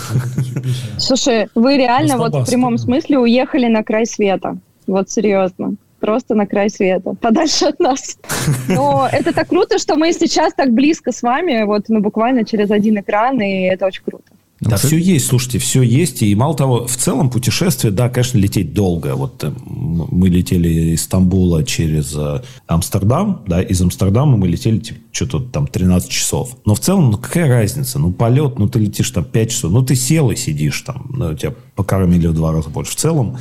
[1.00, 4.58] Слушай, вы реально вот в прямом смысле уехали на край света.
[4.86, 5.74] Вот серьезно.
[6.00, 7.16] Просто на край света.
[7.20, 8.20] Подальше от нас.
[8.68, 12.70] Но это так круто, что мы сейчас так близко с вами, вот, ну, буквально через
[12.70, 14.26] один экран, и это очень круто.
[14.64, 16.22] Ну, Да, все есть, слушайте, все есть.
[16.22, 19.16] И мало того, в целом путешествие, да, конечно, лететь долго.
[19.16, 25.00] Вот э, мы летели из Стамбула через э, Амстердам, да, из Амстердама мы летели типа,
[25.12, 26.58] что-то там 13 часов.
[26.66, 28.00] Но в целом, ну какая разница?
[28.00, 31.34] Ну полет, ну ты летишь там 5 часов, ну ты сел и сидишь там, ну,
[31.36, 32.94] тебя покормили в два раза больше.
[32.94, 33.38] В целом,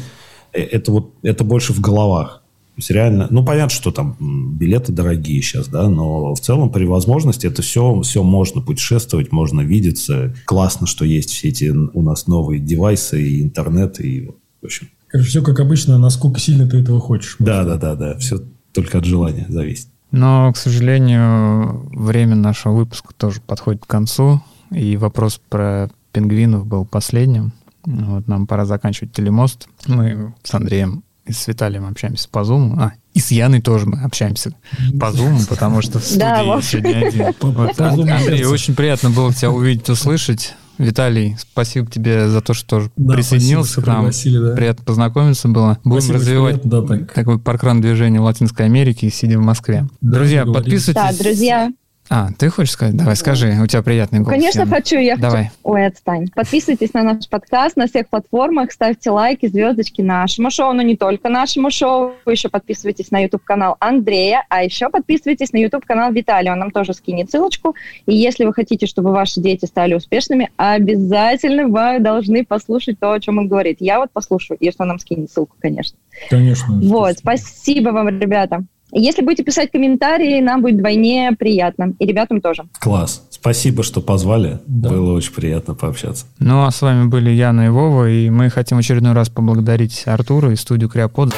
[0.53, 2.42] э, это вот, это больше в головах.
[2.75, 4.17] То есть реально, ну понятно, что там
[4.59, 9.61] билеты дорогие сейчас, да, но в целом при возможности это все, все можно путешествовать, можно
[9.61, 10.35] видеться.
[10.47, 14.31] Классно, что есть все эти у нас новые девайсы и интернет и
[14.63, 14.89] в общем.
[15.09, 17.37] Короче, все как обычно, насколько сильно ты этого хочешь.
[17.39, 18.43] Да, да, да, да, все
[18.73, 19.89] только от желания зависит.
[20.11, 24.41] Но, к сожалению, время нашего выпуска тоже подходит к концу,
[24.71, 27.53] и вопрос про пингвинов был последним.
[27.85, 29.69] Вот нам пора заканчивать телемост.
[29.87, 32.75] Мы с Андреем с Виталием общаемся по Zoom.
[32.79, 34.53] А, и с Яной тоже мы общаемся
[34.99, 37.35] по Zoom, потому что в студии Да, я сегодня один.
[37.41, 40.55] Вот, Андрей, очень приятно было тебя увидеть, услышать.
[40.79, 44.49] Виталий, спасибо тебе за то, что тоже Да, присоединился спасибо, к нам.
[44.51, 44.57] да.
[44.57, 45.79] Приятно познакомиться было.
[45.85, 47.13] Будем Спасибо, развивать приятно, да, так.
[47.13, 49.87] такой паркран движения в Латинской Америке, сидя в Москве.
[50.01, 50.95] Да, Друзья, подписывайтесь.
[51.19, 51.71] Да, друзья,
[52.11, 52.97] А, ты хочешь сказать?
[52.97, 54.33] Давай, скажи, у тебя приятный голос.
[54.33, 54.71] Конечно, Яна.
[54.71, 54.99] хочу.
[54.99, 55.45] Я Давай.
[55.45, 55.55] хочу...
[55.63, 56.29] Ой, отстань.
[56.35, 61.29] Подписывайтесь на наш подкаст на всех платформах, ставьте лайки, звездочки нашему шоу, но не только
[61.29, 62.13] нашему шоу.
[62.27, 66.53] Вы еще подписывайтесь на YouTube-канал Андрея, а еще подписывайтесь на YouTube-канал Виталия.
[66.53, 67.77] Он нам тоже скинет ссылочку.
[68.07, 73.21] И если вы хотите, чтобы ваши дети стали успешными, обязательно вы должны послушать то, о
[73.21, 73.79] чем он говорит.
[73.81, 75.97] Я вот послушаю, если он нам скинет ссылку, конечно.
[76.29, 76.75] Конечно.
[76.75, 78.65] Вот, спасибо вам, ребята.
[78.95, 81.95] Если будете писать комментарии, нам будет вдвойне приятно.
[81.99, 82.65] И ребятам тоже.
[82.79, 83.27] Класс.
[83.31, 84.61] Спасибо, что позвали.
[84.67, 84.91] Да.
[84.91, 86.27] Было очень приятно пообщаться.
[86.39, 90.03] Ну, а с вами были Яна и Вова, и мы хотим в очередной раз поблагодарить
[90.07, 91.35] Артура и студию Криопод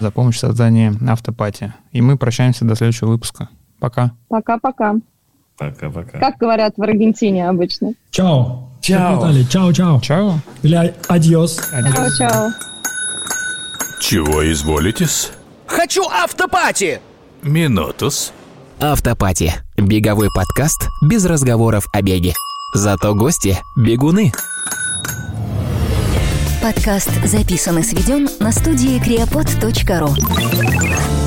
[0.00, 1.72] за помощь в создании автопати.
[1.92, 3.48] И мы прощаемся до следующего выпуска.
[3.78, 4.12] Пока.
[4.28, 4.96] Пока-пока.
[5.56, 6.18] Пока-пока.
[6.18, 7.94] Как говорят в Аргентине обычно.
[8.10, 8.70] Чао.
[8.80, 9.20] Чао.
[9.20, 10.00] Как Виталий, Чао, чао.
[10.00, 10.34] Чао.
[10.62, 11.60] Или а- адьос.
[11.70, 12.50] Чао-чао.
[14.00, 15.30] Чего изволитесь?
[15.74, 17.00] Хочу автопати!
[17.42, 18.32] Минутус.
[18.80, 19.54] Автопати.
[19.78, 22.34] Беговой подкаст без разговоров о беге.
[22.74, 24.32] Зато гости– бегуны.
[26.62, 31.21] Подкаст записан и сведен на студии creapod.ru